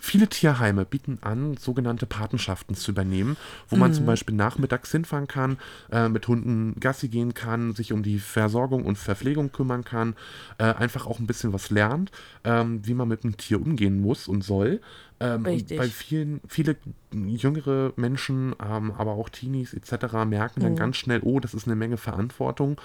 Viele 0.00 0.28
Tierheime 0.28 0.84
bieten 0.84 1.18
an, 1.22 1.56
sogenannte 1.56 2.06
Patenschaften 2.06 2.74
zu 2.74 2.90
übernehmen, 2.90 3.36
wo 3.68 3.76
man 3.76 3.94
zum 3.94 4.06
Beispiel 4.06 4.34
nachmittags 4.34 4.92
hinfahren 4.92 5.26
kann, 5.26 5.58
äh, 5.90 6.08
mit 6.08 6.28
Hunden 6.28 6.78
Gassi 6.80 7.08
gehen 7.08 7.34
kann, 7.34 7.74
sich 7.74 7.92
um 7.92 8.02
die 8.02 8.18
Versorgung 8.18 8.84
und 8.84 8.96
Verpflegung 8.98 9.52
kümmern 9.52 9.84
kann, 9.84 10.14
äh, 10.58 10.64
einfach 10.64 11.06
auch 11.06 11.18
ein 11.18 11.26
bisschen 11.26 11.52
was 11.52 11.70
lernt, 11.70 12.10
ähm, 12.44 12.86
wie 12.86 12.94
man 12.94 13.08
mit 13.08 13.24
einem 13.24 13.36
Tier 13.36 13.60
umgehen 13.60 14.00
muss 14.00 14.28
und 14.28 14.42
soll. 14.42 14.80
Ähm, 15.18 15.40
und 15.40 15.46
Richtig. 15.46 15.78
bei 15.78 15.88
vielen, 15.88 16.40
viele 16.46 16.76
jüngere 17.12 17.92
Menschen, 17.96 18.54
ähm, 18.62 18.92
aber 18.92 19.12
auch 19.12 19.28
Teenies 19.28 19.72
etc. 19.72 20.12
merken 20.26 20.60
dann 20.60 20.76
ganz 20.76 20.96
schnell, 20.96 21.20
oh, 21.22 21.40
das 21.40 21.54
ist 21.54 21.66
eine 21.66 21.76
Menge 21.76 21.96
Verantwortung. 21.96 22.80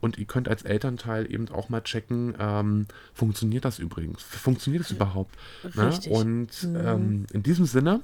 Und 0.00 0.18
ihr 0.18 0.24
könnt 0.24 0.48
als 0.48 0.62
Elternteil 0.62 1.30
eben 1.30 1.48
auch 1.50 1.68
mal 1.68 1.82
checken, 1.82 2.34
ähm, 2.38 2.86
funktioniert 3.12 3.64
das 3.64 3.78
übrigens? 3.78 4.22
Funktioniert 4.22 4.84
das 4.84 4.90
überhaupt? 4.90 5.34
Ne? 5.74 5.88
Richtig. 5.88 6.12
Und 6.12 6.48
ähm, 6.64 7.26
in 7.32 7.42
diesem 7.42 7.66
Sinne 7.66 8.00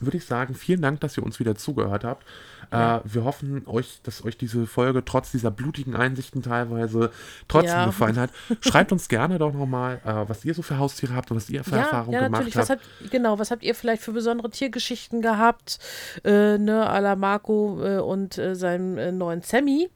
würde 0.00 0.16
ich 0.16 0.24
sagen, 0.24 0.54
vielen 0.54 0.80
Dank, 0.82 1.00
dass 1.00 1.16
ihr 1.16 1.22
uns 1.22 1.38
wieder 1.38 1.54
zugehört 1.54 2.04
habt. 2.04 2.26
Äh, 2.70 3.00
wir 3.04 3.24
hoffen 3.24 3.66
euch, 3.66 4.00
dass 4.02 4.24
euch 4.24 4.38
diese 4.38 4.66
Folge 4.66 5.04
trotz 5.04 5.30
dieser 5.32 5.50
blutigen 5.50 5.94
Einsichten 5.94 6.42
teilweise 6.42 7.10
trotzdem 7.46 7.70
Ja. 7.80 7.86
gefallen 7.86 8.16
hat. 8.18 8.30
Schreibt 8.60 8.92
uns 8.92 9.08
gerne 9.08 9.38
doch 9.38 9.52
nochmal, 9.52 10.00
äh, 10.04 10.28
was 10.28 10.44
ihr 10.44 10.54
so 10.54 10.62
für 10.62 10.78
Haustiere 10.78 11.14
habt 11.14 11.30
und 11.30 11.36
was 11.36 11.50
ihr 11.50 11.62
für 11.64 11.72
Ja, 11.76 11.82
Erfahrungen 11.82 12.14
ja, 12.14 12.24
gemacht 12.24 12.44
natürlich. 12.46 12.56
habt. 12.56 12.70
Was 12.70 13.00
habt, 13.02 13.10
genau, 13.10 13.38
was 13.38 13.50
habt 13.50 13.62
ihr 13.62 13.74
vielleicht 13.74 14.02
für 14.02 14.12
besondere 14.12 14.48
Tiergeschichten 14.50 15.20
gehabt? 15.20 15.78
Äh, 16.24 16.56
ne, 16.58 16.88
à 16.88 17.00
la 17.00 17.14
Marco 17.16 17.78
äh, 17.84 17.98
und 17.98 18.38
äh, 18.38 18.54
seinem 18.54 18.96
äh, 18.96 19.12
neuen 19.12 19.42
Sammy, 19.42 19.90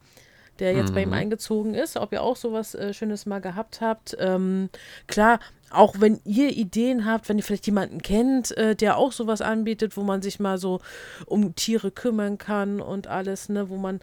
der 0.60 0.72
jetzt 0.74 0.94
bei 0.94 1.02
ihm 1.02 1.08
Mhm. 1.08 1.14
eingezogen 1.14 1.74
ist. 1.74 1.96
Ob 1.96 2.12
ihr 2.12 2.22
auch 2.22 2.36
sowas 2.36 2.74
äh, 2.74 2.92
Schönes 2.92 3.26
mal 3.26 3.40
gehabt 3.40 3.80
habt. 3.80 4.16
Ähm, 4.18 4.68
klar, 5.06 5.40
auch 5.70 5.96
wenn 5.98 6.20
ihr 6.24 6.50
Ideen 6.56 7.04
habt, 7.06 7.28
wenn 7.28 7.38
ihr 7.38 7.44
vielleicht 7.44 7.66
jemanden 7.66 8.00
kennt, 8.00 8.56
äh, 8.56 8.74
der 8.76 8.96
auch 8.96 9.12
sowas 9.12 9.40
anbietet, 9.40 9.96
wo 9.96 10.02
man 10.02 10.22
sich 10.22 10.38
mal 10.40 10.58
so 10.58 10.80
um 11.26 11.54
Tiere 11.54 11.90
kümmern 11.90 12.38
kann 12.38 12.80
und 12.80 13.06
alles, 13.08 13.48
ne, 13.48 13.68
wo 13.68 13.76
man 13.76 14.00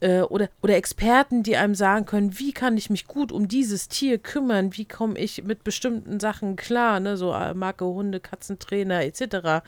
äh, 0.00 0.20
oder, 0.20 0.48
oder 0.62 0.76
Experten, 0.76 1.42
die 1.42 1.56
einem 1.56 1.74
sagen 1.74 2.04
können, 2.06 2.38
wie 2.38 2.52
kann 2.52 2.76
ich 2.76 2.88
mich 2.88 3.08
gut 3.08 3.32
um 3.32 3.48
dieses 3.48 3.88
Tier 3.88 4.18
kümmern, 4.18 4.76
wie 4.76 4.84
komme 4.84 5.18
ich 5.18 5.42
mit 5.42 5.64
bestimmten 5.64 6.20
Sachen 6.20 6.54
klar, 6.54 7.00
ne, 7.00 7.16
so 7.16 7.32
äh, 7.32 7.52
Marke 7.54 7.84
Hunde, 7.84 8.20
Katzentrainer 8.20 9.02
etc. 9.02 9.64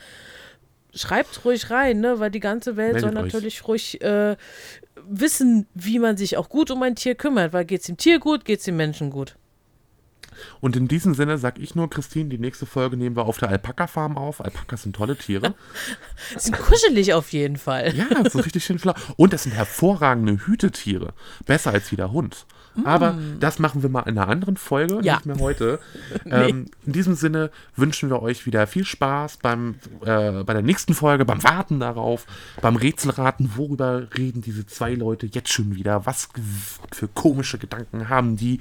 Schreibt 0.94 1.44
ruhig 1.44 1.70
rein, 1.70 2.00
ne, 2.00 2.18
weil 2.18 2.30
die 2.30 2.40
ganze 2.40 2.76
Welt 2.76 2.94
Meldet 2.94 3.02
soll 3.02 3.16
euch. 3.16 3.32
natürlich 3.32 3.68
ruhig 3.68 4.00
äh, 4.02 4.36
wissen, 5.08 5.66
wie 5.74 5.98
man 5.98 6.16
sich 6.16 6.36
auch 6.36 6.48
gut 6.48 6.70
um 6.70 6.82
ein 6.82 6.96
Tier 6.96 7.14
kümmert, 7.14 7.52
weil 7.52 7.64
geht's 7.64 7.86
dem 7.86 7.96
Tier 7.96 8.18
gut, 8.18 8.44
geht's 8.44 8.64
dem 8.64 8.76
Menschen 8.76 9.10
gut. 9.10 9.36
Und 10.60 10.76
in 10.76 10.88
diesem 10.88 11.14
Sinne 11.14 11.38
sag 11.38 11.58
ich 11.58 11.74
nur, 11.74 11.90
Christine, 11.90 12.28
die 12.28 12.38
nächste 12.38 12.66
Folge 12.66 12.96
nehmen 12.96 13.16
wir 13.16 13.26
auf 13.26 13.38
der 13.38 13.50
Alpaka-Farm 13.50 14.16
auf. 14.16 14.40
Alpakas 14.40 14.82
sind 14.82 14.96
tolle 14.96 15.16
Tiere. 15.16 15.54
Sind 16.36 16.56
kuschelig 16.56 17.12
auf 17.14 17.32
jeden 17.32 17.56
Fall. 17.56 17.94
Ja, 17.94 18.28
so 18.30 18.38
richtig 18.38 18.64
schön 18.64 18.78
schlau. 18.78 18.94
Und 19.16 19.32
das 19.32 19.42
sind 19.42 19.52
hervorragende 19.52 20.46
Hütetiere. 20.46 21.12
Besser 21.44 21.72
als 21.72 21.90
jeder 21.90 22.12
Hund. 22.12 22.46
Aber 22.84 23.16
das 23.40 23.58
machen 23.58 23.82
wir 23.82 23.90
mal 23.90 24.02
in 24.02 24.16
einer 24.18 24.28
anderen 24.28 24.56
Folge, 24.56 25.00
Ja. 25.02 25.16
nicht 25.16 25.26
mehr 25.26 25.38
heute. 25.38 25.80
ähm, 26.26 26.66
in 26.86 26.92
diesem 26.92 27.14
Sinne 27.14 27.50
wünschen 27.76 28.10
wir 28.10 28.22
euch 28.22 28.46
wieder 28.46 28.66
viel 28.66 28.84
Spaß 28.84 29.38
beim, 29.38 29.76
äh, 30.04 30.44
bei 30.44 30.52
der 30.52 30.62
nächsten 30.62 30.94
Folge, 30.94 31.24
beim 31.24 31.42
Warten 31.42 31.80
darauf, 31.80 32.26
beim 32.62 32.76
Rätselraten. 32.76 33.52
Worüber 33.56 34.06
reden 34.16 34.42
diese 34.42 34.66
zwei 34.66 34.94
Leute 34.94 35.26
jetzt 35.26 35.52
schon 35.52 35.74
wieder? 35.74 36.06
Was 36.06 36.28
für 36.92 37.08
komische 37.08 37.58
Gedanken 37.58 38.08
haben 38.08 38.36
die? 38.36 38.60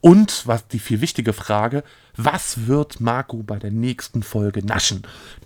Und 0.00 0.46
was 0.46 0.68
die 0.68 0.80
viel 0.80 1.00
wichtige 1.00 1.32
Frage, 1.32 1.82
was 2.14 2.66
wird 2.66 3.00
Marco 3.00 3.38
bei 3.42 3.58
der 3.58 3.70
nächsten 3.70 4.22
Folge 4.22 4.62
naschen? 4.62 5.00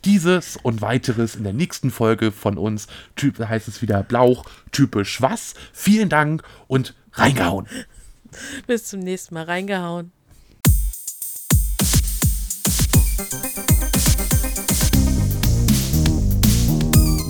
Dieses 0.04 0.56
und 0.56 0.82
weiteres 0.82 1.36
in 1.36 1.44
der 1.44 1.52
nächsten 1.52 1.92
Folge 1.92 2.32
von 2.32 2.58
uns. 2.58 2.88
Typ 3.14 3.38
heißt 3.38 3.68
es 3.68 3.82
wieder 3.82 4.02
Blauch, 4.02 4.44
typisch 4.72 5.22
was? 5.22 5.54
Vielen 5.72 6.08
Dank 6.08 6.42
und 6.66 6.94
reingehauen. 7.12 7.66
Bis 8.66 8.84
zum 8.84 9.00
nächsten 9.00 9.34
Mal. 9.34 9.44
Reingehauen. 9.44 10.12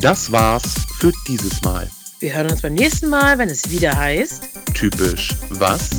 Das 0.01 0.31
war's 0.31 0.74
für 0.99 1.12
dieses 1.26 1.62
Mal. 1.62 1.89
Wir 2.20 2.35
hören 2.35 2.51
uns 2.51 2.62
beim 2.62 2.74
nächsten 2.74 3.09
Mal, 3.09 3.39
wenn 3.39 3.49
es 3.49 3.70
wieder 3.70 3.97
heißt. 3.97 4.43
Typisch 4.74 5.35
was? 5.51 5.91